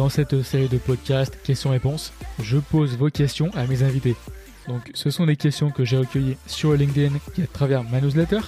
dans 0.00 0.08
cette 0.08 0.40
série 0.40 0.68
de 0.68 0.78
podcasts 0.78 1.38
questions-réponses, 1.42 2.14
je 2.42 2.56
pose 2.56 2.96
vos 2.96 3.10
questions 3.10 3.50
à 3.52 3.66
mes 3.66 3.82
invités. 3.82 4.16
Donc 4.66 4.90
ce 4.94 5.10
sont 5.10 5.26
des 5.26 5.36
questions 5.36 5.70
que 5.70 5.84
j'ai 5.84 5.98
recueillies 5.98 6.38
sur 6.46 6.72
LinkedIn 6.72 7.16
et 7.36 7.42
à 7.42 7.46
travers 7.46 7.84
ma 7.84 8.00
newsletter. 8.00 8.40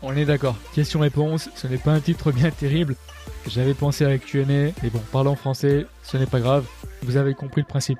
On 0.00 0.16
est 0.16 0.24
d'accord, 0.24 0.56
questions-réponses, 0.74 1.50
ce 1.56 1.66
n'est 1.66 1.76
pas 1.76 1.92
un 1.92 2.00
titre 2.00 2.32
bien 2.32 2.50
terrible. 2.50 2.96
J'avais 3.46 3.74
pensé 3.74 4.06
à 4.06 4.16
Q&A, 4.16 4.46
mais 4.46 4.90
bon, 4.90 5.02
parlant 5.12 5.36
français, 5.36 5.84
ce 6.02 6.16
n'est 6.16 6.24
pas 6.24 6.40
grave, 6.40 6.64
vous 7.02 7.18
avez 7.18 7.34
compris 7.34 7.60
le 7.60 7.66
principe. 7.66 7.98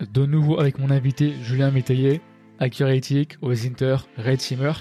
De 0.00 0.26
nouveau 0.26 0.58
avec 0.58 0.80
mon 0.80 0.90
invité 0.90 1.34
Julien 1.40 1.70
Métayer, 1.70 2.20
Accuratic, 2.58 3.38
Ozinter, 3.42 3.98
Red 4.18 4.40
Simmer, 4.40 4.72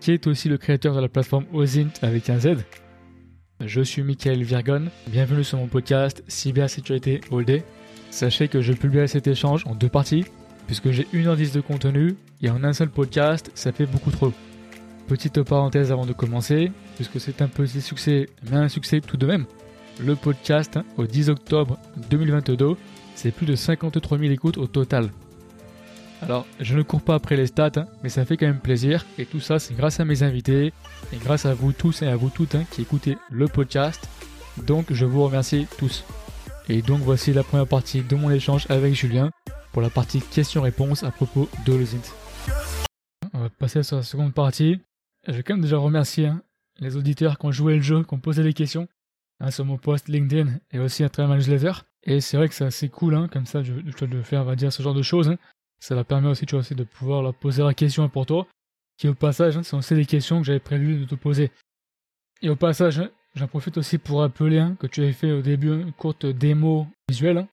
qui 0.00 0.12
est 0.12 0.26
aussi 0.26 0.48
le 0.48 0.56
créateur 0.56 0.94
de 0.94 1.00
la 1.02 1.10
plateforme 1.10 1.44
Ozint 1.52 1.90
avec 2.00 2.30
un 2.30 2.38
Z. 2.38 2.56
Je 3.64 3.80
suis 3.80 4.02
Michael 4.02 4.42
Virgon, 4.42 4.86
bienvenue 5.06 5.44
sur 5.44 5.56
mon 5.56 5.68
podcast 5.68 6.24
Cybersécurité 6.26 7.20
All 7.30 7.44
Day. 7.44 7.62
Sachez 8.10 8.48
que 8.48 8.60
je 8.60 8.72
publie 8.72 9.06
cet 9.06 9.28
échange 9.28 9.64
en 9.66 9.76
deux 9.76 9.88
parties, 9.88 10.24
puisque 10.66 10.90
j'ai 10.90 11.06
une 11.12 11.28
heure 11.28 11.36
10 11.36 11.52
de 11.52 11.60
contenu, 11.60 12.16
et 12.42 12.50
en 12.50 12.64
un 12.64 12.72
seul 12.72 12.88
podcast, 12.88 13.52
ça 13.54 13.70
fait 13.70 13.86
beaucoup 13.86 14.10
trop. 14.10 14.32
Petite 15.06 15.42
parenthèse 15.42 15.92
avant 15.92 16.06
de 16.06 16.12
commencer, 16.12 16.72
puisque 16.96 17.20
c'est 17.20 17.40
un 17.40 17.46
petit 17.46 17.80
succès, 17.80 18.28
mais 18.50 18.56
un 18.56 18.68
succès 18.68 19.00
tout 19.00 19.16
de 19.16 19.26
même. 19.26 19.44
Le 20.00 20.16
podcast, 20.16 20.80
au 20.96 21.06
10 21.06 21.30
octobre 21.30 21.78
2022, 22.10 22.74
c'est 23.14 23.30
plus 23.30 23.46
de 23.46 23.54
53 23.54 24.18
000 24.18 24.32
écoutes 24.32 24.58
au 24.58 24.66
total. 24.66 25.10
Alors, 26.22 26.46
je 26.60 26.76
ne 26.76 26.82
cours 26.82 27.02
pas 27.02 27.16
après 27.16 27.34
les 27.34 27.48
stats, 27.48 27.72
hein, 27.74 27.88
mais 28.04 28.08
ça 28.08 28.24
fait 28.24 28.36
quand 28.36 28.46
même 28.46 28.60
plaisir. 28.60 29.04
Et 29.18 29.26
tout 29.26 29.40
ça, 29.40 29.58
c'est 29.58 29.74
grâce 29.74 29.98
à 29.98 30.04
mes 30.04 30.22
invités 30.22 30.72
et 31.12 31.16
grâce 31.16 31.46
à 31.46 31.52
vous 31.52 31.72
tous 31.72 32.02
et 32.02 32.06
à 32.06 32.14
vous 32.14 32.30
toutes 32.30 32.54
hein, 32.54 32.64
qui 32.70 32.82
écoutez 32.82 33.18
le 33.28 33.48
podcast. 33.48 34.08
Donc, 34.64 34.92
je 34.92 35.04
vous 35.04 35.24
remercie 35.24 35.66
tous. 35.78 36.04
Et 36.68 36.80
donc, 36.80 37.00
voici 37.00 37.32
la 37.32 37.42
première 37.42 37.66
partie 37.66 38.02
de 38.02 38.14
mon 38.14 38.30
échange 38.30 38.66
avec 38.68 38.94
Julien 38.94 39.32
pour 39.72 39.82
la 39.82 39.90
partie 39.90 40.20
questions-réponses 40.20 41.02
à 41.02 41.10
propos 41.10 41.48
de 41.66 41.72
l'Ozint. 41.72 41.98
On 43.32 43.40
va 43.40 43.50
passer 43.50 43.82
sur 43.82 43.96
la 43.96 44.04
seconde 44.04 44.32
partie. 44.32 44.80
Je 45.26 45.32
vais 45.32 45.42
quand 45.42 45.54
même 45.54 45.62
déjà 45.62 45.78
remercier 45.78 46.26
hein, 46.26 46.40
les 46.78 46.96
auditeurs 46.96 47.36
qui 47.36 47.46
ont 47.46 47.52
joué 47.52 47.74
le 47.74 47.82
jeu, 47.82 48.04
qui 48.04 48.14
ont 48.14 48.20
posé 48.20 48.44
des 48.44 48.52
questions 48.52 48.86
sur 49.50 49.64
mon 49.64 49.76
post 49.76 50.06
LinkedIn 50.06 50.52
et 50.70 50.78
aussi 50.78 51.02
à 51.02 51.08
travers 51.08 51.30
ma 51.30 51.36
newsletter. 51.36 51.72
Et 52.04 52.20
c'est 52.20 52.36
vrai 52.36 52.48
que 52.48 52.54
c'est 52.54 52.64
assez 52.64 52.88
cool, 52.88 53.28
comme 53.28 53.46
ça, 53.46 53.64
je, 53.64 53.72
je 53.84 54.04
dois 54.04 54.22
faire, 54.22 54.42
on 54.42 54.44
va 54.44 54.54
dire, 54.54 54.72
ce 54.72 54.84
genre 54.84 54.94
de 54.94 55.02
choses. 55.02 55.36
Ça 55.82 55.96
leur 55.96 56.04
permet 56.04 56.28
aussi, 56.28 56.46
tu 56.46 56.52
vois, 56.52 56.60
aussi 56.60 56.76
de 56.76 56.84
pouvoir 56.84 57.22
leur 57.22 57.34
poser 57.34 57.64
la 57.64 57.74
question 57.74 58.08
pour 58.08 58.24
toi, 58.24 58.46
qui 58.96 59.08
au 59.08 59.14
passage, 59.14 59.56
hein, 59.56 59.62
c'est 59.64 59.96
des 59.96 60.06
questions 60.06 60.38
que 60.38 60.46
j'avais 60.46 60.60
prévu 60.60 60.96
de 60.96 61.04
te 61.06 61.16
poser. 61.16 61.50
Et 62.40 62.48
au 62.48 62.54
passage, 62.54 63.00
hein, 63.00 63.10
j'en 63.34 63.48
profite 63.48 63.78
aussi 63.78 63.98
pour 63.98 64.20
rappeler 64.20 64.60
hein, 64.60 64.76
que 64.78 64.86
tu 64.86 65.02
avais 65.02 65.12
fait 65.12 65.32
au 65.32 65.42
début 65.42 65.72
une 65.72 65.92
courte 65.92 66.24
démo 66.24 66.86
visuelle, 67.08 67.48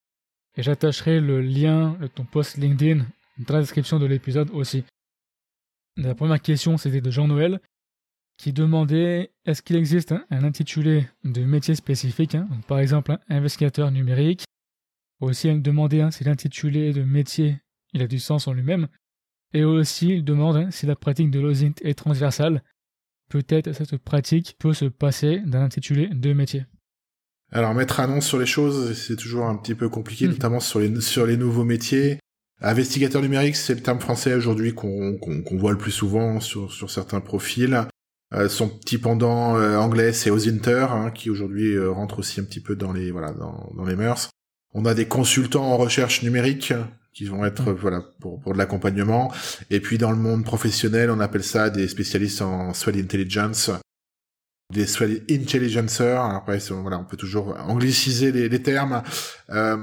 et 0.55 0.61
j'attacherai 0.61 1.19
le 1.19 1.41
lien 1.41 1.97
de 1.99 2.05
ton 2.05 2.23
post 2.23 2.57
LinkedIn 2.57 3.03
dans 3.39 3.55
la 3.55 3.61
description 3.61 3.97
de 3.97 4.05
l'épisode 4.05 4.51
aussi. 4.51 4.83
La 5.97 6.13
première 6.13 6.39
question, 6.39 6.77
c'était 6.77 7.01
de 7.01 7.09
Jean-Noël, 7.09 7.59
qui 8.37 8.53
demandait 8.53 9.31
est-ce 9.47 9.63
qu'il 9.63 9.75
existe 9.75 10.13
un 10.29 10.43
intitulé 10.43 11.07
de 11.23 11.43
métier 11.45 11.73
spécifique, 11.73 12.37
par 12.67 12.77
exemple 12.77 13.17
investigateur 13.27 13.89
numérique. 13.89 14.43
Aussi, 15.19 15.47
elle 15.47 15.63
demandait 15.63 16.11
si 16.11 16.25
l'intitulé 16.25 16.93
de 16.93 17.01
métier 17.01 17.59
il 17.93 18.01
a 18.01 18.07
du 18.07 18.19
sens 18.19 18.47
en 18.47 18.53
lui-même. 18.53 18.87
Et 19.53 19.63
aussi, 19.63 20.09
il 20.09 20.23
demande 20.23 20.57
hein, 20.57 20.71
si 20.71 20.85
la 20.85 20.95
pratique 20.95 21.31
de 21.31 21.39
l'OSINT 21.39 21.73
est 21.81 21.97
transversale. 21.97 22.63
Peut-être 23.29 23.73
cette 23.73 23.97
pratique 23.97 24.55
peut 24.59 24.73
se 24.73 24.85
passer 24.85 25.39
d'un 25.45 25.63
intitulé 25.63 26.07
de 26.07 26.33
métier. 26.33 26.65
Alors, 27.51 27.73
mettre 27.73 27.99
un 27.99 28.07
nom 28.07 28.21
sur 28.21 28.37
les 28.37 28.45
choses, 28.45 28.95
c'est 28.97 29.15
toujours 29.15 29.45
un 29.45 29.55
petit 29.55 29.73
peu 29.73 29.89
compliqué, 29.89 30.27
hmm. 30.27 30.31
notamment 30.31 30.59
sur 30.59 30.79
les, 30.79 31.01
sur 31.01 31.25
les 31.25 31.37
nouveaux 31.37 31.63
métiers. 31.63 32.19
Investigateur 32.61 33.21
numérique, 33.21 33.55
c'est 33.55 33.73
le 33.73 33.81
terme 33.81 33.99
français 33.99 34.33
aujourd'hui 34.33 34.73
qu'on 34.73 35.17
voit 35.53 35.71
le 35.71 35.77
plus 35.77 35.91
souvent 35.91 36.39
sur, 36.39 36.71
sur 36.71 36.91
certains 36.91 37.21
profils. 37.21 37.87
Euh, 38.33 38.47
son 38.47 38.69
petit 38.69 38.97
pendant 38.97 39.57
euh, 39.57 39.77
anglais, 39.77 40.13
c'est 40.13 40.29
Ozinter, 40.29 40.87
hein, 40.91 41.09
qui 41.09 41.29
aujourd'hui 41.29 41.73
euh, 41.73 41.89
rentre 41.89 42.19
aussi 42.19 42.39
un 42.39 42.43
petit 42.43 42.59
peu 42.59 42.75
dans 42.75 42.93
les 42.93 43.11
voilà 43.11 43.31
dans, 43.31 43.71
dans 43.75 43.85
les 43.85 43.95
mœurs. 43.95 44.29
On 44.73 44.85
a 44.85 44.93
des 44.93 45.07
consultants 45.07 45.65
en 45.65 45.77
recherche 45.77 46.21
numérique 46.21 46.73
qui 47.13 47.25
vont 47.25 47.45
être 47.45 47.71
voilà 47.73 48.01
pour, 48.19 48.39
pour 48.39 48.53
de 48.53 48.57
l'accompagnement. 48.57 49.31
Et 49.69 49.79
puis 49.79 49.97
dans 49.97 50.11
le 50.11 50.17
monde 50.17 50.43
professionnel, 50.43 51.09
on 51.11 51.19
appelle 51.19 51.43
ça 51.43 51.69
des 51.69 51.87
spécialistes 51.87 52.41
en 52.41 52.71
threat 52.71 52.95
intelligence, 52.95 53.71
des 54.73 54.85
threat 54.85 55.23
intelligencers. 55.29 56.21
Après, 56.21 56.59
voilà, 56.69 56.99
on 56.99 57.05
peut 57.05 57.17
toujours 57.17 57.55
angliciser 57.67 58.31
les, 58.31 58.61
termes. 58.61 59.03
Euh, 59.49 59.77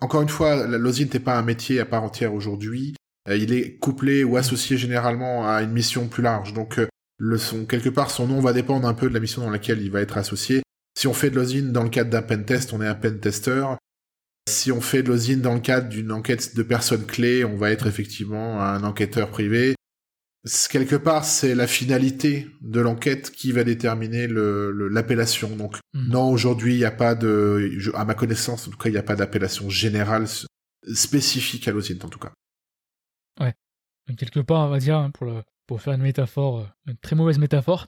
encore 0.00 0.22
une 0.22 0.28
fois, 0.28 0.66
l'OSINT 0.66 1.12
n'est 1.12 1.20
pas 1.20 1.38
un 1.38 1.42
métier 1.42 1.80
à 1.80 1.84
part 1.84 2.02
entière 2.02 2.34
aujourd'hui. 2.34 2.94
Euh, 3.28 3.36
il 3.36 3.52
est 3.52 3.76
couplé 3.76 4.24
ou 4.24 4.36
associé 4.36 4.76
généralement 4.78 5.46
à 5.46 5.62
une 5.62 5.72
mission 5.72 6.08
plus 6.08 6.22
large. 6.22 6.54
Donc, 6.54 6.78
euh, 6.78 7.36
son, 7.36 7.66
quelque 7.66 7.90
part, 7.90 8.10
son 8.10 8.26
nom 8.26 8.40
va 8.40 8.52
dépendre 8.52 8.88
un 8.88 8.94
peu 8.94 9.08
de 9.08 9.14
la 9.14 9.20
mission 9.20 9.42
dans 9.42 9.50
laquelle 9.50 9.82
il 9.82 9.90
va 9.90 10.00
être 10.00 10.16
associé. 10.16 10.62
Si 10.98 11.06
on 11.06 11.12
fait 11.12 11.30
de 11.30 11.36
l'OSINT 11.36 11.72
dans 11.72 11.82
le 11.82 11.90
cadre 11.90 12.10
d'un 12.10 12.22
pen 12.22 12.44
test, 12.44 12.72
on 12.72 12.80
est 12.80 12.86
un 12.86 12.94
pen 12.94 13.20
tester. 13.20 13.64
Si 14.50 14.72
on 14.72 14.80
fait 14.80 15.02
de 15.02 15.08
l'OSIN 15.08 15.38
dans 15.38 15.54
le 15.54 15.60
cadre 15.60 15.88
d'une 15.88 16.10
enquête 16.10 16.56
de 16.56 16.62
personnes 16.62 17.06
clés, 17.06 17.44
on 17.44 17.56
va 17.56 17.70
être 17.70 17.86
effectivement 17.86 18.60
un 18.60 18.82
enquêteur 18.82 19.30
privé. 19.30 19.74
Quelque 20.70 20.96
part, 20.96 21.24
c'est 21.24 21.54
la 21.54 21.66
finalité 21.66 22.48
de 22.60 22.80
l'enquête 22.80 23.30
qui 23.30 23.52
va 23.52 23.62
déterminer 23.62 24.26
l'appellation. 24.26 25.54
Donc, 25.54 25.76
hmm. 25.94 26.08
non, 26.08 26.30
aujourd'hui, 26.30 26.74
il 26.74 26.78
n'y 26.78 26.84
a 26.84 26.90
pas 26.90 27.14
de, 27.14 27.78
à 27.94 28.04
ma 28.04 28.14
connaissance, 28.14 28.66
en 28.66 28.70
tout 28.70 28.78
cas, 28.78 28.88
il 28.88 28.92
n'y 28.92 28.98
a 28.98 29.02
pas 29.02 29.16
d'appellation 29.16 29.68
générale 29.70 30.26
spécifique 30.92 31.68
à 31.68 31.72
l'OSINT, 31.72 32.04
en 32.04 32.08
tout 32.08 32.18
cas. 32.18 32.32
Ouais. 33.38 33.54
quelque 34.16 34.40
part, 34.40 34.66
on 34.66 34.70
va 34.70 34.78
dire, 34.78 34.96
hein, 34.96 35.10
pour, 35.10 35.30
pour 35.66 35.80
faire 35.80 35.92
une 35.92 36.02
métaphore, 36.02 36.68
une 36.86 36.96
très 36.96 37.14
mauvaise 37.14 37.38
métaphore, 37.38 37.86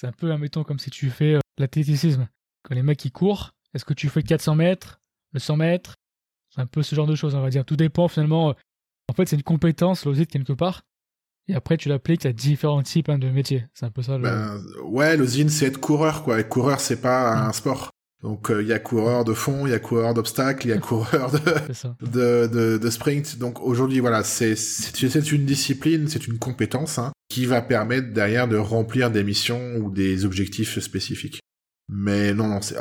c'est 0.00 0.06
un 0.06 0.12
peu, 0.12 0.32
admettons, 0.32 0.64
comme 0.64 0.78
si 0.78 0.90
tu 0.90 1.10
fais 1.10 1.34
euh, 1.34 1.40
l'athléticisme. 1.58 2.28
Quand 2.62 2.74
les 2.74 2.82
mecs, 2.82 2.98
qui 2.98 3.10
courent, 3.10 3.52
est-ce 3.72 3.84
que 3.84 3.94
tu 3.94 4.08
fais 4.08 4.22
400 4.22 4.54
mètres 4.54 5.00
le 5.34 5.40
100 5.40 5.56
mètres, 5.56 5.94
c'est 6.54 6.60
un 6.60 6.66
peu 6.66 6.82
ce 6.82 6.94
genre 6.94 7.06
de 7.06 7.14
choses, 7.14 7.34
on 7.34 7.42
va 7.42 7.50
dire. 7.50 7.64
Tout 7.64 7.76
dépend 7.76 8.08
finalement. 8.08 8.50
Euh, 8.50 8.54
en 9.08 9.12
fait, 9.12 9.28
c'est 9.28 9.36
une 9.36 9.42
compétence, 9.42 10.06
l'OSIT, 10.06 10.26
quelque 10.26 10.52
part. 10.52 10.82
Et 11.48 11.54
après, 11.54 11.76
tu 11.76 11.90
l'appliques 11.90 12.24
à 12.24 12.32
différents 12.32 12.82
types 12.82 13.10
hein, 13.10 13.18
de 13.18 13.28
métiers. 13.28 13.66
C'est 13.74 13.84
un 13.84 13.90
peu 13.90 14.02
ça. 14.02 14.16
Le... 14.16 14.22
Ben, 14.22 14.62
ouais, 14.84 15.16
l'OSIN, 15.16 15.48
c'est 15.48 15.66
être 15.66 15.78
coureur, 15.78 16.22
quoi. 16.22 16.40
Et 16.40 16.48
coureur, 16.48 16.80
c'est 16.80 17.00
pas 17.00 17.32
un 17.32 17.52
sport. 17.52 17.90
Donc, 18.22 18.50
euh, 18.50 18.62
il 18.62 18.68
y 18.68 18.72
a 18.72 18.78
coureur 18.78 19.24
de 19.24 19.34
fond, 19.34 19.66
il 19.66 19.70
y 19.70 19.74
a 19.74 19.78
coureur 19.78 20.14
d'obstacle, 20.14 20.66
il 20.66 20.70
y 20.70 20.72
a 20.72 20.78
coureur 20.78 21.30
de, 21.30 22.46
de, 22.46 22.78
de, 22.78 22.90
sprint. 22.90 23.36
Donc, 23.38 23.60
aujourd'hui, 23.60 24.00
voilà, 24.00 24.24
c'est, 24.24 24.56
c'est 24.56 25.32
une 25.32 25.44
discipline, 25.44 26.08
c'est 26.08 26.26
une 26.26 26.38
compétence 26.38 26.98
hein, 26.98 27.12
qui 27.28 27.44
va 27.44 27.60
permettre 27.60 28.14
derrière 28.14 28.48
de 28.48 28.56
remplir 28.56 29.10
des 29.10 29.24
missions 29.24 29.76
ou 29.76 29.90
des 29.90 30.24
objectifs 30.24 30.78
spécifiques. 30.78 31.40
Mais 31.90 32.32
non, 32.32 32.48
non, 32.48 32.62
c'est 32.62 32.78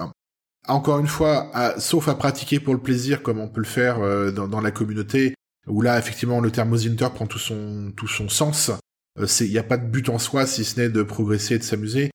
encore 0.67 0.99
une 0.99 1.07
fois, 1.07 1.51
sauf 1.77 2.07
à 2.07 2.15
pratiquer 2.15 2.59
pour 2.59 2.73
le 2.73 2.79
plaisir 2.79 3.21
comme 3.21 3.39
on 3.39 3.47
peut 3.47 3.61
le 3.61 3.67
faire 3.67 3.99
euh, 3.99 4.31
dans, 4.31 4.61
la 4.61 4.71
communauté, 4.71 5.35
où 5.67 5.81
là 5.81 5.97
effectivement 5.99 6.39
le 6.39 6.51
terme 6.51 6.77
prend 7.13 7.27
tout 7.27 7.39
son 7.39 7.91
tout 7.95 8.07
son 8.07 8.29
sens. 8.29 8.71
Il 9.17 9.23
euh, 9.23 9.47
n'y 9.47 9.57
a 9.57 9.63
pas 9.63 9.77
de 9.77 9.85
but 9.85 10.09
en 10.09 10.19
soi 10.19 10.45
si 10.45 10.63
ce 10.63 10.79
n'est 10.79 10.89
de 10.89 11.03
progresser 11.03 11.55
et 11.55 11.59
de 11.59 11.63
s'amuser. 11.63 12.11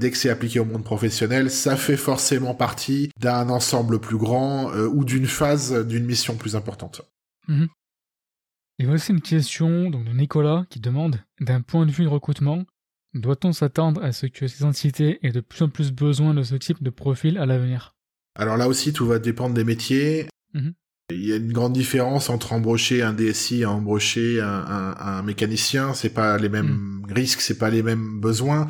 Dès 0.00 0.10
que 0.10 0.16
c'est 0.16 0.30
appliqué 0.30 0.58
au 0.58 0.64
monde 0.64 0.82
professionnel, 0.82 1.50
ça 1.50 1.76
fait 1.76 1.96
forcément 1.96 2.54
partie 2.54 3.10
d'un 3.20 3.48
ensemble 3.48 4.00
plus 4.00 4.16
grand 4.16 4.72
euh, 4.72 4.88
ou 4.88 5.04
d'une 5.04 5.26
phase 5.26 5.86
d'une 5.86 6.04
mission 6.04 6.36
plus 6.36 6.56
importante. 6.56 7.02
Mhm. 7.48 7.68
Et 8.80 8.86
voici 8.86 9.12
une 9.12 9.20
question 9.20 9.90
donc, 9.90 10.04
de 10.04 10.10
Nicolas 10.10 10.66
qui 10.68 10.80
demande, 10.80 11.20
d'un 11.40 11.60
point 11.60 11.86
de 11.86 11.92
vue 11.92 12.04
de 12.04 12.08
recrutement, 12.08 12.64
doit-on 13.14 13.52
s'attendre 13.52 14.02
à 14.02 14.12
ce 14.12 14.26
que 14.26 14.46
ces 14.46 14.64
entités 14.64 15.18
aient 15.22 15.32
de 15.32 15.40
plus 15.40 15.62
en 15.62 15.68
plus 15.68 15.92
besoin 15.92 16.34
de 16.34 16.42
ce 16.42 16.56
type 16.56 16.82
de 16.82 16.90
profil 16.90 17.38
à 17.38 17.46
l'avenir? 17.46 17.94
Alors 18.34 18.56
là 18.56 18.68
aussi, 18.68 18.92
tout 18.92 19.06
va 19.06 19.18
dépendre 19.18 19.54
des 19.54 19.64
métiers. 19.64 20.28
Mhm. 20.52 20.74
Il 21.10 21.24
y 21.24 21.32
a 21.32 21.36
une 21.36 21.52
grande 21.52 21.74
différence 21.74 22.30
entre 22.30 22.52
embaucher 22.52 23.02
un 23.02 23.12
DSI 23.12 23.60
et 23.60 23.66
embaucher 23.66 24.40
un, 24.40 24.94
un, 24.98 25.22
mécanicien. 25.22 25.94
C'est 25.94 26.14
pas 26.14 26.38
les 26.38 26.48
mêmes 26.48 27.02
mhm. 27.06 27.12
risques, 27.12 27.40
c'est 27.40 27.58
pas 27.58 27.70
les 27.70 27.82
mêmes 27.82 28.20
besoins. 28.20 28.68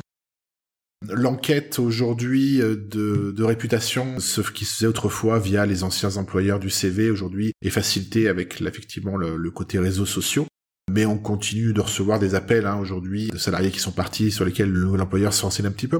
L'enquête 1.09 1.79
aujourd'hui 1.79 2.61
euh, 2.61 2.75
de, 2.75 3.31
de, 3.31 3.43
réputation, 3.43 4.19
ce 4.19 4.41
qui 4.41 4.65
se 4.65 4.75
faisait 4.75 4.87
autrefois 4.87 5.39
via 5.39 5.65
les 5.65 5.83
anciens 5.83 6.17
employeurs 6.17 6.59
du 6.59 6.69
CV, 6.69 7.09
aujourd'hui 7.09 7.53
est 7.61 7.69
facilité 7.69 8.27
avec 8.27 8.61
effectivement 8.61 9.15
le, 9.15 9.37
le 9.37 9.51
côté 9.51 9.77
réseaux 9.77 10.05
sociaux 10.05 10.47
mais 10.95 11.05
on 11.05 11.17
continue 11.17 11.73
de 11.73 11.81
recevoir 11.81 12.19
des 12.19 12.35
appels 12.35 12.65
hein, 12.65 12.77
aujourd'hui 12.77 13.27
de 13.27 13.37
salariés 13.37 13.69
qui 13.69 13.79
sont 13.79 13.91
partis 13.91 14.31
sur 14.31 14.45
lesquels 14.45 14.71
l'employeur 14.71 15.33
se 15.33 15.41
renseigne 15.41 15.65
un 15.65 15.71
petit 15.71 15.89
peu. 15.89 15.99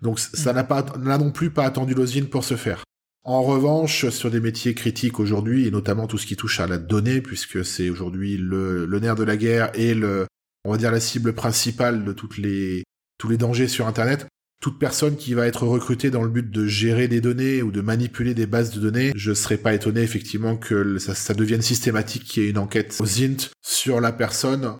Donc 0.00 0.18
ça 0.18 0.54
n'a 0.54 0.64
pas 0.64 0.82
n'a 0.98 1.18
non 1.18 1.30
plus 1.30 1.50
pas 1.50 1.66
attendu 1.66 1.92
l'osine 1.92 2.26
pour 2.26 2.42
se 2.42 2.56
faire. 2.56 2.82
En 3.22 3.42
revanche, 3.42 4.08
sur 4.08 4.30
des 4.30 4.40
métiers 4.40 4.72
critiques 4.72 5.20
aujourd'hui, 5.20 5.66
et 5.66 5.70
notamment 5.70 6.06
tout 6.06 6.16
ce 6.16 6.24
qui 6.24 6.36
touche 6.36 6.58
à 6.58 6.66
la 6.66 6.78
donnée, 6.78 7.20
puisque 7.20 7.66
c'est 7.66 7.90
aujourd'hui 7.90 8.38
le, 8.38 8.86
le 8.86 8.98
nerf 8.98 9.14
de 9.14 9.24
la 9.24 9.36
guerre 9.36 9.70
et 9.74 9.92
le, 9.92 10.26
on 10.64 10.72
va 10.72 10.78
dire 10.78 10.90
la 10.90 11.00
cible 11.00 11.34
principale 11.34 12.02
de 12.02 12.12
toutes 12.14 12.38
les 12.38 12.82
tous 13.18 13.28
les 13.28 13.36
dangers 13.36 13.68
sur 13.68 13.86
Internet, 13.86 14.26
toute 14.60 14.78
personne 14.78 15.16
qui 15.16 15.32
va 15.32 15.46
être 15.46 15.66
recrutée 15.66 16.10
dans 16.10 16.22
le 16.22 16.28
but 16.28 16.50
de 16.50 16.66
gérer 16.66 17.08
des 17.08 17.22
données 17.22 17.62
ou 17.62 17.72
de 17.72 17.80
manipuler 17.80 18.34
des 18.34 18.46
bases 18.46 18.70
de 18.70 18.80
données, 18.80 19.12
je 19.16 19.32
serais 19.32 19.56
pas 19.56 19.72
étonné 19.72 20.02
effectivement 20.02 20.56
que 20.56 20.98
ça, 20.98 21.34
devienne 21.34 21.62
systématique 21.62 22.24
qu'il 22.24 22.42
y 22.42 22.46
ait 22.46 22.50
une 22.50 22.58
enquête 22.58 22.96
au 23.00 23.06
ZINT 23.06 23.50
sur 23.62 24.00
la 24.00 24.12
personne. 24.12 24.76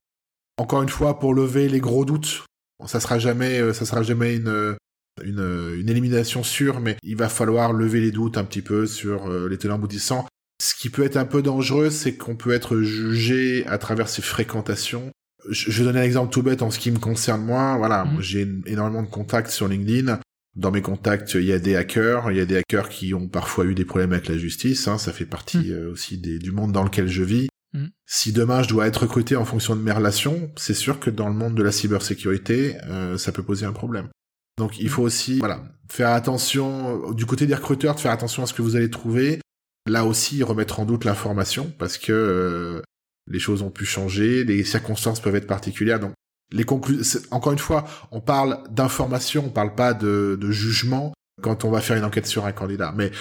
Encore 0.58 0.82
une 0.82 0.90
fois, 0.90 1.18
pour 1.18 1.32
lever 1.32 1.68
les 1.68 1.80
gros 1.80 2.04
doutes, 2.04 2.44
ça 2.84 3.00
sera 3.00 3.18
jamais, 3.18 3.60
euh, 3.60 3.72
ça 3.72 3.86
sera 3.86 4.02
jamais 4.02 4.36
une, 4.36 4.76
une, 5.24 5.74
une 5.78 5.88
élimination 5.88 6.42
sûre, 6.42 6.80
mais 6.80 6.96
il 7.02 7.16
va 7.16 7.30
falloir 7.30 7.72
lever 7.72 8.00
les 8.00 8.10
doutes 8.10 8.36
un 8.36 8.44
petit 8.44 8.62
peu 8.62 8.86
sur 8.86 9.30
euh, 9.30 9.48
les 9.48 9.56
tenants 9.56 9.76
aboutissants. 9.76 10.26
Ce 10.60 10.74
qui 10.74 10.90
peut 10.90 11.04
être 11.04 11.16
un 11.16 11.24
peu 11.24 11.40
dangereux, 11.40 11.88
c'est 11.88 12.16
qu'on 12.16 12.36
peut 12.36 12.52
être 12.52 12.82
jugé 12.82 13.66
à 13.66 13.78
travers 13.78 14.10
ses 14.10 14.20
fréquentations 14.20 15.10
je 15.48 15.70
vais 15.70 15.84
donner 15.84 16.00
un 16.00 16.04
exemple 16.04 16.32
tout 16.32 16.42
bête 16.42 16.62
en 16.62 16.70
ce 16.70 16.78
qui 16.78 16.90
me 16.90 16.98
concerne 16.98 17.42
moi. 17.42 17.76
Voilà, 17.76 18.04
mhm. 18.04 18.20
j'ai 18.20 18.48
énormément 18.66 19.02
de 19.02 19.08
contacts 19.08 19.50
sur 19.50 19.68
LinkedIn. 19.68 20.20
Dans 20.56 20.70
mes 20.70 20.82
contacts, 20.82 21.34
il 21.34 21.44
y 21.44 21.52
a 21.52 21.58
des 21.58 21.76
hackers. 21.76 22.30
Il 22.30 22.36
y 22.36 22.40
a 22.40 22.44
des 22.44 22.56
hackers 22.56 22.88
qui 22.88 23.14
ont 23.14 23.28
parfois 23.28 23.64
eu 23.64 23.74
des 23.74 23.84
problèmes 23.84 24.12
avec 24.12 24.28
la 24.28 24.36
justice. 24.36 24.88
Hein, 24.88 24.98
ça 24.98 25.12
fait 25.12 25.26
partie 25.26 25.58
mhm. 25.58 25.72
euh, 25.72 25.92
aussi 25.92 26.18
du 26.18 26.52
monde 26.52 26.72
dans 26.72 26.84
lequel 26.84 27.08
je 27.08 27.22
vis. 27.22 27.48
Mhm. 27.72 27.90
Si 28.06 28.32
demain 28.32 28.62
je 28.62 28.68
dois 28.68 28.86
être 28.86 29.02
recruté 29.02 29.36
en 29.36 29.44
fonction 29.44 29.76
de 29.76 29.80
mes 29.80 29.92
relations, 29.92 30.50
c'est 30.56 30.74
sûr 30.74 30.98
que 30.98 31.10
dans 31.10 31.28
le 31.28 31.34
monde 31.34 31.54
de 31.54 31.62
la 31.62 31.72
cybersécurité, 31.72 32.76
euh, 32.88 33.16
ça 33.16 33.32
peut 33.32 33.42
poser 33.44 33.66
un 33.66 33.72
problème. 33.72 34.08
Donc 34.58 34.78
il 34.78 34.88
faut 34.90 35.02
aussi, 35.02 35.38
voilà, 35.38 35.62
faire 35.88 36.10
attention 36.10 37.12
du 37.12 37.24
côté 37.24 37.46
des 37.46 37.54
recruteurs, 37.54 37.94
de 37.94 38.00
faire 38.00 38.12
attention 38.12 38.42
à 38.42 38.46
ce 38.46 38.52
que 38.52 38.62
vous 38.62 38.76
allez 38.76 38.90
trouver. 38.90 39.40
Là 39.86 40.04
aussi, 40.04 40.42
remettre 40.42 40.80
en 40.80 40.84
doute 40.84 41.04
l'information 41.04 41.72
parce 41.78 41.96
que 41.96 42.12
euh, 42.12 42.82
les 43.30 43.38
choses 43.38 43.62
ont 43.62 43.70
pu 43.70 43.84
changer, 43.84 44.44
les 44.44 44.64
circonstances 44.64 45.20
peuvent 45.20 45.36
être 45.36 45.46
particulières. 45.46 46.00
Donc, 46.00 46.12
les 46.52 46.64
conclusions, 46.64 47.20
encore 47.30 47.52
une 47.52 47.58
fois, 47.58 47.84
on 48.10 48.20
parle 48.20 48.62
d'information, 48.70 49.44
on 49.46 49.50
parle 49.50 49.74
pas 49.74 49.94
de, 49.94 50.38
jugement 50.50 51.14
quand 51.40 51.64
on 51.64 51.70
va 51.70 51.80
faire 51.80 51.96
une 51.96 52.04
enquête 52.04 52.26
sur 52.26 52.44
un 52.44 52.52
candidat. 52.52 52.92
Mais 52.96 53.12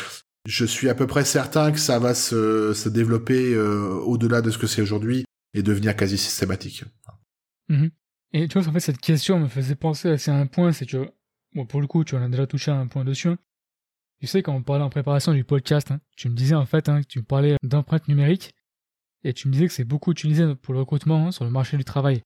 je 0.47 0.65
suis 0.65 0.89
à 0.89 0.95
peu 0.95 1.05
près 1.05 1.23
certain 1.23 1.71
que 1.71 1.79
ça 1.79 1.99
va 1.99 2.15
se, 2.15 2.89
développer 2.89 3.53
euh, 3.53 3.91
au-delà 4.03 4.41
de 4.41 4.49
ce 4.49 4.57
que 4.57 4.67
c'est 4.67 4.81
aujourd'hui 4.81 5.25
et 5.53 5.61
devenir 5.61 5.95
quasi 5.95 6.17
systématique. 6.17 6.83
Mhm. 7.69 7.91
Et 8.33 8.47
tu 8.47 8.59
vois, 8.59 8.67
en 8.67 8.73
fait, 8.73 8.79
cette 8.79 8.99
question 8.99 9.39
me 9.39 9.47
faisait 9.47 9.75
penser 9.75 10.09
à 10.27 10.33
un 10.33 10.47
point, 10.47 10.71
c'est 10.71 10.85
que, 10.85 11.09
bon, 11.53 11.65
pour 11.65 11.81
le 11.81 11.87
coup, 11.87 12.03
tu 12.03 12.15
en 12.15 12.23
as 12.23 12.29
déjà 12.29 12.47
touché 12.47 12.71
un 12.71 12.87
point 12.87 13.05
dessus. 13.05 13.29
Hein. 13.29 13.37
Tu 14.19 14.27
sais, 14.27 14.43
quand 14.43 14.53
on 14.53 14.63
parlait 14.63 14.83
en 14.83 14.89
préparation 14.89 15.33
du 15.33 15.43
podcast, 15.43 15.91
hein, 15.91 16.01
tu 16.17 16.29
me 16.29 16.35
disais 16.35 16.55
en 16.55 16.65
fait, 16.65 16.89
hein, 16.89 17.01
que 17.01 17.07
tu 17.07 17.23
parlais 17.23 17.55
d'empreinte 17.63 18.07
numérique. 18.07 18.53
Et 19.23 19.33
tu 19.33 19.47
me 19.47 19.53
disais 19.53 19.67
que 19.67 19.73
c'est 19.73 19.83
beaucoup 19.83 20.11
utilisé 20.11 20.55
pour 20.55 20.73
le 20.73 20.79
recrutement 20.79 21.27
hein, 21.27 21.31
sur 21.31 21.43
le 21.43 21.51
marché 21.51 21.77
du 21.77 21.83
travail. 21.83 22.21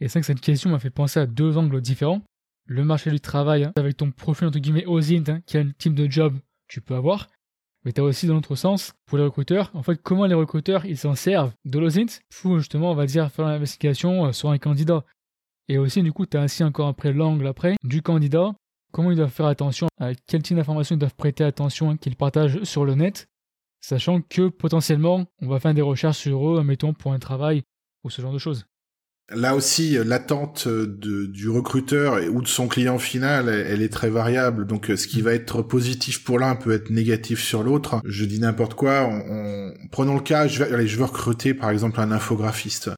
Et 0.00 0.08
c'est 0.08 0.20
que 0.20 0.26
cette 0.26 0.40
question 0.40 0.70
m'a 0.70 0.78
fait 0.78 0.90
penser 0.90 1.20
à 1.20 1.26
deux 1.26 1.56
angles 1.56 1.80
différents. 1.80 2.22
Le 2.66 2.84
marché 2.84 3.10
du 3.10 3.20
travail, 3.20 3.64
hein, 3.64 3.72
avec 3.76 3.96
ton 3.96 4.10
profil 4.10 4.48
entre 4.48 4.58
guillemets 4.58 4.86
OSINT, 4.86 5.24
hein, 5.28 5.40
quel 5.46 5.72
type 5.74 5.94
de 5.94 6.10
job 6.10 6.34
tu 6.68 6.80
peux 6.80 6.94
avoir. 6.94 7.28
Mais 7.84 7.92
tu 7.92 8.00
as 8.00 8.04
aussi 8.04 8.26
dans 8.26 8.34
l'autre 8.34 8.56
sens, 8.56 8.94
pour 9.06 9.16
les 9.16 9.22
recruteurs, 9.22 9.70
en 9.74 9.82
fait, 9.84 10.02
comment 10.02 10.26
les 10.26 10.34
recruteurs, 10.34 10.84
ils 10.84 10.98
s'en 10.98 11.14
servent 11.14 11.52
de 11.64 11.78
l'OSINT 11.78 12.20
pour 12.42 12.58
justement, 12.58 12.90
on 12.90 12.96
va 12.96 13.06
dire, 13.06 13.30
faire 13.30 13.46
l'investigation 13.46 14.26
euh, 14.26 14.32
sur 14.32 14.50
un 14.50 14.58
candidat. 14.58 15.04
Et 15.68 15.78
aussi, 15.78 16.02
du 16.02 16.12
coup, 16.12 16.26
tu 16.26 16.36
as 16.36 16.40
ainsi 16.40 16.64
encore 16.64 16.88
après 16.88 17.12
l'angle 17.12 17.46
après 17.46 17.76
du 17.84 18.02
candidat, 18.02 18.52
comment 18.92 19.12
ils 19.12 19.16
doivent 19.16 19.30
faire 19.30 19.46
attention, 19.46 19.86
à 20.00 20.14
quel 20.26 20.42
type 20.42 20.56
d'informations 20.56 20.96
ils 20.96 20.98
doivent 20.98 21.14
prêter 21.14 21.44
attention 21.44 21.96
qu'ils 21.96 22.16
partagent 22.16 22.62
sur 22.64 22.84
le 22.84 22.96
net, 22.96 23.28
sachant 23.86 24.20
que 24.20 24.48
potentiellement 24.48 25.26
on 25.40 25.48
va 25.48 25.60
faire 25.60 25.74
des 25.74 25.82
recherches 25.82 26.18
sur 26.18 26.48
eux, 26.48 26.62
mettons 26.64 26.92
pour 26.92 27.12
un 27.12 27.18
travail 27.18 27.62
ou 28.02 28.10
ce 28.10 28.20
genre 28.20 28.32
de 28.32 28.38
choses. 28.38 28.66
Là 29.30 29.56
aussi, 29.56 29.96
l'attente 30.04 30.68
du 30.68 31.48
recruteur 31.48 32.20
ou 32.32 32.42
de 32.42 32.46
son 32.46 32.68
client 32.68 32.98
final, 32.98 33.48
elle, 33.48 33.82
est 33.82 33.92
très 33.92 34.08
variable. 34.08 34.68
Donc, 34.68 34.86
ce 34.94 35.06
qui 35.08 35.20
va 35.20 35.32
être 35.32 35.62
positif 35.62 36.22
pour 36.22 36.38
l'un 36.38 36.54
peut 36.54 36.70
être 36.70 36.90
négatif 36.90 37.42
sur 37.42 37.64
l'autre. 37.64 38.00
Je 38.04 38.24
dis 38.24 38.38
n'importe 38.38 38.74
quoi. 38.74 39.10
Prenons 39.90 40.14
le 40.14 40.20
cas, 40.20 40.46
je 40.46 40.62
vais, 40.62 40.86
je 40.86 40.96
veux 40.96 41.04
recruter 41.04 41.54
par 41.54 41.70
exemple 41.70 42.00
un 42.00 42.12
infographiste. 42.12 42.90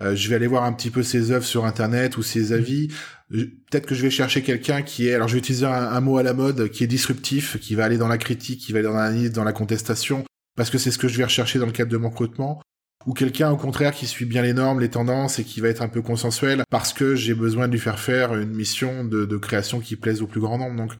Euh, 0.00 0.14
je 0.14 0.28
vais 0.28 0.36
aller 0.36 0.46
voir 0.46 0.64
un 0.64 0.72
petit 0.72 0.90
peu 0.90 1.02
ses 1.02 1.30
œuvres 1.30 1.44
sur 1.44 1.64
internet 1.64 2.16
ou 2.16 2.22
ses 2.22 2.52
avis. 2.52 2.88
Peut-être 3.30 3.86
que 3.86 3.94
je 3.94 4.02
vais 4.02 4.10
chercher 4.10 4.42
quelqu'un 4.42 4.82
qui 4.82 5.08
est, 5.08 5.14
alors 5.14 5.28
je 5.28 5.34
vais 5.34 5.38
utiliser 5.38 5.66
un, 5.66 6.00
mot 6.00 6.18
à 6.18 6.22
la 6.22 6.34
mode, 6.34 6.68
qui 6.70 6.82
est 6.82 6.88
disruptif, 6.88 7.58
qui 7.60 7.74
va 7.74 7.84
aller 7.84 7.98
dans 7.98 8.08
la 8.08 8.18
critique, 8.18 8.60
qui 8.60 8.72
va 8.72 8.78
aller 8.80 8.88
dans 8.88 8.94
l'analyse, 8.94 9.30
dans 9.30 9.44
la 9.44 9.52
contestation, 9.52 10.24
parce 10.60 10.68
que 10.68 10.76
c'est 10.76 10.90
ce 10.90 10.98
que 10.98 11.08
je 11.08 11.16
vais 11.16 11.24
rechercher 11.24 11.58
dans 11.58 11.64
le 11.64 11.72
cadre 11.72 11.90
de 11.90 11.96
mon 11.96 12.10
recrutement. 12.10 12.60
Ou 13.06 13.14
quelqu'un 13.14 13.50
au 13.50 13.56
contraire 13.56 13.94
qui 13.94 14.06
suit 14.06 14.26
bien 14.26 14.42
les 14.42 14.52
normes, 14.52 14.78
les 14.78 14.90
tendances 14.90 15.38
et 15.38 15.44
qui 15.44 15.62
va 15.62 15.68
être 15.68 15.80
un 15.80 15.88
peu 15.88 16.02
consensuel 16.02 16.64
parce 16.68 16.92
que 16.92 17.14
j'ai 17.14 17.32
besoin 17.32 17.66
de 17.66 17.72
lui 17.72 17.78
faire 17.78 17.98
faire 17.98 18.34
une 18.34 18.50
mission 18.50 19.02
de, 19.02 19.24
création 19.38 19.80
qui 19.80 19.96
plaise 19.96 20.20
au 20.20 20.26
plus 20.26 20.42
grand 20.42 20.58
nombre. 20.58 20.76
Donc 20.76 20.92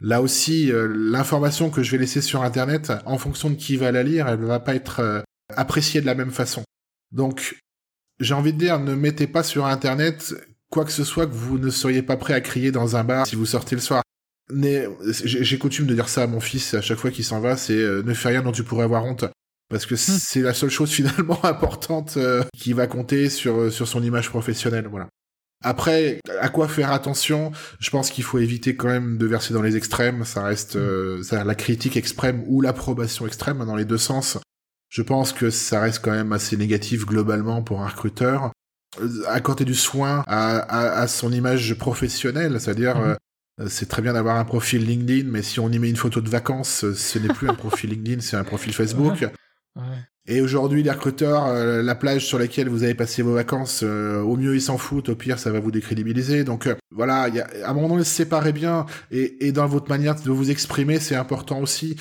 là 0.00 0.22
aussi, 0.22 0.72
euh, 0.72 0.90
l'information 0.90 1.68
que 1.68 1.82
je 1.82 1.90
vais 1.90 1.98
laisser 1.98 2.22
sur 2.22 2.44
Internet, 2.44 2.94
en 3.04 3.18
fonction 3.18 3.50
de 3.50 3.56
qui 3.56 3.76
va 3.76 3.92
la 3.92 4.02
lire, 4.02 4.26
elle 4.26 4.40
ne 4.40 4.46
va 4.46 4.58
pas 4.58 4.74
être 4.74 5.00
euh, 5.00 5.20
appréciée 5.54 6.00
de 6.00 6.06
la 6.06 6.14
même 6.14 6.30
façon. 6.30 6.64
Donc 7.12 7.60
j'ai 8.20 8.32
envie 8.32 8.54
de 8.54 8.58
dire, 8.58 8.80
ne 8.80 8.94
mettez 8.94 9.26
pas 9.26 9.42
sur 9.42 9.66
Internet 9.66 10.34
quoi 10.70 10.86
que 10.86 10.92
ce 10.92 11.04
soit 11.04 11.26
que 11.26 11.34
vous 11.34 11.58
ne 11.58 11.68
seriez 11.68 12.00
pas 12.00 12.16
prêt 12.16 12.32
à 12.32 12.40
crier 12.40 12.72
dans 12.72 12.96
un 12.96 13.04
bar 13.04 13.26
si 13.26 13.36
vous 13.36 13.44
sortez 13.44 13.76
le 13.76 13.82
soir. 13.82 14.02
J'ai 14.50 15.58
coutume 15.58 15.86
de 15.86 15.94
dire 15.94 16.08
ça 16.08 16.22
à 16.22 16.26
mon 16.26 16.40
fils 16.40 16.74
à 16.74 16.82
chaque 16.82 16.98
fois 16.98 17.10
qu'il 17.10 17.24
s'en 17.24 17.40
va, 17.40 17.56
c'est 17.56 17.72
euh, 17.72 18.02
ne 18.02 18.12
fais 18.12 18.28
rien 18.28 18.42
dont 18.42 18.52
tu 18.52 18.62
pourrais 18.62 18.84
avoir 18.84 19.04
honte. 19.04 19.24
Parce 19.70 19.86
que 19.86 19.94
hmm. 19.94 20.18
c'est 20.18 20.40
la 20.40 20.54
seule 20.54 20.70
chose 20.70 20.90
finalement 20.92 21.42
importante 21.44 22.14
euh, 22.16 22.44
qui 22.56 22.72
va 22.72 22.86
compter 22.86 23.30
sur, 23.30 23.56
euh, 23.56 23.70
sur 23.70 23.88
son 23.88 24.02
image 24.02 24.28
professionnelle. 24.28 24.86
Voilà. 24.90 25.08
Après, 25.62 26.20
à 26.40 26.50
quoi 26.50 26.68
faire 26.68 26.92
attention? 26.92 27.52
Je 27.80 27.88
pense 27.88 28.10
qu'il 28.10 28.24
faut 28.24 28.38
éviter 28.38 28.76
quand 28.76 28.88
même 28.88 29.16
de 29.16 29.24
verser 29.24 29.54
dans 29.54 29.62
les 29.62 29.76
extrêmes. 29.76 30.24
Ça 30.24 30.44
reste 30.44 30.76
hmm. 30.76 31.22
ça, 31.22 31.42
la 31.44 31.54
critique 31.54 31.96
extrême 31.96 32.44
ou 32.46 32.60
l'approbation 32.60 33.26
extrême 33.26 33.64
dans 33.64 33.76
les 33.76 33.86
deux 33.86 33.98
sens. 33.98 34.38
Je 34.90 35.02
pense 35.02 35.32
que 35.32 35.48
ça 35.48 35.80
reste 35.80 36.00
quand 36.04 36.12
même 36.12 36.32
assez 36.32 36.56
négatif 36.56 37.06
globalement 37.06 37.62
pour 37.62 37.80
un 37.80 37.88
recruteur. 37.88 38.52
Accorder 39.26 39.64
du 39.64 39.74
soin 39.74 40.22
à, 40.28 41.00
à, 41.00 41.08
son 41.08 41.32
image 41.32 41.74
professionnelle, 41.74 42.60
c'est-à-dire 42.60 42.96
mhm. 42.96 43.16
Euh, 43.60 43.66
c'est 43.68 43.86
très 43.86 44.02
bien 44.02 44.12
d'avoir 44.12 44.36
un 44.36 44.44
profil 44.44 44.84
LinkedIn, 44.84 45.28
mais 45.30 45.42
si 45.42 45.60
on 45.60 45.70
y 45.70 45.78
met 45.78 45.90
une 45.90 45.96
photo 45.96 46.20
de 46.20 46.28
vacances, 46.28 46.90
ce 46.92 47.18
n'est 47.18 47.32
plus 47.32 47.48
un 47.48 47.54
profil 47.54 47.90
LinkedIn, 47.90 48.20
c'est 48.20 48.36
un 48.36 48.44
profil 48.44 48.72
Facebook. 48.72 49.26
Ouais. 49.76 49.82
Et 50.26 50.40
aujourd'hui, 50.40 50.82
les 50.82 50.90
recruteurs, 50.90 51.46
euh, 51.48 51.82
la 51.82 51.94
plage 51.94 52.24
sur 52.24 52.38
laquelle 52.38 52.70
vous 52.70 52.82
avez 52.82 52.94
passé 52.94 53.20
vos 53.20 53.34
vacances, 53.34 53.82
euh, 53.82 54.22
au 54.22 54.36
mieux 54.36 54.54
ils 54.54 54.62
s'en 54.62 54.78
foutent, 54.78 55.10
au 55.10 55.14
pire 55.14 55.38
ça 55.38 55.50
va 55.50 55.60
vous 55.60 55.70
décrédibiliser. 55.70 56.44
Donc 56.44 56.66
euh, 56.66 56.74
voilà, 56.90 57.28
y 57.28 57.40
a, 57.40 57.46
à 57.62 57.70
un 57.70 57.74
moment 57.74 57.88
donné, 57.88 58.04
se 58.04 58.14
séparer 58.14 58.52
bien 58.52 58.86
et, 59.10 59.46
et, 59.46 59.52
dans 59.52 59.66
votre 59.66 59.90
manière 59.90 60.14
de 60.14 60.30
vous 60.30 60.50
exprimer, 60.50 60.98
c'est 60.98 61.14
important 61.14 61.60
aussi. 61.60 61.96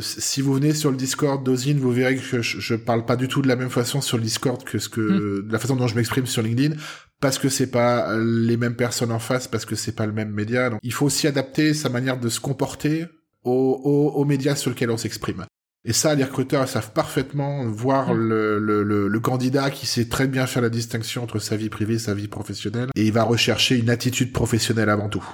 si 0.00 0.42
vous 0.42 0.54
venez 0.54 0.74
sur 0.74 0.92
le 0.92 0.96
Discord 0.96 1.44
d'Ozin, 1.44 1.76
vous 1.76 1.90
verrez 1.90 2.16
que 2.16 2.40
je, 2.40 2.60
je, 2.60 2.74
parle 2.76 3.04
pas 3.04 3.16
du 3.16 3.26
tout 3.26 3.42
de 3.42 3.48
la 3.48 3.56
même 3.56 3.70
façon 3.70 4.00
sur 4.00 4.16
le 4.16 4.22
Discord 4.22 4.62
que 4.62 4.78
ce 4.78 4.88
que 4.88 5.00
hmm. 5.00 5.50
la 5.50 5.58
façon 5.58 5.74
dont 5.74 5.88
je 5.88 5.96
m'exprime 5.96 6.26
sur 6.26 6.42
LinkedIn 6.42 6.76
parce 7.20 7.38
que 7.38 7.48
c'est 7.48 7.70
pas 7.70 8.16
les 8.18 8.56
mêmes 8.56 8.76
personnes 8.76 9.12
en 9.12 9.18
face, 9.18 9.48
parce 9.48 9.64
que 9.64 9.74
c'est 9.74 9.94
pas 9.94 10.06
le 10.06 10.12
même 10.12 10.30
média. 10.30 10.70
Donc 10.70 10.80
il 10.82 10.92
faut 10.92 11.06
aussi 11.06 11.26
adapter 11.26 11.74
sa 11.74 11.88
manière 11.88 12.18
de 12.18 12.28
se 12.28 12.40
comporter 12.40 13.06
aux, 13.44 13.80
aux, 13.84 14.20
aux 14.20 14.24
médias 14.24 14.56
sur 14.56 14.70
lesquels 14.70 14.90
on 14.90 14.96
s'exprime. 14.96 15.46
Et 15.88 15.92
ça, 15.92 16.16
les 16.16 16.24
recruteurs 16.24 16.68
savent 16.68 16.92
parfaitement 16.92 17.64
voir 17.64 18.12
mm. 18.12 18.18
le, 18.18 18.58
le, 18.58 19.08
le, 19.08 19.20
candidat 19.20 19.70
qui 19.70 19.86
sait 19.86 20.08
très 20.08 20.26
bien 20.26 20.46
faire 20.48 20.62
la 20.62 20.68
distinction 20.68 21.22
entre 21.22 21.38
sa 21.38 21.56
vie 21.56 21.68
privée 21.68 21.94
et 21.94 21.98
sa 22.00 22.12
vie 22.12 22.26
professionnelle. 22.26 22.90
Et 22.96 23.06
il 23.06 23.12
va 23.12 23.22
rechercher 23.22 23.78
une 23.78 23.88
attitude 23.88 24.32
professionnelle 24.32 24.90
avant 24.90 25.08
tout. 25.08 25.24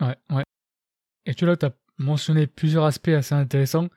Ouais, 0.00 0.16
ouais. 0.30 0.44
Et 1.26 1.34
tu 1.34 1.46
là, 1.46 1.56
tu 1.56 1.66
as 1.66 1.72
mentionné 1.96 2.48
plusieurs 2.48 2.84
aspects 2.84 3.08
assez 3.08 3.36
intéressants 3.36 3.88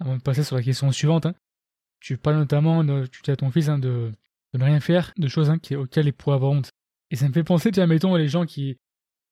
avant 0.00 0.16
de 0.16 0.22
passer 0.22 0.42
sur 0.42 0.56
la 0.56 0.62
question 0.62 0.90
suivante. 0.92 1.26
Hein. 1.26 1.34
Tu 2.00 2.16
parles 2.16 2.36
notamment, 2.36 2.82
de, 2.82 3.04
tu 3.06 3.20
dis 3.22 3.30
à 3.30 3.36
ton 3.36 3.50
fils 3.50 3.68
hein, 3.68 3.78
de, 3.78 4.12
de 4.54 4.58
ne 4.58 4.64
rien 4.64 4.80
faire, 4.80 5.12
de 5.16 5.28
choses 5.28 5.50
hein, 5.50 5.58
auxquelles 5.76 6.06
il 6.06 6.12
pourrait 6.12 6.36
avoir 6.36 6.52
honte. 6.52 6.70
Et 7.10 7.16
ça 7.16 7.28
me 7.28 7.32
fait 7.32 7.44
penser, 7.44 7.70
tiens, 7.70 7.86
mettons, 7.86 8.14
les 8.16 8.28
gens 8.28 8.46
qui... 8.46 8.76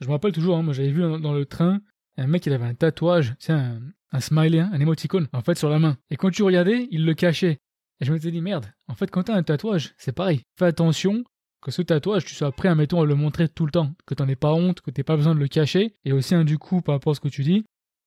Je 0.00 0.06
me 0.06 0.12
rappelle 0.12 0.32
toujours, 0.32 0.56
hein, 0.56 0.62
moi 0.62 0.74
j'avais 0.74 0.90
vu 0.90 1.00
dans, 1.00 1.32
le 1.32 1.46
train 1.46 1.80
un 2.18 2.26
mec, 2.26 2.46
il 2.46 2.52
avait 2.52 2.64
un 2.64 2.74
tatouage, 2.74 3.34
tiens, 3.38 3.80
un 4.10 4.20
smiley, 4.20 4.60
hein, 4.60 4.70
un 4.72 4.80
émoticône, 4.80 5.28
en 5.32 5.42
fait, 5.42 5.58
sur 5.58 5.68
la 5.68 5.78
main. 5.78 5.98
Et 6.10 6.16
quand 6.16 6.30
tu 6.30 6.42
regardais, 6.42 6.88
il 6.90 7.04
le 7.04 7.14
cachait. 7.14 7.58
Et 8.00 8.04
je 8.04 8.12
me 8.12 8.18
suis 8.18 8.32
dit, 8.32 8.40
merde, 8.40 8.72
en 8.88 8.94
fait, 8.94 9.10
quand 9.10 9.24
t'as 9.24 9.34
un 9.34 9.42
tatouage, 9.42 9.94
c'est 9.98 10.12
pareil. 10.12 10.42
Fais 10.58 10.66
attention 10.66 11.24
que 11.62 11.70
ce 11.70 11.82
tatouage, 11.82 12.24
tu 12.24 12.34
sois 12.34 12.52
prêt, 12.52 12.74
mettons, 12.74 13.02
à 13.02 13.06
le 13.06 13.14
montrer 13.14 13.48
tout 13.48 13.66
le 13.66 13.72
temps. 13.72 13.92
Que 14.06 14.14
t'en 14.14 14.28
aies 14.28 14.36
pas 14.36 14.52
honte, 14.52 14.80
que 14.80 14.90
t'aies 14.90 15.02
pas 15.02 15.16
besoin 15.16 15.34
de 15.34 15.40
le 15.40 15.48
cacher. 15.48 15.96
Et 16.04 16.12
aussi, 16.12 16.34
un 16.34 16.44
du 16.44 16.58
coup, 16.58 16.80
par 16.82 16.94
rapport 16.94 17.12
à 17.12 17.14
ce 17.14 17.20
que 17.20 17.28
tu 17.28 17.42
dis, 17.42 17.64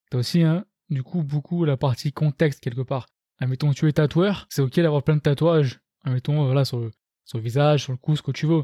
t'as 0.10 0.20
aussi, 0.20 0.44
un 0.44 0.66
du 0.90 1.04
coup, 1.04 1.24
beaucoup 1.24 1.66
la 1.66 1.78
partie 1.78 2.12
contexte, 2.12 2.62
quelque 2.62 2.82
part. 2.82 3.08
Admettons, 3.40 3.74
tu 3.74 3.88
es 3.88 3.94
tatoueur, 3.94 4.48
c'est 4.50 4.62
ok 4.62 4.76
d'avoir 4.80 5.04
plein 5.04 5.16
de 5.16 5.22
tatouages. 5.22 5.80
Admettons, 6.04 6.46
voilà, 6.46 6.66
sur 6.66 6.80
le, 6.80 6.92
sur 7.30 7.38
le 7.38 7.44
visage, 7.44 7.84
sur 7.84 7.92
le 7.92 7.98
cou, 7.98 8.16
ce 8.16 8.24
que 8.24 8.32
tu 8.32 8.48
veux. 8.48 8.64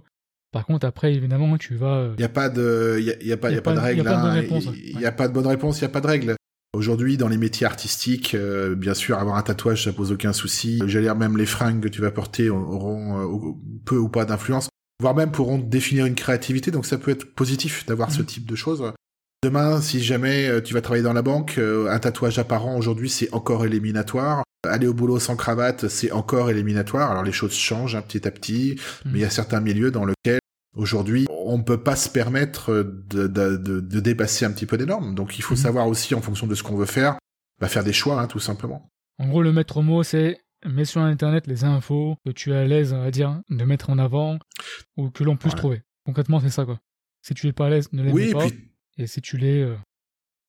Par 0.52 0.66
contre, 0.66 0.88
après, 0.88 1.14
évidemment, 1.14 1.58
tu 1.58 1.76
vas. 1.76 2.10
Il 2.14 2.20
n'y 2.20 2.24
a 2.24 2.30
pas 2.30 2.50
de, 2.50 2.98
y 3.00 3.32
a, 3.32 3.38
pas, 3.38 3.52
y 3.52 3.58
a, 3.58 3.62
pas, 3.62 3.74
de 3.74 3.80
règle. 3.80 4.00
Il 4.00 4.04
n'y 4.04 4.08
a, 4.08 4.12
pas 4.12 4.18
de 4.18 4.24
bonne 4.24 4.32
réponse. 4.32 4.64
Il 4.84 4.98
n'y 4.98 5.06
a 5.06 5.12
pas 5.12 5.28
de 5.28 5.34
bonne 5.34 5.48
réponse, 5.48 5.80
il 5.80 5.84
n'y 5.84 5.90
a 5.90 5.90
pas 5.90 6.02
de 6.02 6.08
règle. 6.08 6.36
Aujourd'hui, 6.74 7.18
dans 7.18 7.28
les 7.28 7.38
métiers 7.38 7.66
artistiques, 7.66 8.34
euh, 8.34 8.76
bien 8.76 8.94
sûr, 8.94 9.20
avoir 9.20 9.38
un 9.38 9.44
tatouage, 9.44 9.84
ça 9.84 9.94
pose 9.94 10.12
aucun 10.12 10.34
souci. 10.34 10.82
J'allais 10.88 11.06
dire 11.06 11.16
même 11.16 11.38
les 11.38 11.46
fringues 11.46 11.82
que 11.82 11.88
tu 11.88 12.02
vas 12.02 12.12
porter 12.12 12.50
auront 12.50 13.20
euh, 13.20 13.54
peu 13.86 13.98
ou 13.98 14.10
pas 14.10 14.26
d'influence, 14.26 14.70
voire 15.00 15.16
même 15.16 15.32
pourront 15.32 15.58
définir 15.58 16.06
une 16.06 16.16
créativité. 16.16 16.72
Donc 16.72 16.86
ça 16.86 16.98
peut 16.98 17.12
être 17.12 17.34
positif 17.34 17.86
d'avoir 17.86 18.12
ce 18.12 18.22
mhm. 18.22 18.26
type 18.26 18.50
de 18.50 18.56
choses. 18.56 18.92
Demain, 19.46 19.80
si 19.80 20.02
jamais 20.02 20.48
euh, 20.48 20.60
tu 20.60 20.74
vas 20.74 20.82
travailler 20.82 21.04
dans 21.04 21.14
la 21.14 21.22
banque, 21.22 21.60
euh, 21.60 21.88
un 21.92 22.00
tatouage 22.00 22.40
apparent 22.40 22.78
aujourd'hui, 22.78 23.12
c'est 23.12 23.32
encore 23.32 23.64
éliminatoire. 23.64 24.42
Aller 24.68 24.88
au 24.88 24.96
boulot 24.96 25.20
sans 25.20 25.36
cravate, 25.36 25.88
c'est 25.88 26.12
encore 26.12 26.50
éliminatoire. 26.50 27.12
Alors 27.12 27.22
les 27.22 27.32
choses 27.32 27.54
changent 27.54 27.96
hein, 27.96 28.02
petit 28.02 28.28
à 28.28 28.32
petit, 28.32 28.80
mais 29.06 29.20
il 29.20 29.22
y 29.22 29.24
a 29.24 29.30
certains 29.30 29.60
milieux 29.60 29.92
dans 29.92 30.04
lesquels 30.04 30.40
aujourd'hui 30.76 31.28
on 31.30 31.60
ne 31.60 31.64
peut 31.64 31.78
pas 31.78 31.96
se 31.96 32.10
permettre 32.10 32.74
de, 32.74 33.28
de, 33.28 33.56
de, 33.58 34.00
dépasser 34.00 34.46
un 34.46 34.52
petit 34.52 34.66
peu 34.66 34.78
des 34.78 34.88
normes. 34.88 35.14
Donc 35.14 35.38
il 35.38 35.44
faut 35.44 35.56
savoir 35.56 35.88
aussi, 35.88 36.16
en 36.16 36.22
fonction 36.22 36.48
de 36.48 36.56
ce 36.56 36.64
qu'on 36.64 36.76
veut 36.76 36.88
faire, 36.88 37.20
bah, 37.62 37.68
faire 37.68 37.84
des 37.84 37.94
choix, 37.94 38.20
hein, 38.20 38.26
tout 38.26 38.40
simplement. 38.40 38.90
En 39.20 39.28
gros, 39.28 39.44
le 39.44 39.54
maître 39.54 39.84
mot, 39.84 40.02
c'est 40.02 40.40
mets 40.66 40.86
sur 40.86 41.02
Internet 41.02 41.46
les 41.46 41.66
infos 41.66 42.18
que 42.26 42.32
tu 42.32 42.52
es 42.52 42.56
à 42.56 42.66
l'aise, 42.66 42.96
va 42.96 43.12
dire, 43.12 43.42
de 43.52 43.64
mettre 43.64 43.92
en 43.92 44.00
avant 44.00 44.40
ou 44.98 45.12
que 45.12 45.24
l'on 45.24 45.38
puisse 45.38 45.54
trouver. 45.54 45.84
Concrètement, 46.04 46.40
c'est 46.40 46.50
ça, 46.50 46.66
quoi. 46.66 46.80
Si 47.22 47.36
tu 47.36 47.48
es 47.48 47.54
pas 47.54 47.68
à 47.68 47.70
l'aise, 47.70 47.90
ne 47.92 48.02
les 48.02 48.12
oui, 48.12 48.34
pas. 48.34 48.48
Et 48.98 49.08
si 49.08 49.22
tu 49.22 49.38
l'es, 49.38 49.62
euh, 49.62 49.76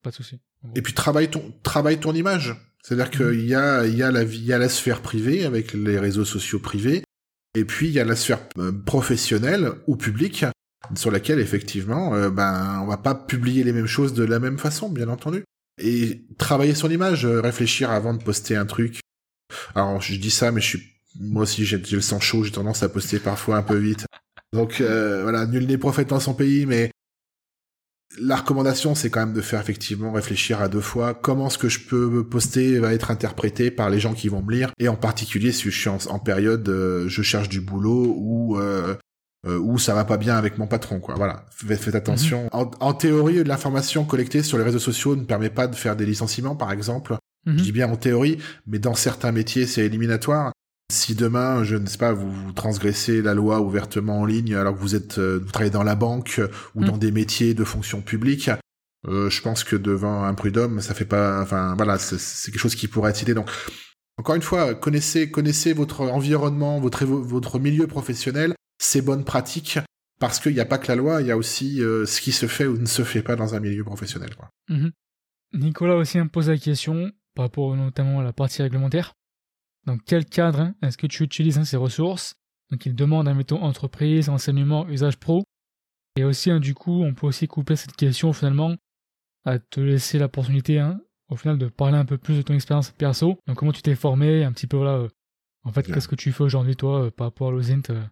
pas 0.02 0.10
de 0.10 0.14
souci. 0.14 0.38
Et 0.74 0.82
puis 0.82 0.92
travaille 0.92 1.30
ton 1.30 1.52
travaille 1.62 1.98
ton 1.98 2.14
image. 2.14 2.56
C'est-à-dire 2.82 3.10
qu'il 3.10 3.26
mhm. 3.26 3.46
y 3.46 3.54
a 3.54 3.86
il 3.86 3.96
y 3.96 4.02
a 4.02 4.10
la 4.10 4.24
vie, 4.24 4.38
il 4.38 4.46
y 4.46 4.52
a 4.52 4.58
la 4.58 4.68
sphère 4.68 5.02
privée 5.02 5.44
avec 5.44 5.72
les 5.72 5.98
réseaux 5.98 6.24
sociaux 6.24 6.60
privés, 6.60 7.02
et 7.54 7.64
puis 7.64 7.88
il 7.88 7.92
y 7.92 8.00
a 8.00 8.04
la 8.04 8.16
sphère 8.16 8.40
euh, 8.58 8.72
professionnelle 8.72 9.72
ou 9.86 9.96
publique 9.96 10.44
sur 10.94 11.10
laquelle 11.10 11.40
effectivement, 11.40 12.14
euh, 12.14 12.30
ben 12.30 12.80
on 12.82 12.86
va 12.86 12.96
pas 12.96 13.14
publier 13.14 13.64
les 13.64 13.72
mêmes 13.72 13.86
choses 13.86 14.14
de 14.14 14.24
la 14.24 14.38
même 14.38 14.58
façon, 14.58 14.88
bien 14.88 15.08
entendu. 15.08 15.44
Et 15.82 16.24
travailler 16.38 16.74
son 16.74 16.90
image, 16.90 17.26
réfléchir 17.26 17.90
avant 17.90 18.14
de 18.14 18.22
poster 18.22 18.56
un 18.56 18.66
truc. 18.66 19.00
Alors 19.74 20.00
je 20.00 20.14
dis 20.14 20.30
ça, 20.30 20.52
mais 20.52 20.60
je 20.60 20.66
suis 20.66 20.92
moi 21.18 21.42
aussi 21.42 21.64
j'ai 21.64 21.78
le 21.78 22.00
sang 22.00 22.20
chaud, 22.20 22.44
j'ai 22.44 22.52
tendance 22.52 22.82
à 22.82 22.88
poster 22.88 23.18
parfois 23.18 23.56
un 23.56 23.62
peu 23.62 23.76
vite. 23.76 24.06
Donc 24.52 24.80
voilà, 24.80 25.46
nul 25.46 25.66
n'est 25.66 25.76
prophète 25.76 26.08
dans 26.08 26.20
son 26.20 26.34
pays, 26.34 26.66
mais 26.66 26.92
la 28.20 28.37
recommandation, 28.37 28.94
c'est 28.94 29.11
quand 29.11 29.20
même 29.20 29.32
de 29.32 29.40
faire 29.40 29.61
effectivement 29.61 30.12
réfléchir 30.12 30.61
à 30.61 30.68
deux 30.68 30.80
fois 30.80 31.14
comment 31.14 31.50
ce 31.50 31.58
que 31.58 31.68
je 31.68 31.80
peux 31.80 32.25
poster 32.25 32.78
va 32.78 32.94
être 32.94 33.11
interprété 33.11 33.70
par 33.70 33.90
les 33.90 34.00
gens 34.00 34.14
qui 34.14 34.28
vont 34.28 34.42
me 34.42 34.52
lire, 34.52 34.73
et 34.78 34.88
en 34.88 34.96
particulier 34.96 35.52
si 35.52 35.70
je 35.70 35.78
suis 35.78 35.88
en, 35.88 36.18
période 36.18 36.68
euh, 36.68 37.08
je 37.08 37.23
cherche 37.23 37.49
du 37.49 37.61
boulot 37.61 38.14
ou 38.16 38.58
euh, 38.58 38.94
euh, 39.46 39.58
ou 39.58 39.78
ça 39.78 39.94
va 39.94 40.04
pas 40.04 40.16
bien 40.16 40.37
avec 40.37 40.58
mon 40.58 40.66
patron, 40.66 40.99
quoi. 40.99 41.14
Voilà, 41.14 41.46
faites, 41.50 41.94
attention. 41.94 42.49
Mhm. 42.52 42.70
En, 42.80 42.94
théorie, 42.94 43.44
l'information 43.44 44.04
collectée 44.04 44.42
sur 44.42 44.58
les 44.58 44.64
réseaux 44.64 44.80
sociaux 44.80 45.14
ne 45.14 45.25
permet 45.25 45.50
pas 45.50 45.68
de 45.68 45.76
faire 45.76 45.94
des 45.94 46.06
licenciements, 46.06 46.56
par 46.56 46.73
exemple. 46.73 47.16
Mhm. 47.46 47.58
Je 47.58 47.62
dis 47.62 47.73
bien 47.73 47.88
en 47.88 47.96
théorie, 47.96 48.38
mais 48.66 48.80
dans 48.80 48.94
certains 48.94 49.30
métiers, 49.30 49.66
c'est 49.66 49.85
éliminatoire. 49.85 50.52
Si 50.90 51.16
demain, 51.16 51.64
je 51.64 51.75
ne 51.75 51.87
sais 51.87 51.99
pas, 51.99 52.12
vous, 52.12 52.52
transgressez 52.52 53.21
la 53.21 53.35
loi 53.35 53.61
ouvertement 53.61 54.21
en 54.21 54.25
ligne 54.25 54.55
alors 54.55 54.75
que 54.75 54.81
vous 54.81 54.95
êtes 54.95 55.19
euh, 55.19 55.40
vous 55.43 55.50
travaillez 55.50 55.73
dans 55.73 55.83
la 55.83 55.97
banque 55.97 56.37
euh, 56.38 56.49
ou 56.76 56.83
mm. 56.83 56.85
dans 56.85 56.97
des 56.97 57.11
métiers 57.11 57.55
de 57.55 57.64
fonction 57.64 58.02
publique, 58.02 58.50
euh, 59.09 59.28
je 59.28 59.43
pense 59.43 59.64
que 59.64 59.75
devant 59.75 60.23
un 60.23 60.35
prud'homme, 60.35 60.81
ça 60.81 60.95
fait 60.95 61.05
pas, 61.05 61.43
enfin 61.43 61.75
voilà, 61.75 61.99
c'est 61.99 62.50
quelque 62.52 62.61
chose 62.61 62.76
qui 62.76 62.87
pourrait 62.87 63.11
être 63.11 63.16
cité. 63.16 63.35
Donc 63.35 63.50
encore 64.16 64.37
une 64.37 64.43
fois, 64.43 64.76
connaissez 64.76 65.31
connaissez 65.31 65.73
votre 65.73 66.02
environnement, 66.02 66.78
votre 66.78 67.05
votre 67.05 67.59
milieu 67.59 67.88
professionnel, 67.88 68.55
ses 68.78 69.02
bonnes 69.02 69.25
pratiques, 69.25 69.81
parce 70.21 70.38
qu'il 70.38 70.55
n'y 70.55 70.61
a 70.61 70.64
pas 70.64 70.78
que 70.78 70.87
la 70.87 70.97
loi, 70.97 71.21
il 71.21 71.26
y 71.26 71.33
a 71.33 71.37
aussi 71.37 71.78
ce 71.78 72.21
qui 72.21 72.31
se 72.31 72.47
fait 72.47 72.66
ou 72.66 72.78
ne 72.78 72.87
se 72.87 73.02
fait 73.02 73.23
pas 73.23 73.35
dans 73.35 73.57
un 73.57 73.61
milieu 73.61 73.83
professionnel. 73.83 74.35
Quoi. 74.37 74.49
Mm-hmm. 74.71 74.93
Nicolas 75.55 75.97
aussi 75.97 76.19
me 76.19 76.28
pose 76.28 76.49
la 76.49 76.59
question 76.59 77.11
par 77.35 77.47
rapport 77.47 77.75
notamment 77.75 78.21
à 78.21 78.25
la 78.25 78.33
partie 78.33 78.62
réglementaire 78.62 79.14
dans 79.87 79.99
quel 79.99 80.25
cadre 80.25 80.61
hein, 80.61 80.75
est-ce 80.83 80.99
que 80.99 81.07
tu 81.07 81.23
utilises 81.23 81.59
hein, 81.59 81.64
ces 81.64 81.76
ressources? 81.76 82.35
Donc 82.71 82.85
il 82.87 82.95
demande, 82.95 83.28
admettons, 83.28 83.62
entreprise, 83.62 84.28
enseignement, 84.28 84.88
usage 84.88 85.19
pro. 85.19 85.45
Et 86.16 86.25
aussi, 86.25 86.50
hein, 86.50 86.61
du 86.61 86.75
coup, 86.75 87.02
on 87.02 87.14
peut 87.14 87.26
aussi 87.26 87.47
couper 87.47 87.76
cette 87.76 87.95
question 87.95 88.33
finalement 88.33 88.75
à 89.45 89.59
te 89.59 89.81
laisser 89.81 90.19
l'opportunité, 90.19 90.85
au 91.28 91.37
final, 91.37 91.57
de 91.59 91.69
parler 91.69 91.97
un 91.97 92.05
peu 92.05 92.19
plus 92.19 92.37
de 92.37 92.43
ton 92.43 92.55
expérience 92.55 92.90
perso. 92.90 93.38
Donc 93.47 93.57
comment 93.57 93.73
tu 93.73 93.83
t'es 93.83 93.95
formé, 93.95 94.43
un 94.43 94.52
petit 94.52 94.66
peu, 94.66 94.76
voilà, 94.76 94.97
euh, 94.97 95.09
en 95.62 95.73
fait, 95.73 95.85
qu'est-ce 95.85 96.09
que 96.09 96.16
tu 96.16 96.33
fais 96.33 96.43
aujourd'hui, 96.43 96.75
toi, 96.75 97.05
euh, 97.05 97.11
par 97.11 97.28
rapport 97.28 97.49
à 97.49 97.50
l'OSINT 97.52 97.83
euh? 97.90 98.02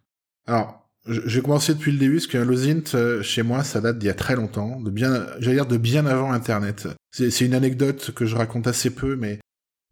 Alors, 0.47 0.89
j'ai 1.05 1.41
commencé 1.41 1.73
depuis 1.73 1.91
le 1.91 1.97
début, 1.97 2.15
parce 2.15 2.27
que 2.27 2.37
l'OSINT, 2.37 3.21
chez 3.21 3.43
moi, 3.43 3.63
ça 3.63 3.81
date 3.81 3.99
d'il 3.99 4.07
y 4.07 4.09
a 4.09 4.15
très 4.15 4.35
longtemps, 4.35 4.79
de 4.79 4.89
bien, 4.89 5.27
j'allais 5.39 5.57
dire 5.57 5.65
de 5.65 5.77
bien 5.77 6.05
avant 6.05 6.31
Internet. 6.31 6.87
C'est 7.11 7.41
une 7.41 7.53
anecdote 7.53 8.11
que 8.11 8.25
je 8.25 8.35
raconte 8.35 8.67
assez 8.67 8.89
peu, 8.89 9.15
mais 9.15 9.39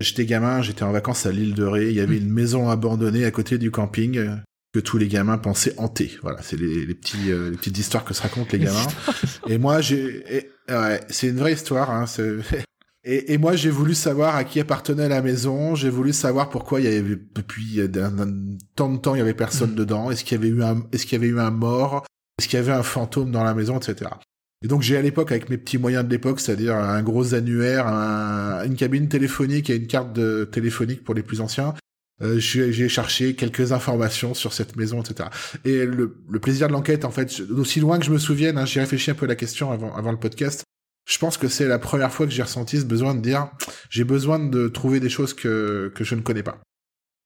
J'étais 0.04 0.26
gamin, 0.26 0.62
j'étais 0.62 0.84
en 0.84 0.92
vacances 0.92 1.26
à 1.26 1.32
l'île 1.32 1.54
de 1.54 1.64
Ré, 1.64 1.90
il 1.90 1.96
y 1.96 2.02
avait 2.02 2.18
une 2.18 2.30
maison 2.30 2.70
abandonnée 2.70 3.26
à 3.26 3.32
côté 3.32 3.58
du 3.58 3.72
camping 3.72 4.18
euh, 4.18 4.36
que 4.74 4.80
tous 4.80 4.98
les 4.98 5.08
gamins 5.08 5.38
pensaient 5.38 5.74
hanter. 5.78 6.12
Voilà, 6.22 6.42
c'est 6.42 6.60
les, 6.60 6.94
petits 6.94 7.32
euh, 7.32 7.52
les 7.52 7.58
petites 7.58 7.78
histoires 7.78 8.04
que 8.04 8.14
se 8.14 8.22
racontent 8.22 8.50
les 8.52 8.60
gamins. 8.60 8.88
et 9.48 9.58
moi 9.58 9.82
j'ai 9.82 10.50
ouais, 10.70 11.00
c'est 11.10 11.28
une 11.28 11.38
vraie 11.38 11.54
histoire 11.54 11.90
hein, 11.90 12.06
et, 13.06 13.34
et, 13.34 13.38
moi 13.38 13.56
j'ai 13.56 13.70
voulu 13.70 13.94
savoir 13.94 14.36
à 14.36 14.44
qui 14.44 14.60
appartenait 14.60 15.10
la 15.10 15.22
maison, 15.22 15.76
j'ai 15.76 15.90
voulu 15.90 16.12
savoir 16.12 16.50
pourquoi 16.50 16.82
il 16.82 16.86
y 16.86 16.96
avait 16.96 17.18
depuis 17.34 17.80
tant 18.76 18.92
de 18.92 18.98
temps 18.98 19.16
il 19.16 19.20
y 19.20 19.22
avait 19.22 19.34
personne 19.34 19.72
mm. 19.72 19.76
dedans, 19.76 20.12
est-ce 20.12 20.24
qu'il 20.26 20.38
y 20.38 20.42
avait 20.42 20.50
eu 20.50 20.64
un 20.64 20.84
est-ce 20.92 21.06
qu'il 21.06 21.14
y 21.14 21.22
avait 21.24 21.32
eu 21.32 21.40
un 21.40 21.52
mort, 21.52 22.06
est-ce 22.38 22.48
qu'il 22.48 22.58
y 22.58 22.62
avait 22.62 22.72
un 22.72 22.84
fantôme 22.84 23.32
dans 23.32 23.44
la 23.44 23.54
maison, 23.54 23.78
etc. 23.78 24.10
Et 24.64 24.68
donc 24.68 24.82
j'ai 24.82 24.98
à 24.98 25.02
l'époque, 25.02 25.32
avec 25.32 25.50
mes 25.50 25.58
petits 25.58 25.78
moyens 25.78 26.06
de 26.06 26.10
l'époque, 26.10 26.40
c'est-à-dire 26.40 26.76
un 26.76 27.04
gros 27.04 27.34
annuaire, 27.34 27.86
une 28.66 28.76
cabine 28.76 29.10
téléphonique 29.10 29.70
et 29.70 29.76
une 29.76 29.88
carte 29.88 30.18
téléphonique 30.52 31.04
pour 31.04 31.14
les 31.14 31.24
plus 31.24 31.42
anciens, 31.42 31.74
euh, 32.22 32.40
j'ai 32.40 32.90
cherché 32.90 33.36
quelques 33.36 33.72
informations 33.72 34.34
sur 34.34 34.54
cette 34.54 34.76
maison, 34.76 35.02
etc. 35.02 35.30
Et 35.66 35.86
le, 35.86 36.10
plaisir 36.40 36.68
de 36.68 36.74
l'enquête, 36.74 37.06
en 37.06 37.12
fait, 37.12 37.42
aussi 37.52 37.80
loin 37.80 38.00
que 38.00 38.06
je 38.06 38.12
me 38.12 38.18
souvienne, 38.18 38.58
hein, 38.58 38.66
j'ai 38.66 38.80
réfléchi 38.80 39.12
un 39.12 39.16
peu 39.16 39.26
à 39.26 39.30
la 39.30 39.36
question 39.36 39.72
avant, 39.72 39.94
avant 39.96 40.12
le 40.12 40.20
podcast. 40.20 40.64
Je 41.10 41.18
pense 41.18 41.38
que 41.38 41.50
c'est 41.50 41.68
la 41.68 41.80
première 41.80 42.14
fois 42.14 42.26
que 42.26 42.32
j'ai 42.32 42.44
ressenti 42.44 42.80
ce 42.80 42.86
besoin 42.86 43.14
de 43.14 43.20
dire, 43.20 43.50
j'ai 43.90 44.06
besoin 44.06 44.40
de 44.40 44.70
trouver 44.70 45.02
des 45.02 45.10
choses 45.10 45.34
que, 45.34 45.92
que 45.94 46.04
je 46.04 46.16
ne 46.16 46.22
connais 46.22 46.44
pas. 46.44 46.62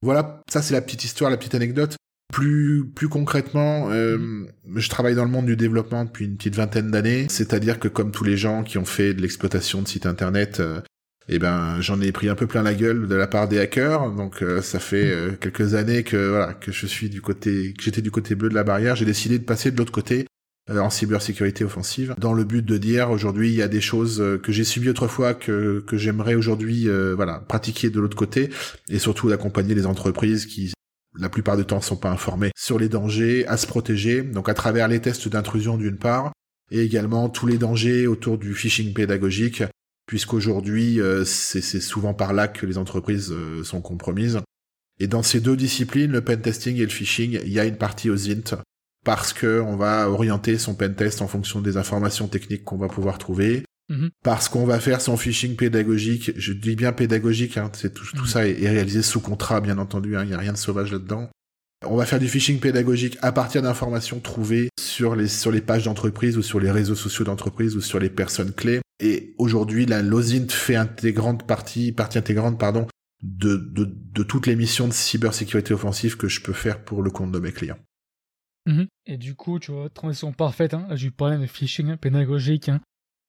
Voilà, 0.01 0.41
ça 0.49 0.61
c'est 0.61 0.73
la 0.73 0.81
petite 0.81 1.03
histoire, 1.03 1.29
la 1.29 1.37
petite 1.37 1.55
anecdote. 1.55 1.95
Plus, 2.33 2.85
plus 2.85 3.07
concrètement, 3.07 3.89
euh, 3.89 4.45
je 4.75 4.89
travaille 4.89 5.15
dans 5.15 5.23
le 5.23 5.31
monde 5.31 5.45
du 5.45 5.55
développement 5.55 6.03
depuis 6.03 6.25
une 6.25 6.35
petite 6.35 6.55
vingtaine 6.55 6.91
d'années, 6.91 7.27
c'est-à-dire 7.29 7.79
que 7.79 7.87
comme 7.87 8.11
tous 8.11 8.25
les 8.25 8.35
gens 8.35 8.63
qui 8.63 8.77
ont 8.77 8.85
fait 8.85 9.13
de 9.13 9.21
l'exploitation 9.21 9.81
de 9.81 9.87
sites 9.87 10.05
internet, 10.05 10.59
euh, 10.59 10.81
eh 11.29 11.39
ben 11.39 11.79
j'en 11.79 11.99
ai 12.01 12.11
pris 12.11 12.27
un 12.27 12.35
peu 12.35 12.45
plein 12.45 12.63
la 12.63 12.73
gueule 12.73 13.07
de 13.07 13.15
la 13.15 13.27
part 13.27 13.47
des 13.47 13.59
hackers. 13.59 14.11
Donc 14.11 14.41
euh, 14.41 14.61
ça 14.61 14.79
fait 14.79 15.09
euh, 15.09 15.31
quelques 15.39 15.73
années 15.73 16.03
que 16.03 16.29
voilà 16.29 16.53
que 16.53 16.71
je 16.71 16.85
suis 16.85 17.09
du 17.09 17.21
côté, 17.21 17.73
que 17.73 17.83
j'étais 17.83 18.01
du 18.01 18.11
côté 18.11 18.35
bleu 18.35 18.49
de 18.49 18.55
la 18.55 18.63
barrière. 18.65 18.97
J'ai 18.97 19.05
décidé 19.05 19.39
de 19.39 19.45
passer 19.45 19.71
de 19.71 19.77
l'autre 19.77 19.93
côté 19.93 20.25
en 20.69 20.89
cybersécurité 20.89 21.63
offensive, 21.63 22.13
dans 22.17 22.33
le 22.33 22.43
but 22.43 22.61
de 22.61 22.77
dire 22.77 23.09
aujourd'hui 23.09 23.51
il 23.51 23.55
y 23.55 23.61
a 23.61 23.69
des 23.69 23.79
choses 23.79 24.21
que 24.43 24.51
j'ai 24.51 24.65
subies 24.65 24.89
autrefois 24.89 25.33
que 25.33 25.81
que 25.87 25.95
j'aimerais 25.95 26.35
aujourd'hui 26.35 26.89
voilà 27.15 27.39
pratiquer 27.39 27.89
de 27.89 28.01
l'autre 28.01 28.17
côté 28.17 28.49
et 28.89 28.99
surtout 28.99 29.29
d'accompagner 29.29 29.75
les 29.75 29.85
entreprises 29.85 30.45
qui 30.45 30.73
la 31.19 31.29
plupart 31.29 31.57
du 31.57 31.65
temps 31.65 31.81
sont 31.81 31.97
pas 31.97 32.09
informés 32.09 32.51
sur 32.55 32.79
les 32.79 32.89
dangers, 32.89 33.45
à 33.47 33.57
se 33.57 33.67
protéger, 33.67 34.21
donc 34.21 34.49
à 34.49 34.53
travers 34.53 34.87
les 34.87 35.01
tests 35.01 35.27
d'intrusion 35.27 35.77
d'une 35.77 35.97
part, 35.97 36.31
et 36.71 36.81
également 36.81 37.29
tous 37.29 37.47
les 37.47 37.57
dangers 37.57 38.07
autour 38.07 38.37
du 38.37 38.53
phishing 38.53 38.93
pédagogique, 38.93 39.63
puisqu'aujourd'hui 40.05 40.99
euh, 40.99 41.25
c'est 41.25 41.61
souvent 41.61 42.13
par 42.13 42.33
là 42.33 42.47
que 42.47 42.65
les 42.65 42.77
entreprises 42.77 43.31
euh, 43.31 43.63
sont 43.63 43.81
compromises. 43.81 44.39
Et 44.99 45.07
dans 45.07 45.23
ces 45.23 45.39
deux 45.39 45.55
disciplines, 45.55 46.11
le 46.11 46.21
pentesting 46.21 46.77
et 46.77 46.83
le 46.83 46.89
phishing, 46.89 47.39
il 47.43 47.51
y 47.51 47.59
a 47.59 47.65
une 47.65 47.77
partie 47.77 48.09
aux 48.09 48.29
int, 48.29 48.61
parce 49.05 49.31
que 49.31 49.61
on 49.61 49.75
va 49.75 50.09
orienter 50.09 50.57
son 50.57 50.75
pentest 50.75 51.21
en 51.21 51.27
fonction 51.27 51.61
des 51.61 51.77
informations 51.77 52.27
techniques 52.27 52.63
qu'on 52.63 52.77
va 52.77 52.87
pouvoir 52.87 53.17
trouver, 53.17 53.63
Mhm. 53.89 54.09
Parce 54.23 54.49
qu'on 54.49 54.65
va 54.65 54.79
faire 54.79 54.99
son 54.99 55.15
phishing 55.15 55.55
pédagogique, 55.55 56.31
je 56.35 56.53
dis 56.53 56.75
bien 56.75 56.91
pédagogique, 56.91 57.57
hein, 57.57 57.71
c'est 57.73 57.93
tout, 57.93 58.05
tout, 58.05 58.23
mhm. 58.23 58.27
ça 58.27 58.47
est, 58.47 58.67
réalisé 58.67 59.01
sous 59.01 59.21
contrat, 59.21 59.61
bien 59.61 59.77
entendu, 59.77 60.17
hein, 60.17 60.23
il 60.23 60.29
n'y 60.29 60.33
a 60.33 60.39
rien 60.39 60.53
de 60.53 60.57
sauvage 60.57 60.91
là-dedans. 60.91 61.29
On 61.85 61.95
va 61.95 62.05
faire 62.05 62.19
du 62.19 62.27
phishing 62.27 62.59
pédagogique 62.59 63.17
à 63.21 63.31
partir 63.31 63.61
d'informations 63.61 64.19
trouvées 64.19 64.69
sur 64.79 65.15
les, 65.15 65.27
sur 65.27 65.51
les 65.51 65.61
pages 65.61 65.85
d'entreprise 65.85 66.37
ou 66.37 66.41
sur 66.41 66.59
les 66.59 66.71
réseaux 66.71 66.95
sociaux 66.95 67.23
d'entreprise 67.23 67.75
ou 67.75 67.81
sur 67.81 67.99
les 67.99 68.09
personnes 68.09 68.51
clés. 68.51 68.81
Et 68.99 69.35
aujourd'hui, 69.37 69.85
la 69.85 70.01
LOSINT 70.01 70.49
fait 70.49 70.75
intégrante 70.75 71.45
partie, 71.45 71.91
partie 71.91 72.17
intégrante, 72.17 72.59
pardon, 72.59 72.87
de, 73.21 73.55
de, 73.57 73.85
de 73.85 74.23
toutes 74.23 74.47
les 74.47 74.55
missions 74.55 74.87
de 74.87 74.93
cybersécurité 74.93 75.73
offensive 75.73 76.17
que 76.17 76.27
je 76.27 76.41
peux 76.41 76.53
faire 76.53 76.83
pour 76.83 77.03
le 77.03 77.11
compte 77.11 77.31
de 77.31 77.39
mes 77.39 77.51
clients. 77.51 77.79
Mhm. 78.65 78.87
Et 79.05 79.17
du 79.17 79.35
coup, 79.35 79.59
tu 79.59 79.71
vois, 79.71 79.89
transition 79.89 80.33
parfaite, 80.33 80.73
hein, 80.73 80.87
je 80.95 81.09
parlais 81.09 81.37
de 81.37 81.45
phishing 81.45 81.95
pédagogique, 81.95 82.69
hein, 82.69 82.81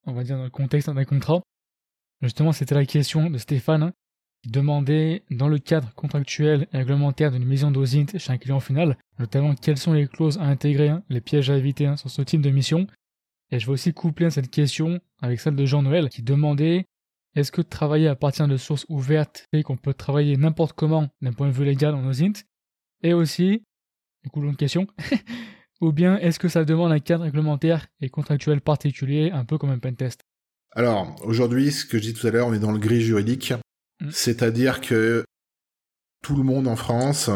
on 0.09 0.13
va 0.13 0.25
dire 0.25 0.37
dans 0.37 0.45
le 0.45 0.51
contexte 0.51 0.91
d'un 0.91 1.05
contrat. 1.05 1.43
Justement, 2.23 2.53
c'était 2.53 2.75
la 2.75 2.87
question 2.87 3.31
de 3.31 3.39
Stéphane 3.39 3.93
qui 4.43 4.51
demandait, 4.51 5.23
dans 5.31 5.49
le 5.49 5.59
cadre 5.59 5.93
contractuel 5.95 6.69
et 6.73 6.79
réglementaire 6.79 7.31
d'une 7.31 7.45
mission 7.45 7.71
d'OSINT 7.71 8.19
chez 8.19 8.33
un 8.33 8.39
client 8.39 8.61
final, 8.61 8.97
notamment 9.19 9.55
quelles 9.55 9.79
sont 9.79 9.93
les 9.93 10.07
clauses 10.07 10.39
à 10.39 10.45
intégrer, 10.45 10.89
hein, 10.89 11.03
les 11.09 11.21
pièges 11.21 11.51
à 11.51 11.57
éviter 11.57 11.87
hein, 11.87 11.97
sur 11.97 12.11
ce 12.11 12.23
type 12.23 12.41
de 12.41 12.51
mission. 12.51 12.87
Et 13.51 13.59
je 13.59 13.67
vais 13.67 13.73
aussi 13.73 13.93
coupler 13.93 14.31
cette 14.31 14.51
question 14.51 15.01
avec 15.21 15.41
celle 15.41 15.57
de 15.57 15.65
Jean-Noël 15.65 16.09
qui 16.09 16.23
demandait 16.23 16.87
est-ce 17.35 17.53
que 17.53 17.63
travailler 17.63 18.09
à 18.09 18.17
partir 18.17 18.49
de 18.49 18.57
sources 18.57 18.87
ouvertes 18.89 19.47
fait 19.51 19.63
qu'on 19.63 19.77
peut 19.77 19.95
travailler 19.95 20.37
n'importe 20.37 20.73
comment 20.75 21.09
d'un 21.21 21.33
point 21.33 21.49
de 21.49 21.53
vue 21.53 21.65
légal 21.65 21.95
en 21.95 22.07
OSINT 22.07 22.45
Et 23.03 23.13
aussi, 23.13 23.65
du 24.25 24.31
coup, 24.31 24.53
question, 24.53 24.87
Ou 25.81 25.93
bien 25.93 26.19
est-ce 26.19 26.39
que 26.39 26.49
ça 26.49 26.65
demande 26.65 26.93
un 26.93 26.99
cadre 26.99 27.25
réglementaire 27.25 27.87
et 28.01 28.09
contractuel 28.09 28.61
particulier, 28.61 29.31
un 29.33 29.45
peu 29.45 29.59
comme 29.59 29.71
un 29.71 29.79
pentest? 29.79 30.21
Alors, 30.73 31.15
aujourd'hui, 31.25 31.73
ce 31.73 31.85
que 31.85 31.99
je 31.99 32.03
dis 32.03 32.15
tout 32.15 32.27
à 32.27 32.31
l'heure, 32.31 32.49
on 32.49 32.53
est 32.53 32.59
dans 32.59 32.73
le 32.73 32.79
gris 32.79 33.01
juridique. 33.01 33.53
Mm. 34.01 34.11
C'est-à-dire 34.11 34.81
que 34.81 35.25
tout 36.23 36.37
le 36.37 36.43
monde 36.43 36.67
en 36.67 36.77
France 36.77 37.31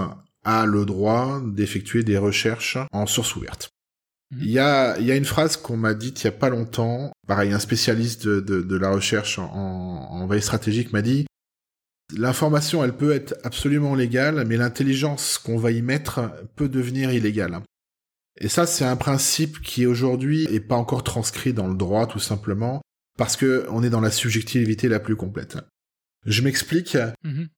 a 0.44 0.66
le 0.66 0.84
droit 0.84 1.40
d'effectuer 1.44 2.02
des 2.02 2.18
recherches 2.18 2.78
en 2.90 3.06
source 3.06 3.36
ouverte. 3.36 3.70
Mm. 4.32 4.38
Il 4.42 4.50
y 4.50 4.58
a, 4.58 4.98
il 4.98 5.06
y 5.06 5.12
a 5.12 5.16
une 5.16 5.24
phrase 5.24 5.56
qu'on 5.56 5.76
m'a 5.76 5.94
dite 5.94 6.22
il 6.22 6.24
y 6.24 6.28
a 6.28 6.32
pas 6.32 6.50
longtemps. 6.50 7.12
Pareil, 7.26 7.52
un 7.52 7.60
spécialiste 7.60 8.26
de, 8.26 8.40
de, 8.40 8.76
la 8.76 8.90
recherche 8.90 9.38
en, 9.38 9.46
en 9.52 10.26
veille 10.26 10.42
stratégique 10.42 10.92
m'a 10.92 11.02
dit 11.02 11.26
l'information, 12.16 12.84
elle 12.84 12.96
peut 12.96 13.12
être 13.12 13.34
absolument 13.42 13.94
légale, 13.94 14.44
mais 14.46 14.56
l'intelligence 14.56 15.38
qu'on 15.38 15.56
va 15.56 15.70
y 15.70 15.82
mettre 15.82 16.30
peut 16.56 16.68
devenir 16.68 17.12
illégale. 17.12 17.60
Et 18.40 18.48
ça, 18.48 18.66
c'est 18.66 18.84
un 18.84 18.96
principe 18.96 19.60
qui 19.60 19.86
aujourd'hui 19.86 20.44
est 20.50 20.60
pas 20.60 20.76
encore 20.76 21.04
transcrit 21.04 21.52
dans 21.52 21.68
le 21.68 21.76
droit, 21.76 22.06
tout 22.06 22.18
simplement, 22.18 22.82
parce 23.18 23.36
que 23.36 23.66
on 23.70 23.82
est 23.82 23.90
dans 23.90 24.00
la 24.00 24.10
subjectivité 24.10 24.88
la 24.88 25.00
plus 25.00 25.16
complète. 25.16 25.58
Je 26.26 26.42
m'explique. 26.42 26.96
Mhm. 27.24 27.48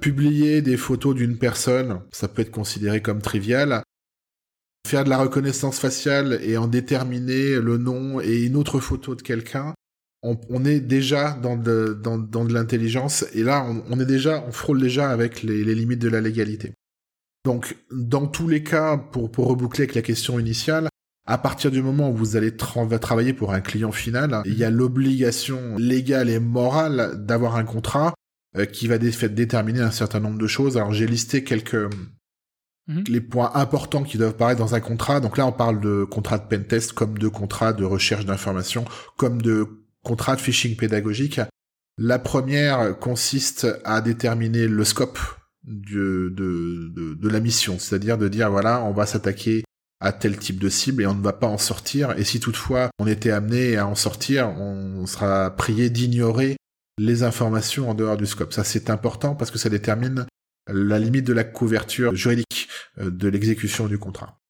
Publier 0.00 0.62
des 0.62 0.78
photos 0.78 1.14
d'une 1.14 1.36
personne, 1.36 2.00
ça 2.10 2.26
peut 2.26 2.40
être 2.40 2.50
considéré 2.50 3.02
comme 3.02 3.20
trivial. 3.20 3.82
Faire 4.88 5.04
de 5.04 5.10
la 5.10 5.18
reconnaissance 5.18 5.78
faciale 5.78 6.40
et 6.42 6.56
en 6.56 6.68
déterminer 6.68 7.56
le 7.56 7.76
nom 7.76 8.18
et 8.18 8.44
une 8.44 8.56
autre 8.56 8.80
photo 8.80 9.14
de 9.14 9.20
quelqu'un, 9.20 9.74
on, 10.22 10.64
est 10.64 10.80
déjà 10.80 11.32
dans 11.32 11.56
de, 11.56 11.98
dans, 12.02 12.18
de 12.18 12.52
l'intelligence 12.54 13.26
et 13.34 13.42
là, 13.42 13.66
on, 13.90 14.00
est 14.00 14.06
déjà, 14.06 14.42
on 14.46 14.52
frôle 14.52 14.80
déjà 14.80 15.10
avec 15.10 15.42
les 15.42 15.74
limites 15.74 15.98
de 15.98 16.08
la 16.08 16.22
légalité. 16.22 16.72
Donc, 17.44 17.76
dans 17.90 18.26
tous 18.26 18.48
les 18.48 18.62
cas, 18.62 18.96
pour, 18.96 19.30
pour 19.30 19.46
reboucler 19.46 19.84
avec 19.84 19.94
la 19.94 20.02
question 20.02 20.38
initiale, 20.38 20.88
à 21.26 21.38
partir 21.38 21.70
du 21.70 21.82
moment 21.82 22.10
où 22.10 22.14
vous 22.14 22.36
allez 22.36 22.56
travailler 22.56 23.32
pour 23.32 23.52
un 23.52 23.60
client 23.60 23.92
final, 23.92 24.42
il 24.46 24.54
y 24.54 24.64
a 24.64 24.70
l'obligation 24.70 25.76
légale 25.76 26.28
et 26.28 26.40
morale 26.40 27.24
d'avoir 27.24 27.56
un 27.56 27.64
contrat 27.64 28.14
euh, 28.56 28.64
qui 28.64 28.88
va 28.88 28.98
déterminer 28.98 29.80
un 29.80 29.92
certain 29.92 30.18
nombre 30.18 30.38
de 30.38 30.46
choses. 30.48 30.76
Alors 30.76 30.92
j'ai 30.92 31.06
listé 31.06 31.44
quelques 31.44 31.88
mhm. 32.88 33.04
les 33.06 33.20
points 33.20 33.52
importants 33.54 34.02
qui 34.02 34.18
doivent 34.18 34.34
paraître 34.34 34.58
dans 34.58 34.74
un 34.74 34.80
contrat. 34.80 35.20
Donc 35.20 35.38
là, 35.38 35.46
on 35.46 35.52
parle 35.52 35.80
de 35.80 36.02
contrat 36.02 36.38
de 36.38 36.48
pentest 36.48 36.92
comme 36.92 37.16
de 37.16 37.28
contrat 37.28 37.72
de 37.72 37.84
recherche 37.84 38.26
d'information, 38.26 38.84
comme 39.16 39.40
de 39.40 39.68
contrat 40.02 40.34
de 40.34 40.40
phishing 40.40 40.74
pédagogique. 40.74 41.40
La 41.96 42.18
première 42.18 42.98
consiste 42.98 43.68
à 43.84 44.00
déterminer 44.00 44.66
le 44.66 44.84
scope 44.84 45.18
de, 45.70 46.32
de, 46.36 47.14
de, 47.14 47.28
la 47.28 47.40
mission, 47.40 47.78
c'est-à-dire 47.78 48.18
de 48.18 48.28
dire 48.28 48.50
voilà, 48.50 48.82
on 48.84 48.92
va 48.92 49.06
s'attaquer 49.06 49.64
à 50.00 50.12
tel 50.12 50.36
type 50.36 50.58
de 50.58 50.68
cible 50.68 51.02
et 51.02 51.06
on 51.06 51.14
ne 51.14 51.22
va 51.22 51.32
pas 51.32 51.46
en 51.46 51.58
sortir. 51.58 52.18
Et 52.18 52.24
si 52.24 52.40
toutefois 52.40 52.90
on 52.98 53.06
était 53.06 53.30
amené 53.30 53.76
à 53.76 53.86
en 53.86 53.94
sortir, 53.94 54.48
on 54.58 55.06
sera 55.06 55.54
prié 55.56 55.90
d'ignorer 55.90 56.56
les 56.98 57.22
informations 57.22 57.88
en 57.88 57.94
dehors 57.94 58.16
du 58.16 58.26
scope. 58.26 58.52
Ça 58.52 58.64
c'est 58.64 58.90
important 58.90 59.34
parce 59.34 59.50
que 59.50 59.58
ça 59.58 59.68
détermine 59.68 60.26
la 60.68 60.98
limite 60.98 61.26
de 61.26 61.32
la 61.32 61.44
couverture 61.44 62.14
juridique 62.14 62.68
euh, 62.98 63.10
de 63.10 63.28
l'exécution 63.28 63.86
du 63.86 63.98
contrat. 63.98 64.40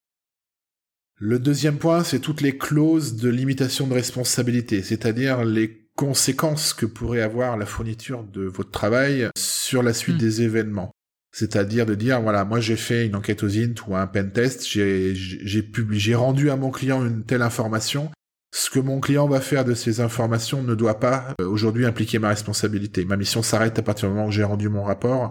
Le 1.22 1.38
deuxième 1.38 1.76
point, 1.76 2.02
c'est 2.02 2.18
toutes 2.18 2.40
les 2.40 2.56
clauses 2.56 3.16
de 3.16 3.28
limitation 3.28 3.86
de 3.86 3.92
responsabilité, 3.92 4.82
c'est-à-dire 4.82 5.44
les 5.44 5.86
conséquences 5.94 6.72
que 6.72 6.86
pourrait 6.86 7.20
avoir 7.20 7.58
la 7.58 7.66
fourniture 7.66 8.24
de 8.24 8.44
votre 8.44 8.70
travail 8.70 9.28
sur 9.36 9.82
la 9.82 9.92
suite 9.92 10.16
hmm. 10.16 10.20
des 10.20 10.42
événements. 10.42 10.92
C'est-à-dire 11.32 11.86
de 11.86 11.94
dire, 11.94 12.20
voilà, 12.20 12.44
moi 12.44 12.60
j'ai 12.60 12.76
fait 12.76 13.06
une 13.06 13.14
enquête 13.14 13.42
aux 13.42 13.56
int 13.56 13.74
ou 13.86 13.94
un 13.94 14.06
pen 14.06 14.32
test, 14.32 14.66
j'ai, 14.66 15.14
j'ai 15.14 16.14
rendu 16.14 16.50
à 16.50 16.56
mon 16.56 16.70
client 16.70 17.04
une 17.04 17.24
telle 17.24 17.42
information. 17.42 18.10
Ce 18.52 18.68
que 18.68 18.80
mon 18.80 18.98
client 18.98 19.28
va 19.28 19.40
faire 19.40 19.64
de 19.64 19.74
ces 19.74 20.00
informations 20.00 20.62
ne 20.62 20.74
doit 20.74 20.98
pas 20.98 21.34
euh, 21.40 21.46
aujourd'hui 21.46 21.86
impliquer 21.86 22.18
ma 22.18 22.30
responsabilité. 22.30 23.04
Ma 23.04 23.16
mission 23.16 23.42
s'arrête 23.42 23.78
à 23.78 23.82
partir 23.82 24.08
du 24.08 24.14
moment 24.14 24.26
où 24.26 24.32
j'ai 24.32 24.42
rendu 24.42 24.68
mon 24.68 24.82
rapport. 24.82 25.30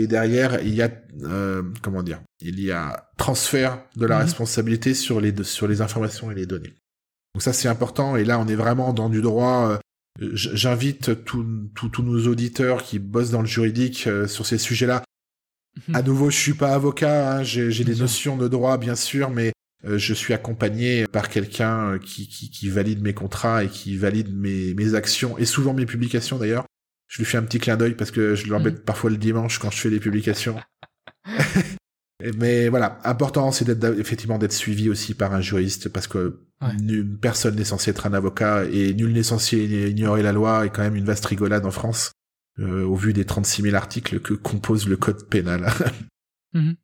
Et 0.00 0.08
derrière, 0.08 0.60
il 0.62 0.74
y 0.74 0.82
a, 0.82 0.90
euh, 1.22 1.62
comment 1.80 2.02
dire, 2.02 2.20
il 2.40 2.60
y 2.60 2.72
a 2.72 3.08
transfert 3.18 3.84
de 3.94 4.04
la 4.04 4.16
mhm. 4.16 4.22
responsabilité 4.22 4.94
sur 4.94 5.20
les, 5.20 5.32
sur 5.44 5.68
les 5.68 5.80
informations 5.80 6.32
et 6.32 6.34
les 6.34 6.46
données. 6.46 6.74
Donc 7.34 7.42
ça 7.42 7.52
c'est 7.52 7.68
important. 7.68 8.16
Et 8.16 8.24
là, 8.24 8.40
on 8.40 8.48
est 8.48 8.56
vraiment 8.56 8.92
dans 8.92 9.10
du 9.10 9.22
droit. 9.22 9.70
Euh, 9.70 9.78
j'invite 10.32 11.24
tous 11.24 12.02
nos 12.02 12.26
auditeurs 12.26 12.82
qui 12.82 12.98
bossent 12.98 13.30
dans 13.30 13.42
le 13.42 13.46
juridique 13.46 14.08
sur 14.26 14.46
ces 14.46 14.58
sujets-là 14.58 15.04
à 15.92 16.02
nouveau, 16.02 16.30
je 16.30 16.36
suis 16.36 16.54
pas 16.54 16.74
avocat, 16.74 17.38
hein, 17.38 17.42
j'ai 17.42 17.84
des 17.84 17.96
notions 17.96 18.36
de 18.36 18.48
droit 18.48 18.78
bien 18.78 18.94
sûr, 18.94 19.30
mais 19.30 19.52
euh, 19.84 19.98
je 19.98 20.14
suis 20.14 20.32
accompagné 20.32 21.06
par 21.06 21.28
quelqu'un 21.28 21.92
euh, 21.92 21.98
qui, 21.98 22.28
qui, 22.28 22.50
qui, 22.50 22.68
valide 22.68 23.02
mes 23.02 23.12
contrats 23.12 23.64
et 23.64 23.68
qui 23.68 23.96
valide 23.96 24.34
mes, 24.34 24.74
mes 24.74 24.94
actions 24.94 25.36
et 25.38 25.44
souvent 25.44 25.74
mes 25.74 25.86
publications 25.86 26.38
d'ailleurs. 26.38 26.64
Je 27.08 27.18
lui 27.18 27.24
fais 27.24 27.38
un 27.38 27.42
petit 27.42 27.58
clin 27.58 27.76
d'œil 27.76 27.94
parce 27.94 28.10
que 28.10 28.34
je 28.34 28.48
l'embête 28.48 28.78
mhm. 28.78 28.84
parfois 28.84 29.10
le 29.10 29.16
dimanche 29.16 29.58
quand 29.58 29.70
je 29.70 29.78
fais 29.78 29.90
des 29.90 30.00
publications. 30.00 30.56
Mais 32.38 32.68
voilà, 32.68 32.98
important 33.04 33.52
c'est 33.52 33.66
d'être 33.66 33.98
effectivement 33.98 34.38
d'être 34.38 34.52
suivi 34.52 34.88
aussi 34.88 35.12
par 35.12 35.34
un 35.34 35.42
juriste 35.42 35.90
parce 35.90 36.06
que 36.06 36.40
personne 37.20 37.56
n'est 37.56 37.64
censé 37.64 37.90
être 37.90 38.06
un 38.06 38.14
avocat 38.14 38.64
et 38.64 38.94
nul 38.94 39.12
n'est 39.12 39.22
censé 39.22 39.58
ignorer 39.58 40.22
la 40.22 40.32
loi 40.32 40.64
et 40.64 40.70
quand 40.70 40.82
même 40.82 40.96
une 40.96 41.04
vaste 41.04 41.26
rigolade 41.26 41.66
en 41.66 41.70
France. 41.70 42.12
Euh, 42.58 42.84
au 42.84 42.94
vu 42.94 43.12
des 43.12 43.26
36 43.26 43.62
000 43.62 43.76
articles 43.76 44.18
que 44.20 44.32
compose 44.32 44.88
le 44.88 44.96
code 44.96 45.28
pénal. 45.28 45.66
Mhm. 46.54 46.76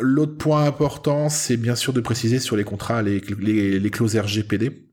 L'autre 0.00 0.36
point 0.38 0.64
important, 0.64 1.28
c'est 1.28 1.56
bien 1.56 1.76
sûr 1.76 1.92
de 1.92 2.00
préciser 2.00 2.40
sur 2.40 2.56
les 2.56 2.64
contrats 2.64 3.00
les, 3.00 3.20
les, 3.20 3.90
clauses 3.90 4.16
RGPD, 4.16 4.88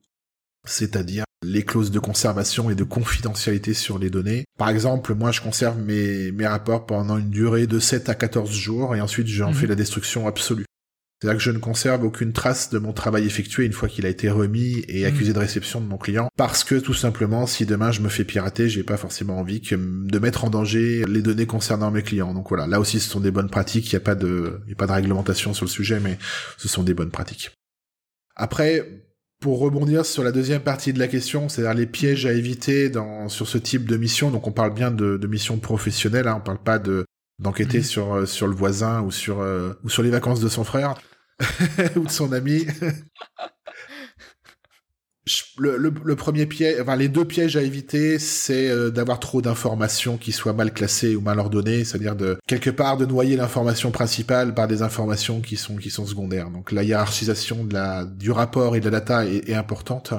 c'est-à-dire 0.67 1.23
les 1.41 1.63
clauses 1.63 1.89
de 1.89 1.97
conservation 1.97 2.69
et 2.69 2.75
de 2.75 2.83
confidentialité 2.83 3.73
sur 3.73 3.97
les 3.97 4.11
données. 4.11 4.43
Par 4.59 4.69
exemple, 4.69 5.15
moi, 5.15 5.31
je 5.31 5.41
conserve 5.41 5.79
mes, 5.79 6.31
mes 6.33 6.45
rapports 6.45 6.85
pendant 6.85 7.17
une 7.17 7.31
durée 7.31 7.65
de 7.65 7.79
7 7.79 8.09
à 8.09 8.15
14 8.15 8.51
jours 8.51 8.95
et 8.95 9.01
ensuite 9.01 9.25
j'en 9.25 9.49
mhm. 9.49 9.55
fais 9.55 9.65
la 9.65 9.75
destruction 9.75 10.27
absolue. 10.27 10.65
C'est-à-dire 11.21 11.37
que 11.37 11.43
je 11.43 11.51
ne 11.51 11.59
conserve 11.59 12.03
aucune 12.03 12.33
trace 12.33 12.71
de 12.71 12.79
mon 12.79 12.93
travail 12.93 13.25
effectué 13.25 13.65
une 13.65 13.73
fois 13.73 13.87
qu'il 13.87 14.07
a 14.07 14.09
été 14.09 14.31
remis 14.31 14.83
et 14.87 15.03
mmh. 15.03 15.05
accusé 15.05 15.33
de 15.33 15.39
réception 15.39 15.79
de 15.79 15.85
mon 15.85 15.97
client, 15.97 16.29
parce 16.35 16.63
que 16.63 16.75
tout 16.75 16.95
simplement, 16.95 17.45
si 17.45 17.67
demain 17.67 17.91
je 17.91 18.01
me 18.01 18.09
fais 18.09 18.23
pirater, 18.23 18.69
j'ai 18.69 18.81
pas 18.81 18.97
forcément 18.97 19.37
envie 19.37 19.61
que 19.61 19.75
de 19.75 20.19
mettre 20.19 20.45
en 20.45 20.49
danger 20.49 21.03
les 21.07 21.21
données 21.21 21.45
concernant 21.45 21.91
mes 21.91 22.01
clients. 22.01 22.33
Donc 22.33 22.49
voilà, 22.49 22.65
là 22.65 22.79
aussi, 22.79 22.99
ce 22.99 23.07
sont 23.07 23.19
des 23.19 23.29
bonnes 23.29 23.51
pratiques. 23.51 23.91
Il 23.91 23.95
n'y 23.95 24.01
a 24.01 24.03
pas 24.03 24.15
de, 24.15 24.61
il 24.65 24.69
y 24.69 24.73
a 24.73 24.75
pas 24.75 24.87
de 24.87 24.93
réglementation 24.93 25.53
sur 25.53 25.65
le 25.65 25.69
sujet, 25.69 25.99
mais 25.99 26.17
ce 26.57 26.67
sont 26.67 26.81
des 26.81 26.95
bonnes 26.95 27.11
pratiques. 27.11 27.51
Après, 28.35 29.05
pour 29.41 29.59
rebondir 29.59 30.05
sur 30.07 30.23
la 30.23 30.31
deuxième 30.31 30.61
partie 30.61 30.91
de 30.91 30.99
la 30.99 31.07
question, 31.07 31.49
c'est-à-dire 31.49 31.75
les 31.75 31.85
pièges 31.85 32.25
à 32.25 32.33
éviter 32.33 32.89
dans, 32.89 33.29
sur 33.29 33.47
ce 33.47 33.59
type 33.59 33.85
de 33.85 33.97
mission. 33.97 34.31
Donc 34.31 34.47
on 34.47 34.51
parle 34.51 34.73
bien 34.73 34.89
de, 34.89 35.17
de 35.17 35.27
mission 35.27 35.57
professionnelle, 35.57 36.27
hein, 36.27 36.37
on 36.37 36.43
parle 36.43 36.63
pas 36.63 36.79
de 36.79 37.05
d'enquêter 37.39 37.79
mmh. 37.79 37.83
sur 37.83 38.13
euh, 38.13 38.25
sur 38.27 38.45
le 38.47 38.53
voisin 38.53 39.01
ou 39.01 39.09
sur 39.09 39.41
euh, 39.41 39.73
ou 39.83 39.89
sur 39.89 40.03
les 40.03 40.11
vacances 40.11 40.41
de 40.41 40.47
son 40.47 40.63
frère. 40.63 40.95
ou 41.95 42.05
de 42.05 42.11
son 42.11 42.31
ami. 42.31 42.65
le, 45.57 46.15
premier 46.15 46.45
piège, 46.45 46.79
enfin 46.81 46.95
les 46.95 47.07
deux 47.07 47.25
pièges 47.25 47.57
à 47.57 47.61
éviter, 47.61 48.19
c'est 48.19 48.69
euh, 48.69 48.89
d'avoir 48.89 49.19
trop 49.19 49.41
d'informations 49.41 50.17
qui 50.17 50.31
soient 50.31 50.53
mal 50.53 50.73
classées 50.73 51.15
ou 51.15 51.21
mal 51.21 51.39
ordonnées, 51.39 51.83
c'est-à-dire 51.83 52.15
de 52.15 52.37
quelque 52.47 52.69
part 52.69 52.97
de 52.97 53.05
noyer 53.05 53.35
l'information 53.35 53.91
principale 53.91 54.53
par 54.53 54.67
des 54.67 54.81
informations 54.81 55.41
qui 55.41 55.57
sont 55.57 55.75
qui 55.75 55.89
sont 55.89 56.05
secondaires. 56.05 56.49
Donc 56.49 56.71
la 56.71 56.83
hiérarchisation 56.83 57.67
du 58.05 58.31
rapport 58.31 58.75
et 58.75 58.79
de 58.79 58.85
la 58.85 58.99
data 58.99 59.25
est, 59.25 59.53
importante. 59.53 60.13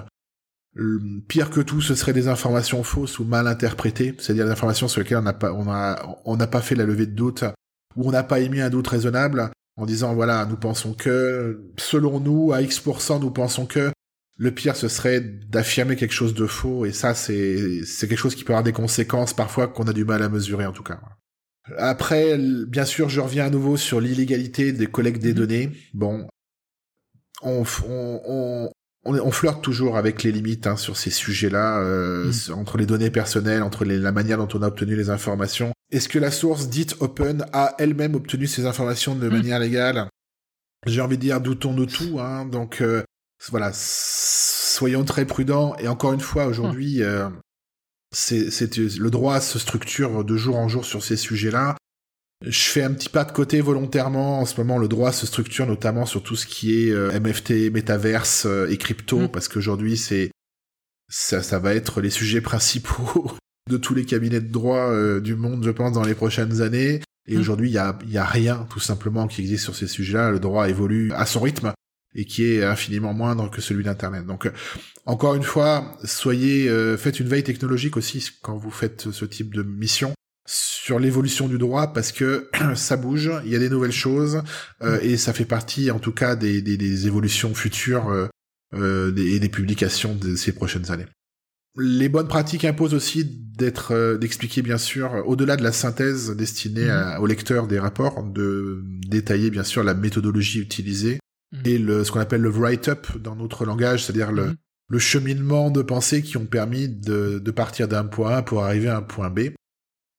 pire 1.29 1.51
que 1.51 1.61
tout, 1.61 1.81
ce 1.81 1.95
serait 1.95 2.13
des 2.13 2.29
informations 2.29 2.83
fausses 2.83 3.19
ou 3.19 3.25
mal 3.25 3.47
interprétées, 3.47 4.15
c'est-à-dire 4.19 4.45
des 4.47 4.53
informations 4.53 4.89
sur 4.89 5.01
lesquelles 5.01 5.19
on 5.19 5.23
n'a 5.23 5.33
pas 5.33 5.53
on 5.53 6.37
n'a 6.37 6.47
pas 6.47 6.61
fait 6.61 6.75
la 6.75 6.85
levée 6.85 7.07
de 7.07 7.15
doute 7.15 7.45
ou 7.97 8.09
on 8.09 8.13
n'a 8.13 8.23
pas 8.23 8.41
émis 8.41 8.61
un 8.61 8.71
doute 8.71 8.89
raisonnable 8.89 9.51
en 9.77 9.87
disant 9.87 10.15
voilà, 10.15 10.47
nous 10.47 10.57
pensons 10.57 10.95
que, 10.95 11.73
selon 11.79 12.21
nous, 12.21 12.53
à 12.53 12.63
X%, 12.63 13.21
nous 13.21 13.31
pensons 13.31 13.67
que, 13.67 13.91
le 14.39 14.51
pire 14.51 14.77
ce 14.77 14.89
serait 14.89 15.21
d'affirmer 15.21 15.97
quelque 15.97 16.13
chose 16.13 16.35
de 16.35 16.47
faux, 16.47 16.85
et 16.87 16.93
ça 16.93 17.15
c'est, 17.15 17.85
c'est 17.85 18.09
quelque 18.09 18.19
chose 18.19 18.35
qui 18.35 18.45
peut 18.45 18.53
avoir 18.53 18.65
des 18.65 18.73
conséquences 18.73 19.35
parfois 19.35 19.69
qu'on 19.69 19.85
a 19.85 19.93
du 19.93 20.05
mal 20.05 20.23
à 20.23 20.29
mesurer 20.29 20.67
en 20.67 20.73
tout 20.73 20.83
cas. 20.83 21.01
Après, 21.79 22.37
bien 22.67 22.85
sûr, 22.85 23.09
je 23.09 23.21
reviens 23.21 23.47
à 23.47 23.51
nouveau 23.51 23.77
sur 23.77 24.01
l'illégalité 24.01 24.73
des 24.73 24.87
collectes 24.87 25.23
des 25.23 25.33
mmh. 25.33 25.37
données. 25.37 25.71
Bon, 25.95 26.27
on, 27.43 27.63
on, 27.89 28.21
on, 28.25 28.71
on, 29.05 29.31
flirte 29.31 29.63
toujours 29.63 29.97
avec 29.97 30.23
les 30.23 30.33
limites 30.33 30.67
hein, 30.67 30.77
sur 30.77 30.97
ces 30.97 31.11
sujets-là, 31.11 31.81
euh, 31.81 32.31
mm. 32.31 32.53
entre 32.55 32.79
les 32.79 32.87
données 32.87 33.11
personnelles, 33.11 33.63
entre 33.63 33.85
la 33.85 34.13
manière 34.13 34.39
dont 34.39 34.49
on 34.55 34.63
a 34.63 34.69
obtenu 34.69 34.95
les 34.95 35.11
informations. 35.11 35.73
Est-ce 35.91 36.09
que 36.09 36.19
la 36.19 36.31
source 36.31 36.69
dite 36.69 36.97
open 37.01 37.45
a 37.53 37.75
elle-même 37.79 38.15
obtenu 38.15 38.47
ces 38.47 38.67
informations 38.67 39.15
de 39.15 39.29
mm. 39.29 39.33
manière 39.33 39.59
légale? 39.59 40.09
J'ai 40.87 41.01
envie 41.01 41.17
de 41.17 41.23
dire, 41.23 41.41
doutons-nous 41.41 41.87
tout. 41.87 42.21
Hein, 42.21 42.47
donc 42.47 42.81
euh, 42.81 43.03
voilà, 43.51 43.71
soyons 43.75 45.05
très 45.05 45.25
prudents. 45.25 45.77
Et 45.79 45.89
encore 45.89 46.13
une 46.13 46.21
fois, 46.21 46.47
aujourd'hui, 46.47 47.01
mm. 47.01 47.03
euh, 47.03 47.29
c'est 48.13 48.77
le 48.77 49.11
droit 49.11 49.41
se 49.41 49.59
structure 49.59 50.25
de 50.25 50.37
jour 50.37 50.57
en 50.57 50.69
jour 50.69 50.85
sur 50.85 51.03
ces 51.03 51.17
sujets-là. 51.17 51.77
Je 52.45 52.65
fais 52.65 52.83
un 52.83 52.93
petit 52.93 53.09
pas 53.09 53.25
de 53.25 53.33
côté 53.33 53.61
volontairement. 53.61 54.41
En 54.41 54.47
ce 54.47 54.61
moment, 54.61 54.79
le 54.79 54.89
droit 54.89 55.13
se 55.13 55.27
structure 55.27 55.67
notamment 55.67 56.07
sur 56.07 56.23
tout 56.23 56.37
ce 56.37 56.47
qui 56.47 56.75
est 56.75 56.91
euh, 56.91 57.19
MFT, 57.21 57.71
métaverse 57.73 58.47
euh, 58.47 58.69
et 58.69 58.79
crypto, 58.79 59.21
mm. 59.21 59.29
parce 59.29 59.49
qu'aujourd'hui, 59.49 59.97
c'est 59.97 60.31
ça, 61.09 61.43
ça 61.43 61.59
va 61.59 61.75
être 61.75 62.01
les 62.01 62.11
sujets 62.11 62.41
principaux 62.41 63.31
de 63.71 63.77
tous 63.77 63.95
les 63.95 64.05
cabinets 64.05 64.41
de 64.41 64.51
droit 64.51 64.91
euh, 64.91 65.21
du 65.21 65.37
monde, 65.37 65.65
je 65.65 65.71
pense, 65.71 65.93
dans 65.93 66.03
les 66.03 66.15
prochaines 66.15 66.63
années. 66.63 67.01
Et 67.29 67.37
mm. 67.37 67.41
aujourd'hui, 67.41 67.71
il 67.71 67.75
y 67.75 67.79
a, 67.79 67.97
y 68.07 68.19
a 68.19 68.25
rien, 68.25 68.67
tout 68.71 68.81
simplement, 68.81 69.29
qui 69.29 69.43
existe 69.43 69.65
sur 69.65 69.77
ces 69.77 69.87
sujets-là. 69.87 70.33
Le 70.33 70.41
droit 70.41 70.69
évolue 70.69 71.13
à 71.13 71.27
son 71.27 71.41
rythme 71.41 71.73
et 72.15 72.25
qui 72.25 72.45
est 72.45 72.65
infiniment 72.65 73.15
moindre 73.15 73.51
que 73.51 73.61
celui 73.61 73.85
d'Internet. 73.85 74.27
Donc, 74.27 74.51
encore 75.07 75.35
une 75.35 75.45
fois, 75.45 75.97
soyez, 76.05 76.69
faites 76.99 77.21
une 77.21 77.29
veille 77.29 77.43
technologique 77.43 77.97
aussi 77.97 78.29
quand 78.43 78.55
vous 78.55 78.71
faites 78.71 79.11
ce 79.13 79.25
type 79.25 79.55
de 79.55 79.63
mission 79.63 80.13
sur 80.53 80.99
l'évolution 80.99 81.49
du 81.49 81.57
droit 81.57 81.93
parce 81.93 82.13
que 82.13 82.51
ça 82.75 82.97
bouge, 82.97 83.31
il 83.45 83.51
y 83.51 83.57
a 83.57 83.59
des 83.59 83.71
nouvelles 83.71 83.93
choses 83.93 84.43
euh, 84.83 84.99
mm. 84.99 85.05
et 85.05 85.17
ça 85.17 85.33
fait 85.33 85.47
partie 85.47 85.91
en 85.91 85.99
tout 85.99 86.13
cas 86.13 86.37
des, 86.37 86.61
des, 86.61 86.77
des 86.77 87.07
évolutions 87.07 87.55
futures 87.55 88.11
euh, 88.11 88.29
euh, 88.75 89.15
et 89.17 89.39
des 89.39 89.49
publications 89.49 90.15
de 90.15 90.37
ces 90.37 90.53
prochaines 90.53 90.91
années. 90.91 91.07
Les 91.79 92.11
bonnes 92.11 92.29
pratiques 92.29 92.67
imposent 92.67 92.93
aussi 92.93 93.25
d'être 93.25 93.93
euh, 93.93 94.19
d'expliquer 94.19 94.61
bien 94.61 94.77
sûr 94.77 95.23
au-delà 95.27 95.57
de 95.57 95.63
la 95.63 95.73
synthèse 95.73 96.37
destinée 96.37 96.87
mm. 96.87 97.21
au 97.21 97.27
lecteur 97.27 97.67
des 97.67 97.79
rapports, 97.79 98.23
de 98.23 98.83
détailler 99.09 99.51
bien 99.51 99.65
sûr 99.65 99.83
la 99.83 99.95
méthodologie 99.95 100.61
utilisée 100.61 101.19
mm. 101.53 101.59
et 101.65 101.79
le 101.79 102.05
ce 102.05 102.13
qu'on 102.13 102.21
appelle 102.21 102.43
le 102.43 102.51
write-up 102.51 103.07
dans 103.19 103.37
notre 103.37 103.65
langage, 103.65 104.05
c'est-à-dire 104.05 104.33
le 104.33 104.55
le 104.89 104.99
cheminement 104.99 105.71
de 105.71 105.81
pensée 105.81 106.21
qui 106.21 106.37
ont 106.37 106.45
permis 106.45 106.87
de, 106.87 107.39
de 107.39 107.51
partir 107.51 107.89
d'un 107.89 108.05
point 108.05 108.37
A 108.37 108.43
pour 108.43 108.63
arriver 108.63 108.89
à 108.89 108.99
un 108.99 109.03
point 109.03 109.31
B. 109.31 109.49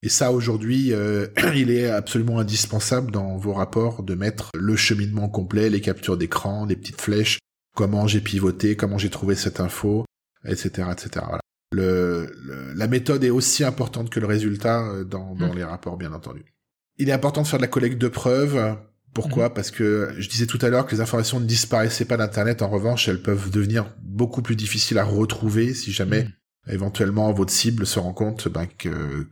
Et 0.03 0.09
ça, 0.09 0.33
aujourd'hui, 0.33 0.91
euh, 0.91 1.27
il 1.55 1.71
est 1.71 1.89
absolument 1.89 2.37
indispensable 2.39 3.09
dans 3.09 3.37
vos 3.37 3.53
rapports 3.53 4.03
de 4.03 4.15
mettre 4.15 4.51
le 4.53 4.75
cheminement 4.75 5.29
complet, 5.29 5.69
les 5.69 5.79
captures 5.79 6.17
d'écran, 6.17 6.65
les 6.65 6.75
petites 6.75 6.99
flèches, 6.99 7.39
comment 7.73 8.05
j'ai 8.05 8.19
pivoté, 8.19 8.75
comment 8.75 8.97
j'ai 8.97 9.09
trouvé 9.09 9.35
cette 9.35 9.61
info, 9.61 10.05
etc., 10.45 10.89
etc. 10.91 11.09
Voilà. 11.25 11.39
Le, 11.71 12.29
la 12.75 12.87
méthode 12.87 13.23
est 13.23 13.29
aussi 13.29 13.63
importante 13.63 14.09
que 14.09 14.19
le 14.19 14.27
résultat 14.27 14.85
euh, 14.85 15.03
dans, 15.05 15.35
dans 15.35 15.53
mmh. 15.53 15.57
les 15.57 15.63
rapports, 15.63 15.97
bien 15.97 16.11
entendu. 16.11 16.43
Il 16.97 17.07
est 17.07 17.13
important 17.13 17.41
de 17.41 17.47
faire 17.47 17.59
de 17.59 17.63
la 17.63 17.69
collecte 17.69 17.97
de 17.97 18.09
preuves. 18.09 18.77
Pourquoi? 19.13 19.47
Mmh. 19.47 19.53
Parce 19.53 19.71
que 19.71 20.13
je 20.19 20.27
disais 20.27 20.47
tout 20.47 20.59
à 20.61 20.69
l'heure 20.69 20.85
que 20.85 20.93
les 20.93 21.01
informations 21.01 21.39
ne 21.39 21.45
disparaissaient 21.45 22.05
pas 22.05 22.17
d'Internet. 22.17 22.61
En 22.61 22.69
revanche, 22.69 23.07
elles 23.07 23.21
peuvent 23.21 23.49
devenir 23.49 23.89
beaucoup 24.01 24.41
plus 24.41 24.57
difficiles 24.57 24.99
à 24.99 25.05
retrouver 25.05 25.73
si 25.73 25.93
jamais 25.93 26.25
mmh 26.25 26.31
éventuellement 26.67 27.31
votre 27.33 27.51
cible 27.51 27.85
se 27.85 27.99
rend 27.99 28.13
compte 28.13 28.47
ben, 28.47 28.67
que 28.77 29.23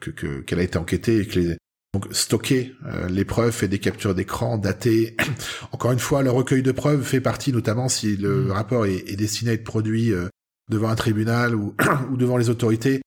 qu'elle 0.41 0.60
a 0.60 0.63
été 0.63 0.78
enquêtée 0.78 1.20
et 1.20 1.26
que 1.26 1.39
les 1.39 1.58
donc 1.94 2.08
stocker 2.12 2.74
euh, 2.86 3.10
les 3.10 3.26
preuves, 3.26 3.52
fait 3.52 3.67
des 3.67 3.80
captures 3.80 4.15
d'écran, 4.15 4.58
dater. 4.58 5.17
Encore 5.72 5.91
une 5.91 6.00
fois, 6.00 6.24
le 6.24 6.32
recueil 6.32 6.63
de 6.63 6.72
preuves 6.72 7.04
fait 7.04 7.20
partie, 7.20 7.52
notamment 7.52 7.89
si 7.89 8.15
le 8.15 8.46
mm. 8.46 8.52
rapport 8.52 8.86
est, 8.86 9.15
destiné 9.15 9.52
à 9.52 9.54
être 9.56 9.63
produit 9.63 10.13
euh, 10.13 10.28
devant 10.70 10.89
un 10.89 10.96
tribunal 10.96 11.54
ou, 11.56 11.76
ou 12.12 12.17
devant 12.17 12.38
les 12.38 12.50
autorités. 12.50 13.02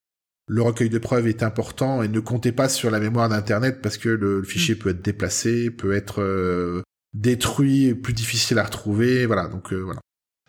Le 0.47 0.61
recueil 0.61 0.91
de 0.91 0.99
preuves 0.99 1.27
est 1.27 1.43
important 1.43 2.03
et 2.03 2.09
ne 2.09 2.21
comptez 2.21 2.53
pas 2.53 2.69
sur 2.69 2.91
la 2.91 3.01
mémoire 3.01 3.31
d'Internet 3.31 3.81
parce 3.81 3.97
que 3.97 4.11
le, 4.11 4.43
fichier 4.43 4.75
mm. 4.75 4.79
peut 4.79 4.91
être 4.91 5.03
déplacé, 5.03 5.71
peut 5.71 5.95
être 5.95 6.21
euh, 6.21 6.83
détruit, 7.15 7.95
plus 7.95 8.13
difficile 8.13 8.59
à 8.59 8.65
retrouver. 8.65 9.25
Voilà, 9.25 9.49
donc 9.49 9.73
voilà. 9.73 10.01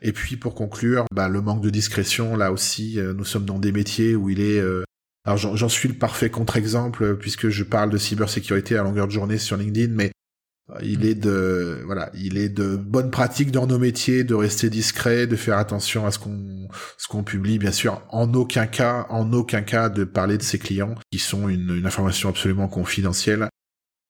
Et 0.01 0.11
puis 0.11 0.35
pour 0.35 0.55
conclure, 0.55 1.05
bah, 1.13 1.29
le 1.29 1.41
manque 1.41 1.61
de 1.61 1.69
discrétion, 1.69 2.35
là 2.35 2.51
aussi, 2.51 2.99
euh, 2.99 3.13
nous 3.13 3.25
sommes 3.25 3.45
dans 3.45 3.59
des 3.59 3.71
métiers 3.71 4.15
où 4.15 4.29
il 4.29 4.41
est... 4.41 4.59
Euh, 4.59 4.83
alors 5.27 5.37
j'en 5.37 5.69
suis 5.69 5.89
le 5.89 5.95
parfait 5.95 6.29
contre-exemple 6.29 7.03
euh, 7.03 7.13
puisque 7.15 7.49
je 7.49 7.63
parle 7.63 7.89
de 7.89 7.97
cybersécurité 7.97 8.77
à 8.77 8.83
longueur 8.83 9.07
de 9.07 9.11
journée 9.11 9.39
sur 9.39 9.57
LinkedIn, 9.57 9.91
mais 9.91 10.11
il 10.83 10.99
mm. 10.99 11.05
est 11.05 11.15
de 11.15 11.81
voilà, 11.83 12.11
il 12.13 12.37
est 12.37 12.49
de 12.49 12.75
bonne 12.75 13.09
pratique 13.09 13.51
dans 13.51 13.65
nos 13.65 13.79
métiers 13.79 14.23
de 14.23 14.35
rester 14.35 14.69
discret, 14.69 15.25
de 15.25 15.35
faire 15.35 15.57
attention 15.57 16.05
à 16.05 16.11
ce 16.11 16.19
qu'on 16.19 16.67
ce 16.97 17.07
qu'on 17.07 17.23
publie, 17.23 17.57
bien 17.57 17.71
sûr, 17.71 18.03
en 18.09 18.31
aucun 18.35 18.67
cas, 18.67 19.07
en 19.09 19.33
aucun 19.33 19.63
cas 19.63 19.89
de 19.89 20.03
parler 20.03 20.37
de 20.37 20.43
ses 20.43 20.59
clients 20.59 20.93
qui 21.11 21.17
sont 21.17 21.49
une, 21.49 21.75
une 21.75 21.87
information 21.87 22.29
absolument 22.29 22.67
confidentielle 22.67 23.49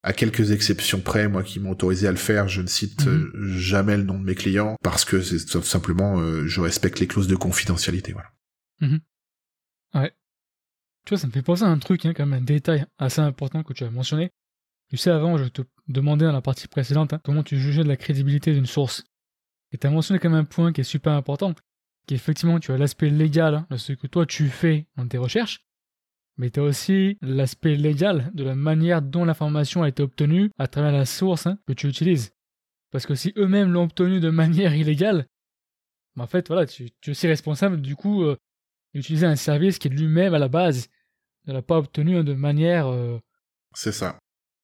à 0.06 0.14
quelques 0.14 0.52
exceptions 0.52 1.02
près, 1.02 1.28
moi 1.28 1.42
qui 1.42 1.60
m'ont 1.60 1.72
autorisé 1.72 2.08
à 2.08 2.12
le 2.12 2.18
faire, 2.18 2.48
je 2.48 2.62
ne 2.62 2.68
cite 2.68 3.08
mhm. 3.08 3.32
euh, 3.34 3.58
jamais 3.58 3.98
le 3.98 4.04
nom 4.04 4.20
de 4.20 4.24
mes 4.24 4.36
clients 4.36 4.78
parce 4.84 5.04
que 5.04 5.20
c'est 5.20 5.44
tout 5.44 5.64
simplement 5.64 6.20
euh, 6.20 6.46
je 6.46 6.62
respecte 6.62 7.00
les 7.00 7.08
clauses 7.08 7.28
de 7.28 7.36
confidentialité. 7.36 8.14
Voilà. 8.14 8.30
Mhm. 8.82 9.00
Ouais. 9.96 10.14
Tu 11.06 11.10
vois, 11.10 11.18
ça 11.18 11.26
me 11.26 11.32
fait 11.32 11.42
penser 11.42 11.64
à 11.64 11.70
un 11.70 11.80
truc, 11.80 12.06
hein, 12.06 12.14
quand 12.16 12.28
même 12.28 12.40
un 12.40 12.44
détail 12.44 12.86
assez 13.00 13.20
important 13.20 13.64
que 13.64 13.74
tu 13.74 13.84
as 13.84 13.90
mentionné. 13.90 14.32
Tu 14.90 14.98
sais, 14.98 15.10
avant, 15.10 15.38
je 15.38 15.46
te 15.46 15.64
demandais 15.88 16.26
dans 16.26 16.34
la 16.34 16.42
partie 16.42 16.68
précédente 16.68 17.14
hein, 17.14 17.20
comment 17.24 17.42
tu 17.42 17.58
jugeais 17.60 17.84
de 17.84 17.88
la 17.88 17.98
crédibilité 17.98 18.54
d'une 18.54 18.68
source. 18.68 19.06
Et 19.72 19.80
tu 19.80 19.88
as 19.88 19.90
mentionné 19.90 20.20
quand 20.20 20.30
même 20.30 20.42
un 20.42 20.46
point 20.46 20.72
qui 20.72 20.82
est 20.82 20.86
super 20.86 21.14
important, 21.14 21.56
qui 22.06 22.14
est 22.14 22.18
effectivement, 22.18 22.60
tu 22.60 22.72
as 22.72 22.78
l'aspect 22.78 23.10
légal 23.10 23.56
hein, 23.56 23.68
de 23.72 23.78
ce 23.78 23.94
que 23.94 24.06
toi 24.06 24.28
tu 24.28 24.50
fais 24.50 24.86
dans 24.98 25.08
tes 25.08 25.18
recherches, 25.18 25.62
mais 26.38 26.50
tu 26.50 26.60
as 26.60 26.64
aussi 26.64 27.18
l'aspect 27.22 27.76
légal 27.76 28.32
de 28.34 28.44
la 28.44 28.56
manière 28.56 29.02
dont 29.02 29.26
l'information 29.26 29.84
a 29.84 29.90
été 29.90 30.04
obtenue 30.04 30.52
à 30.58 30.68
travers 30.68 30.92
la 30.92 31.06
source 31.06 31.48
hein, 31.48 31.58
que 31.68 31.74
tu 31.74 31.88
utilises. 31.88 32.32
Parce 32.92 33.06
que 33.06 33.16
si 33.16 33.34
eux-mêmes 33.38 33.72
l'ont 33.72 33.84
obtenue 33.84 34.20
de 34.20 34.30
manière 34.32 34.76
illégale, 34.76 35.28
bah, 36.16 36.24
en 36.24 36.28
fait, 36.28 36.48
voilà, 36.48 36.66
tu, 36.66 36.86
es 36.86 37.10
aussi 37.10 37.28
responsable 37.28 37.82
du 37.82 37.96
coup 37.96 38.24
euh, 38.24 38.38
d'utiliser 38.94 39.26
un 39.26 39.36
service 39.36 39.80
qui 39.80 39.90
lui-même 39.90 40.34
à 40.34 40.40
la 40.40 40.48
base 40.48 40.88
ne 41.48 41.54
l'a 41.54 41.62
pas 41.62 41.78
obtenu 41.78 42.24
de 42.24 42.34
manière. 42.34 42.88
Euh, 42.88 43.20
C'est 43.74 43.92
ça. 43.92 44.20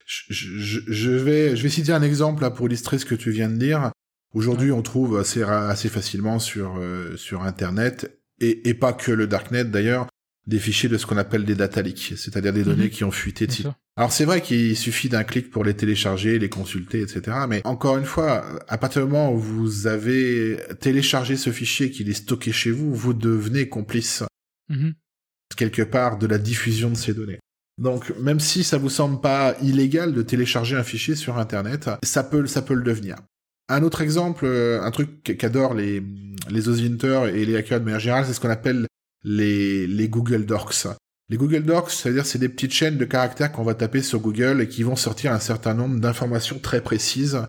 Je, 0.06 1.10
vais, 1.10 1.56
je 1.56 1.64
vais 1.64 1.70
citer 1.70 1.94
un 1.94 2.02
exemple 2.02 2.42
là, 2.42 2.52
pour 2.52 2.66
illustrer 2.66 2.98
ce 3.00 3.06
que 3.06 3.16
tu 3.16 3.32
viens 3.32 3.50
de 3.50 3.58
dire. 3.58 3.92
Aujourd'hui, 4.34 4.72
on 4.72 4.82
trouve 4.82 5.18
assez, 5.18 5.44
assez 5.44 5.88
facilement 5.88 6.40
sur, 6.40 6.78
euh, 6.78 7.16
sur 7.16 7.44
Internet, 7.44 8.20
et, 8.40 8.68
et 8.68 8.74
pas 8.74 8.92
que 8.92 9.12
le 9.12 9.28
Darknet 9.28 9.66
d'ailleurs, 9.66 10.08
des 10.48 10.60
fichiers 10.60 10.90
de 10.90 10.98
ce 10.98 11.06
qu'on 11.06 11.18
appelle 11.18 11.46
des 11.46 11.56
data 11.56 11.82
leaks, 11.82 12.14
c'est-à-dire 12.18 12.54
des 12.54 12.64
données 12.64 12.86
mhm. 12.86 12.90
qui 12.90 13.04
ont 13.04 13.12
fuité 13.12 13.48
Alors 13.96 14.12
c'est 14.12 14.26
vrai 14.26 14.42
qu'il 14.42 14.76
suffit 14.76 15.10
d'un 15.10 15.24
clic 15.24 15.52
pour 15.52 15.64
les 15.64 15.76
télécharger, 15.76 16.40
les 16.40 16.50
consulter, 16.50 17.02
etc. 17.02 17.38
Mais 17.48 17.62
encore 17.64 17.98
une 17.98 18.06
fois, 18.06 18.60
à 18.68 18.78
partir 18.78 19.06
du 19.06 19.12
moment 19.12 19.32
où 19.32 19.40
vous 19.40 19.88
avez 19.88 20.58
téléchargé 20.80 21.38
ce 21.38 21.52
fichier, 21.52 21.92
qu'il 21.92 22.10
est 22.10 22.14
stocké 22.14 22.52
chez 22.52 22.72
vous, 22.72 22.94
vous 22.94 23.14
devenez 23.14 23.70
complice 23.70 24.24
mhm. 24.70 24.94
quelque 25.56 25.84
part 25.84 26.18
de 26.18 26.28
la 26.28 26.40
diffusion 26.40 26.90
de 26.90 26.96
ces 26.96 27.14
données. 27.14 27.40
Donc 27.78 28.14
même 28.20 28.40
si 28.40 28.64
ça 28.64 28.78
vous 28.78 28.90
semble 28.90 29.22
pas 29.22 29.56
illégal 29.62 30.14
de 30.14 30.22
télécharger 30.22 30.76
un 30.76 30.84
fichier 30.84 31.16
sur 31.16 31.38
Internet, 31.38 31.90
ça 32.04 32.24
peut, 32.24 32.48
ça 32.48 32.62
peut 32.62 32.74
le 32.74 32.84
devenir. 32.84 33.18
Un 33.70 33.84
autre 33.84 34.02
exemple, 34.02 34.46
euh, 34.46 34.82
un 34.82 34.92
truc 34.92 35.24
qu'adorent 35.38 35.74
les, 35.74 36.04
les 36.50 36.70
et 36.70 37.46
les 37.46 37.56
hackers 37.56 37.80
de 37.80 37.86
manière 37.86 38.00
générale, 38.00 38.26
c'est 38.26 38.34
ce 38.34 38.40
qu'on 38.40 38.50
appelle 38.50 38.86
les, 39.24 39.88
les 39.88 40.10
Google 40.10 40.46
Docs. 40.46 40.88
Les 41.30 41.38
Google 41.38 41.64
Docs, 41.64 41.92
c'est-à-dire 41.92 42.26
c'est 42.26 42.40
des 42.40 42.50
petites 42.50 42.74
chaînes 42.74 42.98
de 42.98 43.06
caractères 43.06 43.52
qu'on 43.52 43.64
va 43.64 43.74
taper 43.74 44.02
sur 44.02 44.20
Google 44.20 44.62
et 44.62 44.68
qui 44.68 44.84
vont 44.84 44.98
sortir 44.98 45.32
un 45.32 45.40
certain 45.40 45.74
nombre 45.74 46.00
d'informations 46.00 46.60
très 46.60 46.82
précises. 46.82 47.42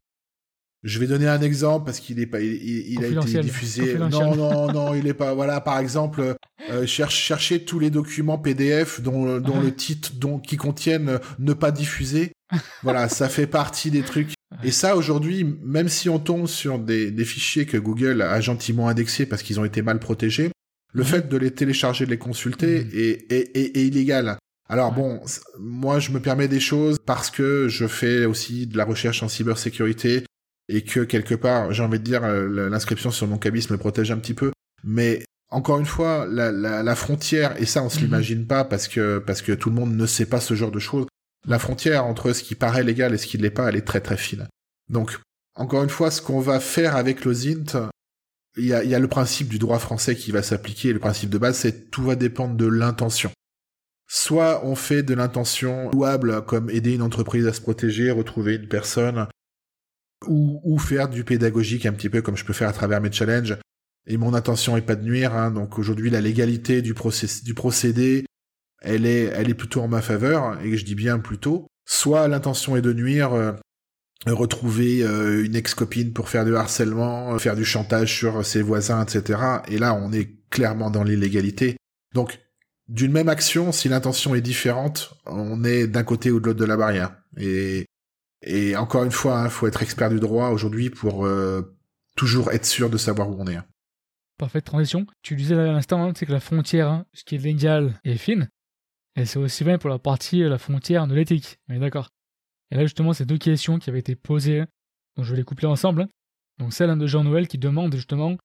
Je 0.85 0.99
vais 0.99 1.07
donner 1.07 1.29
un 1.29 1.41
exemple 1.41 1.87
parce 1.87 2.01
qu'il 2.01 2.21
est 2.21 2.27
pas, 2.27 2.41
il, 2.41 3.05
a 3.05 3.09
été 3.09 3.41
diffusé. 3.41 3.95
Non, 3.99 4.37
non, 4.37 4.73
non, 4.73 4.95
il 4.95 5.07
est 5.07 5.15
pas. 5.15 5.35
Voilà, 5.35 5.61
par 5.61 5.79
exemple, 5.79 6.37
euh, 6.71 6.87
cherche, 6.87 7.17
chercher 7.17 7.65
tous 7.65 7.81
les 7.81 7.91
documents 7.91 8.39
PDF 8.39 9.01
dont, 9.01 9.39
dont 9.39 9.61
le 9.61 9.75
titre, 9.75 10.13
dont 10.15 10.39
qui 10.39 10.57
contiennent 10.57 11.19
ne 11.41 11.53
pas 11.53 11.73
diffuser. 11.73 12.33
voilà, 12.85 13.09
ça 13.09 13.29
fait 13.29 13.49
partie 13.49 13.91
des 13.91 14.03
trucs. 14.03 14.35
Et 14.63 14.71
ça, 14.71 14.97
aujourd'hui, 14.97 15.45
même 15.45 15.89
si 15.89 16.09
on 16.09 16.21
tombe 16.21 16.47
sur 16.47 16.79
des, 16.79 17.11
des 17.11 17.25
fichiers 17.25 17.67
que 17.67 17.79
Google 17.79 18.23
a 18.23 18.41
gentiment 18.41 18.89
indexés 18.89 19.27
parce 19.27 19.43
qu'ils 19.43 19.59
ont 19.59 19.65
été 19.65 19.83
mal 19.83 19.99
protégés, 19.99 20.52
le 20.93 21.05
fait 21.05 21.29
de 21.29 21.37
les 21.37 21.51
télécharger, 21.51 22.05
de 22.05 22.11
les 22.11 22.19
consulter 22.19 22.85
mhm. 22.85 22.91
est, 22.95 23.33
est, 23.33 23.77
est, 23.77 23.87
illégal. 23.87 24.37
Alors 24.69 24.93
bon, 24.93 25.21
moi 25.59 25.99
je 25.99 26.13
me 26.13 26.21
permets 26.21 26.49
des 26.49 26.61
choses 26.61 26.99
parce 27.05 27.31
que 27.31 27.69
je 27.69 27.87
fais 27.87 28.25
aussi 28.25 28.67
de 28.67 28.77
la 28.77 28.85
recherche 28.85 29.23
en 29.23 29.29
cybersécurité 29.29 30.25
et 30.69 30.83
que 30.83 31.01
quelque 31.01 31.35
part, 31.35 31.73
j'ai 31.73 31.83
envie 31.83 31.99
de 31.99 32.05
dire, 32.05 32.25
euh, 32.25 32.69
l'inscription 32.71 33.11
sur 33.11 33.27
mon 33.27 33.39
cabis 33.39 33.71
me 33.71 33.77
protège 33.77 34.11
un 34.11 34.19
petit 34.19 34.35
peu. 34.35 34.53
Mais 34.85 35.25
encore 35.51 35.79
une 35.79 35.87
fois, 35.87 36.27
la, 36.27 36.51
la, 36.51 36.83
la 36.83 36.95
frontière, 36.95 37.61
et 37.61 37.67
ça 37.67 37.83
on 37.83 37.89
se 37.89 37.99
mhm. 37.99 38.05
l'imagine 38.05 38.47
pas 38.47 38.65
parce 38.65 38.89
que, 38.89 39.19
parce 39.19 39.43
que 39.43 39.53
tout 39.53 39.69
le 39.69 39.77
monde 39.77 39.95
ne 39.95 40.07
sait 40.07 40.27
pas 40.27 40.41
ce 40.41 40.55
genre 40.55 40.71
de 40.71 40.79
choses, 40.79 41.07
la 41.47 41.59
frontière 41.59 42.07
entre 42.07 42.33
ce 42.33 42.43
qui 42.43 42.55
paraît 42.55 42.85
légal 42.85 43.13
et 43.13 43.19
ce 43.19 43.27
qui 43.27 43.37
ne 43.37 43.43
l'est 43.43 43.51
pas, 43.51 43.69
elle 43.69 43.77
est 43.77 43.87
très 43.87 44.01
très 44.01 44.17
fine. 44.17 44.49
Donc, 44.89 45.19
encore 45.55 45.83
une 45.83 45.91
fois, 45.91 46.11
ce 46.11 46.23
qu'on 46.23 46.41
va 46.41 46.61
faire 46.61 46.97
avec 46.97 47.25
l'OSINT, 47.25 47.91
il 48.57 48.67
y 48.67 48.75
a, 48.75 48.99
le 48.99 49.09
principe 49.09 49.49
du 49.49 49.59
droit 49.59 49.79
français 49.79 50.15
qui 50.15 50.31
va 50.31 50.43
s'appliquer. 50.43 50.93
Le 50.93 50.99
principe 50.99 51.31
de 51.31 51.39
base, 51.39 51.57
c'est 51.57 51.91
tout 51.91 52.03
va 52.03 52.17
dépendre 52.17 52.55
de 52.55 52.67
l'intention. 52.67 53.31
Soit 54.09 54.65
on 54.67 54.75
fait 54.75 55.03
de 55.03 55.15
l'intention 55.15 55.91
louable, 55.91 56.45
comme 56.45 56.69
aider 56.69 56.95
une 56.95 57.03
entreprise 57.03 57.47
à 57.47 57.53
se 57.53 57.63
protéger, 57.63 58.11
retrouver 58.11 58.57
une 58.57 58.69
personne, 58.69 59.27
ou, 60.27 60.79
faire 60.79 61.09
du 61.09 61.25
pédagogique 61.25 61.87
un 61.87 61.93
petit 61.93 62.09
peu 62.09 62.23
comme 62.23 62.37
je 62.37 62.45
peux 62.45 62.53
faire 62.53 62.69
à 62.69 62.73
travers 62.73 63.01
mes 63.01 63.11
challenges. 63.11 63.57
Et 64.07 64.17
mon 64.17 64.35
intention 64.35 64.77
est 64.77 64.83
pas 64.83 64.97
de 64.97 65.05
nuire. 65.05 65.35
Hein. 65.35 65.51
donc 65.51 65.79
aujourd'hui, 65.79 66.11
la 66.11 66.21
légalité 66.21 66.83
du, 66.83 66.95
procédé, 66.95 68.27
elle 68.81 69.07
est, 69.07 69.25
elle 69.25 69.49
est 69.49 69.55
plutôt 69.55 69.81
en 69.81 69.89
ma 69.89 70.03
faveur. 70.03 70.61
Et 70.63 70.77
je 70.77 70.85
dis 70.85 70.95
bien 70.95 71.19
plutôt 71.19 71.67
soit 71.85 72.29
l'intention 72.29 72.77
est 72.77 72.83
de 72.83 72.93
nuire, 72.93 73.33
euh, 73.33 73.53
retrouver 74.27 75.03
euh, 75.03 75.45
une 75.45 75.57
ex-copine 75.57 76.13
pour 76.13 76.29
faire 76.29 76.45
du 76.45 76.57
harcèlement, 76.57 77.39
faire 77.39 77.57
du 77.57 77.65
chantage 77.65 78.15
sur 78.15 78.45
ses 78.45 78.63
voisins, 78.63 79.05
etc. 79.05 79.41
Et 79.69 79.79
là, 79.79 79.95
on 79.95 80.13
est 80.13 80.49
clairement 80.51 80.91
dans 80.91 81.03
l'illégalité. 81.03 81.77
Donc, 82.15 82.41
d'une 82.89 83.13
même 83.13 83.29
action, 83.29 83.73
si 83.73 83.89
l'intention 83.89 84.35
est 84.35 84.41
différente, 84.41 85.15
on 85.27 85.65
est 85.65 85.87
d'un 85.87 86.05
côté 86.05 86.31
ou 86.31 86.41
de 86.41 86.47
l'autre 86.47 86.61
de 86.61 86.65
la 86.65 86.77
barrière. 86.77 87.17
Et, 87.37 87.87
et 88.43 88.77
encore 88.77 89.05
une 89.05 89.13
fois, 89.13 89.41
il 89.41 89.47
hein, 89.47 89.51
faut 89.51 89.67
être 89.67 89.83
expert 89.83 90.11
du 90.11 90.21
droit 90.21 90.49
aujourd'hui 90.49 90.91
pour 90.91 91.27
toujours 92.17 92.53
être 92.53 92.67
sûr 92.67 92.91
de 92.91 92.99
savoir 92.99 93.31
où 93.31 93.37
on 93.39 93.47
est. 93.47 93.59
Parfaite 94.39 94.65
transition. 94.65 95.07
Tu 95.23 95.37
disais 95.37 95.55
à 95.55 95.73
l'instant, 95.73 96.05
hein, 96.05 96.13
c'est 96.17 96.27
que 96.27 96.33
la 96.33 96.41
frontière, 96.41 96.89
hein, 96.89 97.07
ce 97.13 97.25
qui 97.25 97.37
est 97.37 97.39
légal 97.39 98.01
est 98.05 98.17
fine. 98.17 98.49
Et 99.17 99.27
c'est 99.27 99.39
aussi 99.39 99.65
bien 99.65 99.79
pour 99.79 99.91
la 99.91 99.99
partie, 99.99 100.41
la 100.41 100.59
frontière 100.59 101.07
de 101.07 101.15
l'éthique. 101.15 101.59
On 101.69 101.75
est 101.75 101.79
d'accord. 101.79 102.09
Et 102.73 102.75
là, 102.75 102.83
justement, 102.85 103.13
c'est 103.13 103.27
deux 103.27 103.37
questions 103.37 103.79
qui 103.79 103.91
avaient 103.91 103.99
été 103.99 104.17
posées. 104.17 104.65
Donc, 105.17 105.27
je 105.27 105.31
vais 105.31 105.37
les 105.37 105.45
coupler 105.45 105.69
ensemble. 105.69 106.09
Donc, 106.59 106.73
celle 106.73 106.97
de 106.97 107.07
Jean-Noël 107.07 107.47
qui 107.47 107.59
demande 107.59 107.95
justement, 107.95 108.39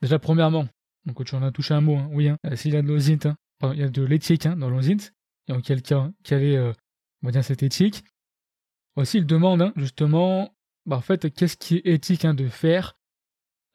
déjà, 0.00 0.18
premièrement, 0.18 0.66
donc 1.04 1.22
tu 1.22 1.34
en 1.34 1.42
as 1.42 1.52
touché 1.52 1.74
un 1.74 1.82
mot, 1.82 1.98
oui, 2.10 2.30
euh, 2.30 2.56
s'il 2.56 2.72
y 2.72 2.76
a 2.78 2.82
de 2.82 2.88
l'osint, 2.88 3.36
il 3.62 3.78
y 3.78 3.82
a 3.82 3.90
de 3.90 4.02
l'éthique 4.02 4.48
dans 4.48 4.70
l'osint, 4.70 4.96
et 5.48 5.52
en 5.52 5.60
quel 5.60 5.82
cas, 5.82 6.10
quelle 6.22 6.42
est, 6.42 6.56
euh, 6.56 6.72
cette 7.42 7.62
éthique. 7.62 8.04
Aussi, 8.96 9.18
il 9.18 9.26
demande, 9.26 9.70
justement, 9.76 10.54
bah, 10.86 10.96
en 10.96 11.02
fait, 11.02 11.30
qu'est-ce 11.34 11.58
qui 11.58 11.76
est 11.76 11.86
éthique 11.86 12.24
de 12.26 12.48
faire 12.48 12.96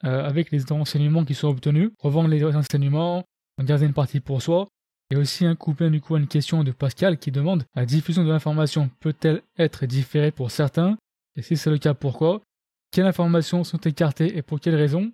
euh, 0.05 0.25
avec 0.25 0.49
les 0.49 0.71
enseignements 0.71 1.23
qui 1.23 1.35
sont 1.35 1.49
obtenus, 1.49 1.91
revendre 1.99 2.29
les 2.29 2.43
enseignements, 2.43 3.25
en 3.59 3.63
garder 3.63 3.85
une 3.85 3.93
partie 3.93 4.21
pour 4.21 4.41
soi, 4.41 4.69
et 5.09 5.15
aussi 5.15 5.45
un 5.45 5.55
couplet 5.55 5.89
du 5.89 6.01
coup 6.01 6.15
à 6.15 6.19
une 6.19 6.27
question 6.27 6.63
de 6.63 6.71
Pascal 6.71 7.17
qui 7.17 7.31
demande 7.31 7.65
la 7.75 7.85
diffusion 7.85 8.23
de 8.23 8.29
l'information 8.29 8.89
peut-elle 8.99 9.41
être 9.57 9.85
différée 9.85 10.31
pour 10.31 10.51
certains? 10.51 10.97
Et 11.35 11.41
si 11.41 11.57
c'est 11.57 11.69
le 11.69 11.77
cas, 11.77 11.93
pourquoi? 11.93 12.41
Quelles 12.91 13.05
informations 13.05 13.63
sont 13.63 13.77
écartées 13.79 14.37
et 14.37 14.41
pour 14.41 14.59
quelles 14.59 14.75
raisons? 14.75 15.11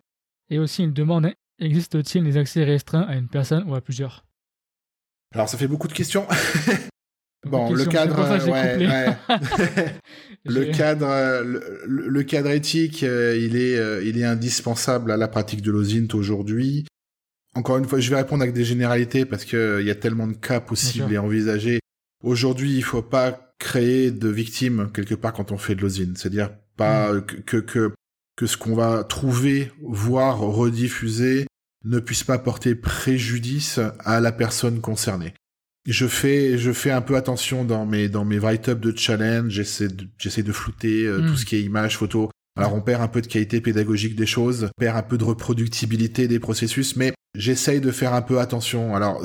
Et 0.50 0.60
aussi 0.60 0.84
une 0.84 0.94
demande 0.94 1.32
existe-t-il 1.60 2.24
des 2.24 2.38
accès 2.38 2.64
restreints 2.64 3.06
à 3.08 3.16
une 3.16 3.28
personne 3.28 3.64
ou 3.70 3.76
à 3.76 3.82
plusieurs? 3.82 4.26
Alors 5.34 5.50
ça 5.50 5.58
fait 5.58 5.68
beaucoup 5.68 5.88
de 5.88 5.94
questions. 5.94 6.28
Bon, 7.46 7.72
le 7.72 7.86
cadre, 7.86 8.20
ouais, 8.50 9.18
le 10.46 10.72
cadre, 10.72 11.44
le, 11.86 12.24
cadre 12.24 12.50
éthique, 12.50 13.04
euh, 13.04 13.38
il 13.38 13.56
est, 13.56 13.78
euh, 13.78 14.04
il 14.04 14.18
est 14.18 14.24
indispensable 14.24 15.12
à 15.12 15.18
la 15.18 15.28
pratique 15.28 15.62
de 15.62 15.70
l'OSINT 15.70 16.08
aujourd'hui. 16.16 16.88
Encore 17.56 17.78
une 17.78 17.86
fois, 17.86 18.00
je 18.00 18.10
vais 18.10 18.18
répondre 18.18 18.44
avec 18.44 18.54
des 18.54 18.66
généralités 18.66 19.26
parce 19.26 19.46
que 19.46 19.58
euh, 19.58 19.82
il 19.82 19.88
y 19.88 19.92
a 19.92 19.96
tellement 19.96 20.28
de 20.28 20.34
cas 20.34 20.60
possibles 20.60 21.12
et 21.12 21.18
envisagés. 21.18 21.80
Aujourd'hui, 22.24 22.76
il 22.76 22.84
faut 22.84 23.02
pas 23.02 23.54
créer 23.60 24.12
de 24.12 24.28
victimes 24.28 24.92
quelque 24.94 25.16
part 25.16 25.34
quand 25.34 25.52
on 25.52 25.58
fait 25.58 25.76
de 25.76 25.82
l'OSINT. 25.82 26.16
C'est-à-dire 26.16 26.52
pas 26.76 27.14
mm. 27.14 27.22
que, 27.46 27.58
que, 27.58 27.94
que 28.36 28.46
ce 28.46 28.58
qu'on 28.58 28.76
va 28.76 29.04
trouver, 29.04 29.72
voir 29.82 30.40
rediffuser, 30.40 31.48
ne 31.86 32.00
puisse 32.00 32.24
pas 32.24 32.38
porter 32.38 32.76
préjudice 32.76 33.80
à 34.00 34.20
la 34.20 34.32
personne 34.32 34.82
concernée 34.82 35.34
je 35.86 36.08
fais 36.08 36.58
je 36.58 36.72
fais 36.72 36.92
un 36.92 37.02
peu 37.02 37.16
attention 37.16 37.64
dans 37.64 37.86
mes 37.86 38.10
dans 38.10 38.26
mes 38.26 38.40
write-up 38.40 38.80
de 38.80 38.96
challenge 38.96 39.52
j'essaie 39.52 39.88
de 39.88 40.08
j'essaie 40.18 40.44
de 40.44 40.52
flouter 40.52 41.06
euh, 41.06 41.20
tout 41.20 41.34
hmm. 41.34 41.38
ce 41.38 41.46
qui 41.46 41.56
est 41.56 41.62
image 41.62 41.98
photo 41.98 42.32
alors 42.56 42.74
on 42.74 42.82
perd 42.82 43.02
un 43.02 43.08
peu 43.08 43.22
de 43.22 43.28
qualité 43.28 43.62
pédagogique 43.62 44.16
des 44.16 44.26
choses 44.26 44.70
on 44.78 44.82
perd 44.82 44.98
un 44.98 45.04
peu 45.04 45.18
de 45.18 45.24
reproductibilité 45.24 46.28
des 46.28 46.40
processus 46.40 46.96
mais 46.96 47.14
j'essaye 47.36 47.82
de 47.82 47.92
faire 47.92 48.14
un 48.14 48.22
peu 48.22 48.40
attention. 48.40 48.96
Alors 48.96 49.24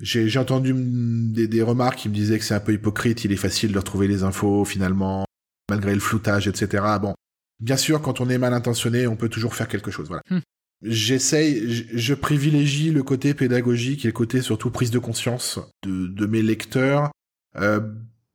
j'ai 0.00 0.38
entendu 0.38 0.74
des, 0.74 1.48
des 1.48 1.62
remarques 1.62 1.98
qui 1.98 2.08
me 2.08 2.14
disaient 2.14 2.38
que 2.38 2.44
c'est 2.44 2.54
un 2.54 2.60
peu 2.60 2.74
hypocrite 2.74 3.24
il 3.24 3.32
est 3.32 3.36
facile 3.36 3.72
de 3.72 3.78
retrouver 3.78 4.08
les 4.08 4.22
infos 4.22 4.64
finalement 4.64 5.24
malgré 5.70 5.94
le 5.94 6.00
floutage 6.00 6.46
etc 6.48 6.84
bon 7.00 7.14
bien 7.60 7.78
sûr 7.78 8.02
quand 8.02 8.20
on 8.20 8.28
est 8.28 8.36
mal 8.36 8.52
intentionné 8.52 9.06
on 9.06 9.16
peut 9.16 9.30
toujours 9.30 9.54
faire 9.54 9.68
quelque 9.68 9.90
chose 9.90 10.08
voilà. 10.08 10.22
Hmm. 10.30 10.40
J'essaye, 10.82 11.88
je 11.94 12.14
privilégie 12.14 12.90
le 12.90 13.02
côté 13.02 13.32
pédagogique 13.32 14.04
et 14.04 14.08
le 14.08 14.12
côté 14.12 14.42
surtout 14.42 14.70
prise 14.70 14.90
de 14.90 14.98
conscience 14.98 15.58
de, 15.82 16.08
de 16.08 16.26
mes 16.26 16.42
lecteurs 16.42 17.10
euh, 17.56 17.80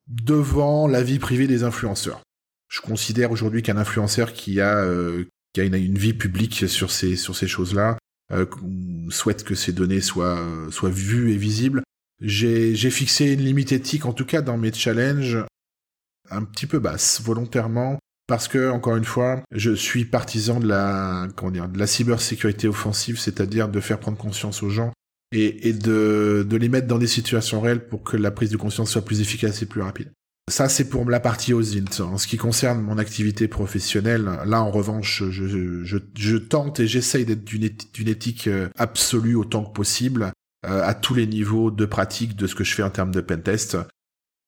devant 0.08 0.88
la 0.88 1.04
vie 1.04 1.20
privée 1.20 1.46
des 1.46 1.64
influenceurs. 1.64 2.22
Je 2.72 2.80
considère 2.80 3.32
aujourd'hui 3.32 3.62
qu'un 3.62 3.76
influenceur 3.76 4.32
qui 4.32 4.62
a 4.62 4.78
euh, 4.78 5.26
qui 5.54 5.60
a 5.60 5.66
une, 5.66 5.98
vie 5.98 6.14
publique 6.14 6.70
sur 6.70 6.90
ces 6.90 7.18
sur 7.18 7.36
ces 7.36 7.48
choses-là 7.48 7.98
euh, 8.32 8.46
souhaite 9.10 9.44
que 9.44 9.56
ces 9.56 9.74
données 9.74 10.00
soient 10.00 10.42
soient 10.70 10.90
vues 10.90 11.34
et 11.34 11.38
visibles. 11.38 11.84
J'ai 12.22 12.74
j'ai 12.74 12.90
fixé 12.90 13.34
une 13.34 13.42
limite 13.42 13.74
éthique 13.74 14.06
en 14.06 14.14
tout 14.14 14.26
cas 14.26 14.42
dans 14.42 14.58
mes 14.58 14.72
challenges 14.72 15.44
un 16.30 16.44
petit 16.44 16.66
peu 16.66 16.80
basse 16.80 17.22
volontairement 17.22 18.00
parce 18.26 18.48
que 18.48 18.70
encore 18.70 18.96
une 18.96 19.04
fois, 19.04 19.44
je 19.52 19.72
suis 19.76 20.06
partisan 20.06 20.62
de 20.62 20.68
la 20.68 21.28
comment 21.36 21.52
dire 21.52 21.68
de 21.68 21.78
la 21.78 21.88
cybersécurité 21.88 22.70
offensive, 22.70 23.20
c'est-à-dire 23.20 23.68
de 23.68 23.82
faire 23.82 24.00
prendre 24.00 24.18
conscience 24.18 24.64
aux 24.64 24.70
gens 24.70 24.94
et, 25.34 25.68
et 25.68 25.74
de, 25.74 26.48
de 26.48 26.56
les 26.56 26.70
mettre 26.70 26.88
dans 26.88 27.00
des 27.00 27.08
situations 27.08 27.60
réelles 27.60 27.86
pour 27.86 28.04
que 28.04 28.16
la 28.16 28.32
prise 28.32 28.50
de 28.50 28.56
conscience 28.56 28.92
soit 28.92 29.04
plus 29.04 29.20
efficace 29.20 29.62
et 29.62 29.66
plus 29.66 29.82
rapide. 29.82 30.10
Ça, 30.50 30.68
c'est 30.68 30.90
pour 30.90 31.10
la 31.10 31.20
partie 31.20 31.54
OSINT. 31.54 32.02
En 32.02 32.18
ce 32.18 32.28
qui 32.28 32.38
concerne 32.38 32.82
mon 32.82 32.98
activité 32.98 33.48
professionnelle, 33.48 34.30
là, 34.46 34.62
en 34.62 34.72
revanche, 34.72 35.24
je, 35.30 35.84
je, 35.84 36.38
tente 36.38 36.80
et 36.80 36.88
j'essaye 36.88 37.26
d'être 37.26 37.46
d'une 37.46 38.08
éthique 38.08 38.48
euh, 38.48 38.68
absolue 38.78 39.36
autant 39.36 39.64
que 39.64 39.72
possible 39.72 40.34
euh, 40.66 40.84
à 40.84 40.94
tous 40.94 41.14
les 41.14 41.28
niveaux 41.28 41.72
de 41.72 41.86
pratique 41.86 42.36
de 42.36 42.48
ce 42.48 42.56
que 42.56 42.64
je 42.64 42.74
fais 42.74 42.84
en 42.84 42.90
termes 42.90 43.12
de 43.12 43.22
pentest. 43.22 43.78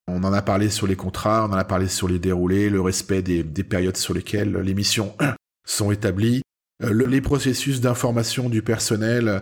On 0.08 0.24
en 0.24 0.34
a 0.34 0.42
parlé 0.42 0.70
sur 0.70 0.88
les 0.88 0.98
contrats, 0.98 1.48
on 1.48 1.54
en 1.54 1.58
a 1.58 1.64
parlé 1.64 1.88
sur 1.88 2.10
les 2.10 2.20
déroulés, 2.20 2.70
le 2.70 2.82
respect 2.82 3.22
des, 3.22 3.44
périodes 3.64 3.96
sur 3.96 4.14
lesquelles 4.14 4.58
les 4.58 4.74
missions 4.74 5.16
sont 5.66 5.92
établies, 5.92 6.42
euh, 6.84 7.08
les 7.08 7.22
processus 7.22 7.80
d'information 7.80 8.50
du 8.50 8.62
personnel 8.62 9.42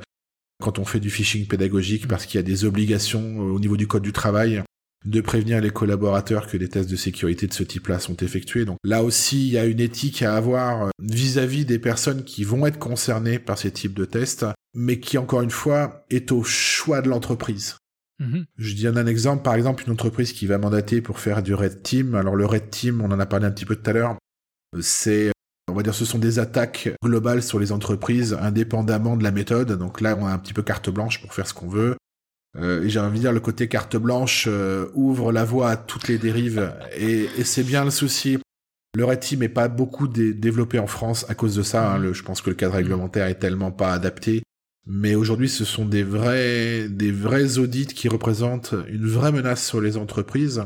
quand 0.62 0.78
on 0.78 0.86
fait 0.86 1.00
du 1.00 1.10
phishing 1.10 1.48
pédagogique 1.48 2.08
parce 2.08 2.28
qu'il 2.28 2.38
y 2.38 2.44
a 2.44 2.46
des 2.46 2.66
obligations 2.66 3.40
au 3.40 3.60
niveau 3.60 3.78
du 3.78 3.88
code 3.88 4.04
du 4.04 4.14
travail 4.14 4.64
de 5.06 5.22
prévenir 5.22 5.62
les 5.62 5.72
collaborateurs 5.72 6.48
que 6.48 6.58
des 6.58 6.70
tests 6.70 6.90
de 6.90 6.96
sécurité 6.96 7.48
de 7.48 7.54
ce 7.54 7.64
type-là 7.64 8.00
sont 8.00 8.18
effectués. 8.18 8.66
Donc 8.66 8.78
là 8.84 9.04
aussi, 9.04 9.48
il 9.48 9.54
y 9.54 9.58
a 9.58 9.66
une 9.66 9.80
éthique 9.80 10.22
à 10.22 10.36
avoir 10.36 10.84
euh, 10.84 10.90
vis-à-vis 11.02 11.66
des 11.66 11.80
personnes 11.80 12.24
qui 12.24 12.44
vont 12.44 12.66
être 12.66 12.80
concernées 12.80 13.40
par 13.40 13.58
ces 13.58 13.72
types 13.72 13.96
de 13.96 14.06
tests, 14.06 14.46
mais 14.76 15.00
qui, 15.00 15.18
encore 15.18 15.42
une 15.42 15.50
fois, 15.50 16.06
est 16.10 16.32
au 16.32 16.44
choix 16.44 17.02
de 17.02 17.10
l'entreprise. 17.10 17.78
Mhm. 18.20 18.46
Je 18.58 18.76
dis 18.76 18.88
un 18.88 19.08
exemple, 19.08 19.42
par 19.42 19.56
exemple, 19.56 19.84
une 19.86 19.94
entreprise 19.94 20.32
qui 20.34 20.46
va 20.46 20.60
mandater 20.60 21.02
pour 21.02 21.20
faire 21.20 21.42
du 21.42 21.56
Red 21.56 21.82
Team. 21.82 22.14
Alors 22.14 22.36
le 22.36 22.46
Red 22.46 22.70
Team, 22.70 23.02
on 23.02 23.12
en 23.12 23.20
a 23.20 23.26
parlé 23.26 23.48
un 23.48 23.52
petit 23.52 23.66
peu 23.66 23.76
tout 23.76 23.90
à 23.90 23.94
l'heure, 23.94 24.18
c'est, 24.80 25.32
on 25.70 25.74
va 25.74 25.84
dire, 25.84 25.96
ce 25.96 26.06
sont 26.06 26.20
des 26.20 26.38
attaques 26.38 26.90
globales 27.04 27.42
sur 27.42 27.60
les 27.60 27.72
entreprises, 27.72 28.38
indépendamment 28.40 29.18
de 29.18 29.24
la 29.24 29.32
méthode. 29.32 29.72
Donc 29.78 30.02
là, 30.02 30.16
on 30.20 30.28
a 30.28 30.32
un 30.32 30.38
petit 30.38 30.54
peu 30.54 30.62
carte 30.62 30.90
blanche 30.90 31.22
pour 31.22 31.34
faire 31.34 31.48
ce 31.48 31.54
qu'on 31.54 31.68
veut. 31.68 31.96
Euh, 32.60 32.84
et 32.84 32.90
j'ai 32.90 33.00
envie 33.00 33.20
de 33.20 33.24
dire, 33.24 33.34
le 33.34 33.40
côté 33.40 33.68
carte 33.68 33.96
blanche 33.96 34.46
euh, 34.50 34.88
ouvre 34.94 35.32
la 35.32 35.46
voie 35.46 35.70
à 35.70 35.78
toutes 35.78 36.08
les 36.08 36.18
dérives, 36.18 36.74
et, 36.98 37.28
c'est 37.44 37.64
bien 37.64 37.86
le 37.86 37.92
souci. 37.92 38.38
Le 38.94 39.06
Red 39.06 39.22
Team 39.22 39.40
n'est 39.40 39.50
pas 39.50 39.70
beaucoup 39.70 40.10
développé 40.10 40.78
en 40.78 40.88
France 40.88 41.26
à 41.30 41.36
cause 41.36 41.56
de 41.56 41.64
ça. 41.64 41.94
Hein. 41.94 42.12
Je 42.12 42.24
pense 42.24 42.42
que 42.42 42.50
le 42.50 42.58
cadre 42.58 42.76
réglementaire 42.76 43.28
est 43.28 43.40
tellement 43.40 43.72
pas 43.72 43.94
adapté 43.94 44.44
mais 44.88 45.16
aujourd'hui, 45.16 45.50
ce 45.50 45.64
sont 45.64 45.86
des 45.86 46.04
vrais, 46.04 46.90
des 46.90 47.12
vrais 47.12 47.60
audits 47.60 47.88
qui 47.88 48.08
représentent 48.08 48.74
une 48.88 49.08
vraie 49.08 49.32
menace 49.32 49.66
sur 49.66 49.80
les 49.80 49.98
entreprises. 49.98 50.64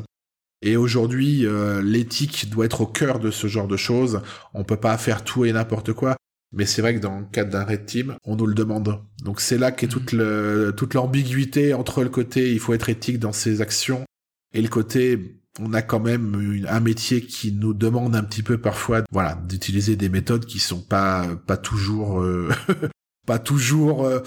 Et 0.61 0.77
aujourd'hui, 0.77 1.45
euh, 1.45 1.81
l'éthique 1.81 2.49
doit 2.49 2.65
être 2.65 2.81
au 2.81 2.87
cœur 2.87 3.19
de 3.19 3.29
ce 3.29 3.47
genre 3.47 3.67
de 3.67 3.77
choses. 3.77 4.21
On 4.53 4.63
peut 4.63 4.77
pas 4.77 4.97
faire 4.97 5.23
tout 5.23 5.45
et 5.45 5.51
n'importe 5.51 5.93
quoi. 5.93 6.15
Mais 6.53 6.65
c'est 6.65 6.81
vrai 6.81 6.95
que 6.95 6.99
dans 6.99 7.19
le 7.19 7.25
cadre 7.25 7.51
d'un 7.51 7.63
red 7.63 7.85
team, 7.85 8.15
on 8.23 8.35
nous 8.35 8.45
le 8.45 8.53
demande. 8.53 9.01
Donc 9.23 9.41
c'est 9.41 9.57
là 9.57 9.71
qu'est 9.71 9.87
toute 9.87 10.11
le, 10.11 10.73
toute 10.75 10.93
l'ambiguïté 10.93 11.73
entre 11.73 12.03
le 12.03 12.09
côté 12.09 12.53
il 12.53 12.59
faut 12.59 12.73
être 12.73 12.89
éthique 12.89 13.19
dans 13.19 13.33
ses 13.33 13.61
actions 13.61 14.05
et 14.53 14.61
le 14.61 14.69
côté 14.69 15.41
on 15.59 15.73
a 15.73 15.81
quand 15.81 15.99
même 15.99 16.65
un 16.67 16.79
métier 16.79 17.21
qui 17.21 17.53
nous 17.53 17.73
demande 17.73 18.15
un 18.15 18.23
petit 18.23 18.43
peu 18.43 18.57
parfois, 18.57 19.03
voilà, 19.11 19.35
d'utiliser 19.47 19.95
des 19.95 20.09
méthodes 20.09 20.45
qui 20.45 20.59
sont 20.59 20.81
pas 20.81 21.27
pas 21.47 21.57
toujours 21.57 22.21
euh, 22.21 22.49
pas 23.25 23.39
toujours, 23.39 24.05
euh, 24.05 24.19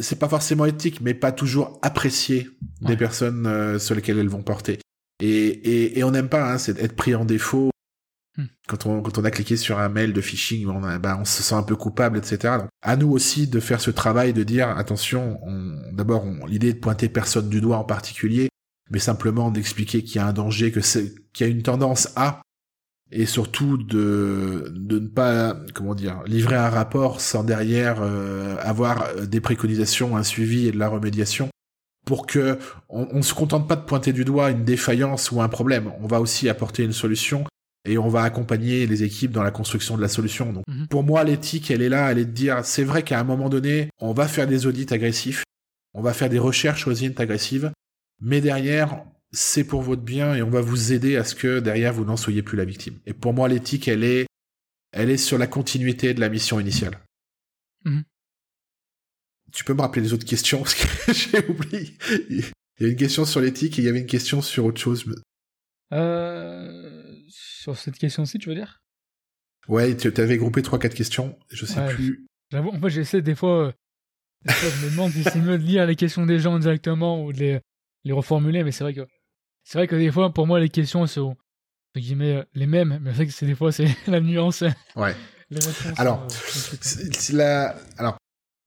c'est 0.00 0.18
pas 0.18 0.28
forcément 0.28 0.64
éthique, 0.64 1.00
mais 1.00 1.14
pas 1.14 1.32
toujours 1.32 1.78
apprécié 1.82 2.48
des 2.82 2.96
personnes 2.96 3.46
euh, 3.46 3.78
sur 3.78 3.94
lesquelles 3.94 4.18
elles 4.18 4.28
vont 4.28 4.42
porter. 4.42 4.78
Et, 5.22 5.26
et, 5.26 5.98
et 5.98 6.04
on 6.04 6.10
n'aime 6.10 6.28
pas, 6.28 6.52
hein, 6.52 6.58
c'est 6.58 6.78
être 6.80 6.96
pris 6.96 7.14
en 7.14 7.24
défaut. 7.24 7.70
Hmm. 8.36 8.46
Quand 8.66 8.86
on, 8.86 9.02
quand 9.02 9.18
on 9.18 9.24
a 9.24 9.30
cliqué 9.30 9.56
sur 9.56 9.78
un 9.78 9.88
mail 9.88 10.12
de 10.12 10.20
phishing, 10.20 10.66
on, 10.66 10.80
bah, 10.98 11.16
on 11.20 11.24
se 11.24 11.42
sent 11.42 11.54
un 11.54 11.62
peu 11.62 11.76
coupable, 11.76 12.18
etc. 12.18 12.58
Donc, 12.58 12.68
à 12.82 12.96
nous 12.96 13.10
aussi 13.10 13.46
de 13.46 13.60
faire 13.60 13.80
ce 13.80 13.90
travail 13.90 14.32
de 14.32 14.42
dire, 14.42 14.68
attention, 14.70 15.38
d'abord, 15.92 16.24
l'idée 16.48 16.72
de 16.72 16.78
pointer 16.78 17.08
personne 17.08 17.48
du 17.48 17.60
doigt 17.60 17.78
en 17.78 17.84
particulier, 17.84 18.48
mais 18.90 18.98
simplement 18.98 19.50
d'expliquer 19.50 20.02
qu'il 20.02 20.16
y 20.16 20.18
a 20.18 20.26
un 20.26 20.32
danger, 20.32 20.72
que 20.72 20.80
c'est, 20.80 21.14
qu'il 21.32 21.46
y 21.46 21.50
a 21.50 21.52
une 21.52 21.62
tendance 21.62 22.08
à, 22.16 22.42
et 23.12 23.26
surtout 23.26 23.76
de, 23.76 24.72
de 24.74 24.98
ne 24.98 25.06
pas 25.06 25.56
comment 25.72 25.94
dire 25.94 26.22
livrer 26.26 26.56
un 26.56 26.68
rapport 26.68 27.20
sans 27.20 27.44
derrière 27.44 27.98
euh, 28.00 28.56
avoir 28.60 29.14
des 29.26 29.40
préconisations, 29.40 30.16
un 30.16 30.24
suivi 30.24 30.66
et 30.66 30.72
de 30.72 30.78
la 30.78 30.88
remédiation. 30.88 31.48
pour 32.06 32.26
que 32.26 32.58
on, 32.88 33.06
ne 33.14 33.22
se 33.22 33.34
contente 33.34 33.68
pas 33.68 33.76
de 33.76 33.84
pointer 33.84 34.12
du 34.12 34.24
doigt 34.24 34.50
une 34.50 34.64
défaillance 34.64 35.30
ou 35.30 35.40
un 35.40 35.48
problème. 35.48 35.92
On 36.00 36.06
va 36.06 36.20
aussi 36.20 36.48
apporter 36.48 36.82
une 36.82 36.92
solution 36.92 37.44
et 37.84 37.98
on 37.98 38.08
va 38.08 38.22
accompagner 38.22 38.86
les 38.86 39.02
équipes 39.02 39.30
dans 39.30 39.42
la 39.42 39.50
construction 39.50 39.96
de 39.96 40.02
la 40.02 40.08
solution. 40.08 40.52
Donc, 40.52 40.64
mhm. 40.68 40.86
pour 40.88 41.02
moi, 41.02 41.22
l'éthique, 41.24 41.70
elle 41.70 41.82
est 41.82 41.88
là, 41.88 42.10
elle 42.10 42.18
est 42.18 42.24
de 42.24 42.30
dire, 42.30 42.64
c'est 42.64 42.84
vrai 42.84 43.02
qu'à 43.02 43.20
un 43.20 43.24
moment 43.24 43.48
donné, 43.48 43.90
on 43.98 44.12
va 44.12 44.26
faire 44.26 44.46
des 44.46 44.66
audits 44.66 44.86
agressifs, 44.90 45.44
on 45.92 46.02
va 46.02 46.14
faire 46.14 46.30
des 46.30 46.38
recherches 46.38 46.86
aux 46.86 47.04
agressives, 47.04 47.72
mais 48.20 48.40
derrière, 48.40 49.04
c'est 49.32 49.64
pour 49.64 49.82
votre 49.82 50.02
bien 50.02 50.34
et 50.34 50.42
on 50.42 50.50
va 50.50 50.60
vous 50.60 50.92
aider 50.92 51.16
à 51.16 51.24
ce 51.24 51.34
que 51.34 51.60
derrière 51.60 51.92
vous 51.92 52.04
n'en 52.04 52.16
soyez 52.16 52.42
plus 52.42 52.56
la 52.56 52.64
victime. 52.64 52.98
Et 53.06 53.12
pour 53.12 53.34
moi, 53.34 53.48
l'éthique, 53.48 53.88
elle 53.88 54.04
est, 54.04 54.26
elle 54.92 55.10
est 55.10 55.18
sur 55.18 55.38
la 55.38 55.46
continuité 55.46 56.14
de 56.14 56.20
la 56.20 56.28
mission 56.28 56.58
initiale. 56.60 56.98
Mhm. 57.84 58.04
Tu 59.52 59.62
peux 59.62 59.74
me 59.74 59.82
rappeler 59.82 60.02
les 60.02 60.12
autres 60.12 60.26
questions 60.26 60.62
parce 60.62 60.74
que 60.74 61.12
j'ai 61.12 61.46
oublié. 61.48 61.96
Il 62.18 62.44
y 62.80 62.84
a 62.86 62.88
une 62.88 62.96
question 62.96 63.24
sur 63.24 63.40
l'éthique 63.40 63.78
et 63.78 63.82
il 63.82 63.84
y 63.84 63.88
avait 63.88 64.00
une 64.00 64.06
question 64.06 64.42
sur 64.42 64.64
autre 64.64 64.80
chose. 64.80 65.04
Euh, 65.92 66.93
sur 67.28 67.76
cette 67.76 67.98
question-ci, 67.98 68.38
tu 68.38 68.48
veux 68.48 68.54
dire? 68.54 68.82
Ouais, 69.68 69.96
tu 69.96 70.12
avais 70.20 70.36
groupé 70.36 70.60
3-4 70.60 70.90
questions, 70.90 71.38
je 71.50 71.64
sais 71.64 71.84
plus. 71.88 72.26
J'avoue, 72.50 72.70
en 72.70 72.80
fait, 72.80 72.90
j'essaie 72.90 73.22
des 73.22 73.34
fois, 73.34 73.68
euh, 73.68 73.72
des 74.44 74.52
fois, 74.52 74.68
je 74.68 74.84
me 74.86 74.90
demande 74.90 75.12
si 75.12 75.24
c'est 75.24 75.40
mieux 75.40 75.58
de 75.58 75.64
lire 75.64 75.86
les 75.86 75.96
questions 75.96 76.26
des 76.26 76.38
gens 76.38 76.58
directement 76.58 77.24
ou 77.24 77.32
de 77.32 77.38
les, 77.38 77.60
les 78.04 78.12
reformuler, 78.12 78.62
mais 78.62 78.72
c'est 78.72 78.84
vrai 78.84 78.94
que 78.94 79.06
c'est 79.64 79.78
vrai 79.78 79.86
que 79.86 79.96
des 79.96 80.12
fois, 80.12 80.32
pour 80.32 80.46
moi, 80.46 80.60
les 80.60 80.68
questions 80.68 81.06
sont 81.06 81.36
guillemets 81.96 82.36
euh, 82.36 82.44
les 82.54 82.66
mêmes, 82.66 82.98
mais 83.00 83.10
c'est 83.10 83.16
vrai 83.16 83.26
que 83.26 83.32
c'est 83.32 83.46
des 83.46 83.54
fois 83.54 83.72
c'est 83.72 83.88
la 84.06 84.20
nuance. 84.20 84.62
Ouais. 84.96 85.14
alors, 85.96 86.26
euh, 86.26 87.08
la, 87.32 87.74
alors, 87.96 88.18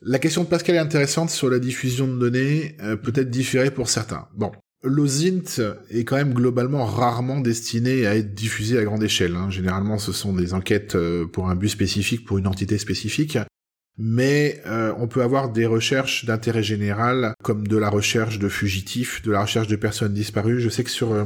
la 0.02 0.20
question 0.20 0.44
de 0.44 0.50
Pascal 0.50 0.76
est 0.76 0.80
intéressante 0.80 1.30
sur 1.30 1.50
la 1.50 1.60
diffusion 1.60 2.08
de 2.08 2.18
données, 2.18 2.76
peut-être 3.04 3.30
différée 3.30 3.72
pour 3.72 3.90
certains. 3.90 4.28
Bon, 4.34 4.52
L'OSINT 4.88 5.62
est 5.90 6.04
quand 6.04 6.16
même 6.16 6.34
globalement 6.34 6.86
rarement 6.86 7.40
destiné 7.40 8.08
à 8.08 8.16
être 8.16 8.34
diffusé 8.34 8.78
à 8.78 8.84
grande 8.84 9.04
échelle. 9.04 9.36
Hein. 9.36 9.50
Généralement, 9.50 9.98
ce 9.98 10.12
sont 10.12 10.34
des 10.34 10.54
enquêtes 10.54 10.96
euh, 10.96 11.26
pour 11.26 11.50
un 11.50 11.56
but 11.56 11.70
spécifique, 11.70 12.26
pour 12.26 12.38
une 12.38 12.48
entité 12.48 12.78
spécifique. 12.78 13.38
Mais 13.98 14.62
euh, 14.68 14.94
on 14.98 15.08
peut 15.08 15.24
avoir 15.24 15.52
des 15.52 15.66
recherches 15.66 16.26
d'intérêt 16.26 16.64
général, 16.64 17.34
comme 17.44 17.68
de 17.68 17.78
la 17.78 17.90
recherche 17.90 18.40
de 18.40 18.48
fugitifs, 18.48 19.22
de 19.24 19.32
la 19.32 19.42
recherche 19.42 19.68
de 19.68 19.76
personnes 19.76 20.14
disparues. 20.14 20.62
Je 20.62 20.70
sais 20.70 20.84
que 20.84 20.90
sur 20.90 21.14
euh, 21.14 21.26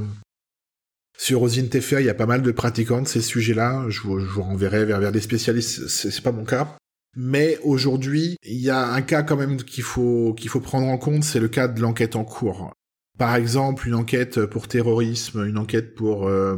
sur 1.17 1.47
il 1.47 2.06
y 2.06 2.10
a 2.10 2.13
pas 2.13 2.26
mal 2.26 2.41
de 2.41 2.52
pratiquants 2.52 3.02
de 3.02 3.08
ces 3.08 3.21
sujets-là. 3.21 3.86
Je 3.89 4.02
vous, 4.02 4.41
renverrai 4.41 4.86
vers, 4.86 5.00
vers 5.00 5.12
des 5.12 5.21
spécialistes. 5.21 5.88
C'est 5.88 6.21
pas 6.21 6.32
mon 6.32 6.45
cas. 6.45 6.76
Mais 7.15 7.60
aujourd'hui, 7.63 8.38
il 8.43 8.58
y 8.58 8.69
a 8.69 8.88
un 8.88 9.02
cas 9.02 9.21
quand 9.21 9.36
même 9.36 9.58
qu'il 9.58 9.84
qu'il 9.84 10.50
faut 10.50 10.60
prendre 10.62 10.88
en 10.88 10.97
compte, 10.97 11.24
c'est 11.24 11.39
le 11.39 11.50
cas 11.50 11.67
de 11.67 11.82
l'enquête 11.82 12.15
en 12.15 12.24
cours 12.24 12.71
par 13.22 13.36
exemple 13.36 13.88
une 13.88 13.94
enquête 13.94 14.48
pour 14.48 14.68
terrorisme, 14.68 15.46
une 15.46 15.60
enquête 15.60 15.94
pour 15.94 16.28
euh, 16.28 16.58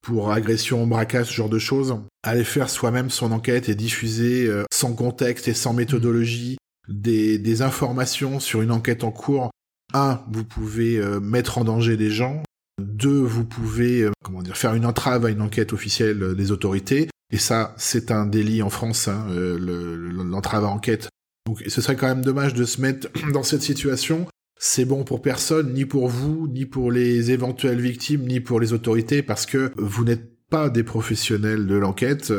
pour 0.00 0.32
agression, 0.32 0.86
braquage, 0.86 1.26
ce 1.26 1.34
genre 1.34 1.50
de 1.50 1.58
choses, 1.58 1.98
aller 2.22 2.44
faire 2.44 2.70
soi-même 2.70 3.10
son 3.10 3.30
enquête 3.30 3.68
et 3.68 3.74
diffuser 3.74 4.46
euh, 4.46 4.64
sans 4.72 4.94
contexte 4.94 5.48
et 5.48 5.52
sans 5.52 5.74
méthodologie 5.74 6.56
des, 6.88 7.60
informations 7.60 8.40
sur 8.40 8.62
une 8.62 8.70
enquête 8.70 9.04
en 9.04 9.10
cours. 9.10 9.50
Un, 9.92 10.22
vous 10.32 10.44
pouvez 10.44 10.96
euh, 10.96 11.20
mettre 11.20 11.58
en 11.58 11.64
danger 11.64 11.98
des 11.98 12.10
gens. 12.10 12.42
Deux, 12.80 13.20
vous 13.20 13.44
pouvez 13.44 14.08
comment 14.24 14.40
dire 14.40 14.56
faire 14.56 14.74
une 14.74 14.86
entrave 14.86 15.26
à 15.26 15.30
une 15.30 15.42
enquête 15.42 15.74
officielle 15.74 16.34
des 16.34 16.52
autorités. 16.52 17.10
Et 17.30 17.38
ça, 17.38 17.74
c'est 17.76 18.10
un 18.10 18.24
délit 18.24 18.62
en 18.62 18.70
France, 18.70 19.08
hein, 19.08 19.26
l'entrave 19.28 20.64
à 20.64 20.68
enquête. 20.68 21.10
Donc, 21.46 21.62
ce 21.68 21.82
serait 21.82 21.96
quand 21.96 22.08
même 22.08 22.24
dommage 22.24 22.54
de 22.54 22.64
se 22.64 22.80
mettre 22.80 23.08
dans 23.34 23.42
cette 23.42 23.62
situation 23.62 24.26
c'est 24.64 24.84
bon 24.84 25.02
pour 25.02 25.20
personne, 25.20 25.74
ni 25.74 25.86
pour 25.86 26.06
vous, 26.06 26.46
ni 26.46 26.66
pour 26.66 26.92
les 26.92 27.32
éventuelles 27.32 27.80
victimes, 27.80 28.22
ni 28.28 28.38
pour 28.38 28.60
les 28.60 28.72
autorités, 28.72 29.20
parce 29.20 29.44
que 29.44 29.72
vous 29.76 30.04
n'êtes 30.04 30.46
pas 30.50 30.70
des 30.70 30.84
professionnels 30.84 31.66
de 31.66 31.74
l'enquête, 31.74 32.32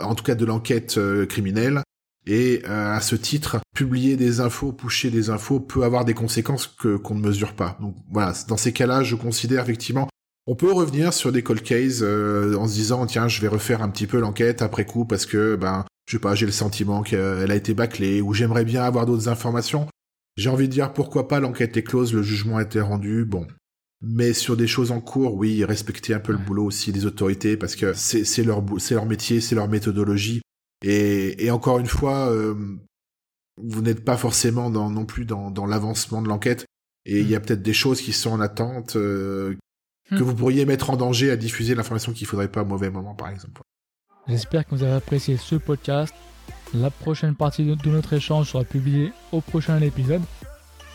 en 0.00 0.14
tout 0.14 0.22
cas 0.22 0.36
de 0.36 0.44
l'enquête 0.44 0.96
euh, 0.96 1.26
criminelle, 1.26 1.82
et 2.24 2.62
euh, 2.68 2.94
à 2.94 3.00
ce 3.00 3.16
titre, 3.16 3.58
publier 3.74 4.16
des 4.16 4.38
infos, 4.38 4.70
pusher 4.70 5.10
des 5.10 5.28
infos 5.28 5.58
peut 5.58 5.82
avoir 5.82 6.04
des 6.04 6.14
conséquences 6.14 6.68
que 6.68 6.96
qu'on 6.96 7.16
ne 7.16 7.26
mesure 7.26 7.54
pas. 7.54 7.76
Donc 7.80 7.96
voilà, 8.12 8.32
dans 8.46 8.56
ces 8.56 8.72
cas-là, 8.72 9.02
je 9.02 9.16
considère 9.16 9.64
effectivement 9.64 10.08
on 10.46 10.54
peut 10.54 10.72
revenir 10.72 11.12
sur 11.12 11.32
des 11.32 11.42
cold 11.42 11.62
cases 11.62 11.98
euh, 12.00 12.54
en 12.56 12.68
se 12.68 12.74
disant 12.74 13.04
tiens, 13.06 13.26
je 13.26 13.40
vais 13.42 13.48
refaire 13.48 13.82
un 13.82 13.90
petit 13.90 14.06
peu 14.06 14.20
l'enquête 14.20 14.62
après 14.62 14.86
coup 14.86 15.04
parce 15.04 15.26
que 15.26 15.56
ben 15.56 15.84
je 16.06 16.12
sais 16.16 16.20
pas, 16.20 16.36
j'ai 16.36 16.46
le 16.46 16.52
sentiment 16.52 17.02
qu'elle 17.02 17.50
a 17.50 17.54
été 17.54 17.74
bâclée 17.74 18.22
ou 18.22 18.32
j'aimerais 18.32 18.64
bien 18.64 18.82
avoir 18.82 19.04
d'autres 19.04 19.28
informations. 19.28 19.88
J'ai 20.38 20.50
envie 20.50 20.68
de 20.68 20.72
dire 20.72 20.92
pourquoi 20.92 21.26
pas 21.26 21.40
l'enquête 21.40 21.76
est 21.76 21.82
close, 21.82 22.14
le 22.14 22.22
jugement 22.22 22.58
a 22.58 22.62
été 22.62 22.80
rendu, 22.80 23.24
bon. 23.24 23.48
Mais 24.00 24.32
sur 24.32 24.56
des 24.56 24.68
choses 24.68 24.92
en 24.92 25.00
cours, 25.00 25.34
oui, 25.34 25.64
respecter 25.64 26.14
un 26.14 26.20
peu 26.20 26.30
le 26.30 26.38
boulot 26.38 26.64
aussi 26.64 26.92
des 26.92 27.06
autorités 27.06 27.56
parce 27.56 27.74
que 27.74 27.92
c'est 27.92 28.44
leur 28.44 28.62
leur 28.90 29.06
métier, 29.06 29.40
c'est 29.40 29.56
leur 29.56 29.66
méthodologie. 29.66 30.40
Et, 30.84 31.44
et 31.44 31.50
encore 31.50 31.80
une 31.80 31.88
fois, 31.88 32.30
euh, 32.30 32.54
vous 33.56 33.82
n'êtes 33.82 34.04
pas 34.04 34.16
forcément 34.16 34.70
dans, 34.70 34.90
non 34.90 35.06
plus 35.06 35.24
dans, 35.24 35.50
dans 35.50 35.66
l'avancement 35.66 36.22
de 36.22 36.28
l'enquête. 36.28 36.66
Et 37.04 37.18
il 37.18 37.28
y 37.28 37.34
a 37.34 37.40
hmm. 37.40 37.42
peut-être 37.42 37.62
des 37.62 37.72
choses 37.72 38.00
qui 38.00 38.12
sont 38.12 38.30
en 38.30 38.40
attente 38.40 38.94
euh, 38.94 39.56
que 40.08 40.14
hmm. 40.14 40.22
vous 40.22 40.34
pourriez 40.36 40.66
mettre 40.66 40.90
en 40.90 40.96
danger 40.96 41.32
à 41.32 41.36
diffuser 41.36 41.74
l'information 41.74 42.12
qu'il 42.12 42.28
faudrait 42.28 42.52
pas 42.52 42.62
au 42.62 42.66
mauvais 42.66 42.90
moment, 42.90 43.16
par 43.16 43.30
exemple. 43.30 43.62
J'espère 44.28 44.64
que 44.64 44.76
vous 44.76 44.84
avez 44.84 44.92
apprécié 44.92 45.36
ce 45.36 45.56
podcast. 45.56 46.14
La 46.74 46.90
prochaine 46.90 47.34
partie 47.34 47.64
de 47.64 47.90
notre 47.90 48.12
échange 48.12 48.50
sera 48.50 48.62
publiée 48.62 49.12
au 49.32 49.40
prochain 49.40 49.80
épisode. 49.80 50.20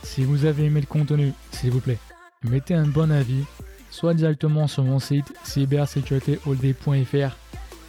Si 0.03 0.23
vous 0.23 0.45
avez 0.45 0.65
aimé 0.65 0.81
le 0.81 0.85
contenu, 0.85 1.33
s'il 1.51 1.71
vous 1.71 1.79
plaît, 1.79 1.97
mettez 2.43 2.75
un 2.75 2.85
bon 2.85 3.11
avis, 3.11 3.43
soit 3.89 4.13
directement 4.13 4.67
sur 4.67 4.83
mon 4.83 4.99
site 4.99 5.33
cybersécuritéhold.fr 5.43 7.35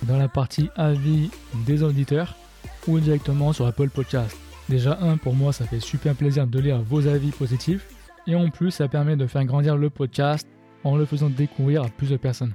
dans 0.04 0.16
la 0.16 0.28
partie 0.28 0.70
avis 0.76 1.30
des 1.66 1.82
auditeurs 1.82 2.36
ou 2.86 3.00
directement 3.00 3.52
sur 3.52 3.66
Apple 3.66 3.90
Podcast. 3.90 4.34
Déjà 4.70 4.98
un, 5.02 5.18
pour 5.18 5.34
moi, 5.34 5.52
ça 5.52 5.66
fait 5.66 5.80
super 5.80 6.14
plaisir 6.14 6.46
de 6.46 6.58
lire 6.58 6.80
vos 6.80 7.06
avis 7.06 7.32
positifs 7.32 7.86
et 8.26 8.34
en 8.34 8.48
plus, 8.48 8.70
ça 8.70 8.88
permet 8.88 9.16
de 9.16 9.26
faire 9.26 9.44
grandir 9.44 9.76
le 9.76 9.90
podcast 9.90 10.48
en 10.84 10.96
le 10.96 11.04
faisant 11.04 11.28
découvrir 11.28 11.82
à 11.82 11.88
plus 11.88 12.10
de 12.10 12.16
personnes. 12.16 12.54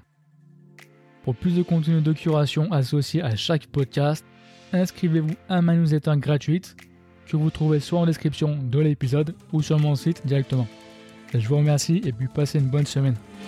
Pour 1.24 1.36
plus 1.36 1.56
de 1.56 1.62
contenu 1.62 2.02
de 2.02 2.14
curation 2.14 2.72
associé 2.72 3.22
à 3.22 3.36
chaque 3.36 3.68
podcast, 3.68 4.26
inscrivez-vous 4.74 5.36
à 5.48 5.62
ma 5.62 5.76
newsletter 5.76 6.14
gratuite 6.18 6.76
que 7.28 7.38
vous 7.38 7.50
trouvez 7.50 7.80
soit 7.80 8.00
en 8.00 8.06
description 8.06 8.58
de 8.62 8.80
l'épisode 8.80 9.36
ou 9.54 9.62
sur 9.62 9.80
mon 9.80 9.96
site 9.96 10.26
directement. 10.26 10.68
Je 11.34 11.48
vous 11.48 11.58
remercie 11.58 12.02
et 12.06 12.12
puis 12.12 12.28
passez 12.28 12.60
une 12.60 12.70
bonne 12.70 12.88
semaine. 12.88 13.16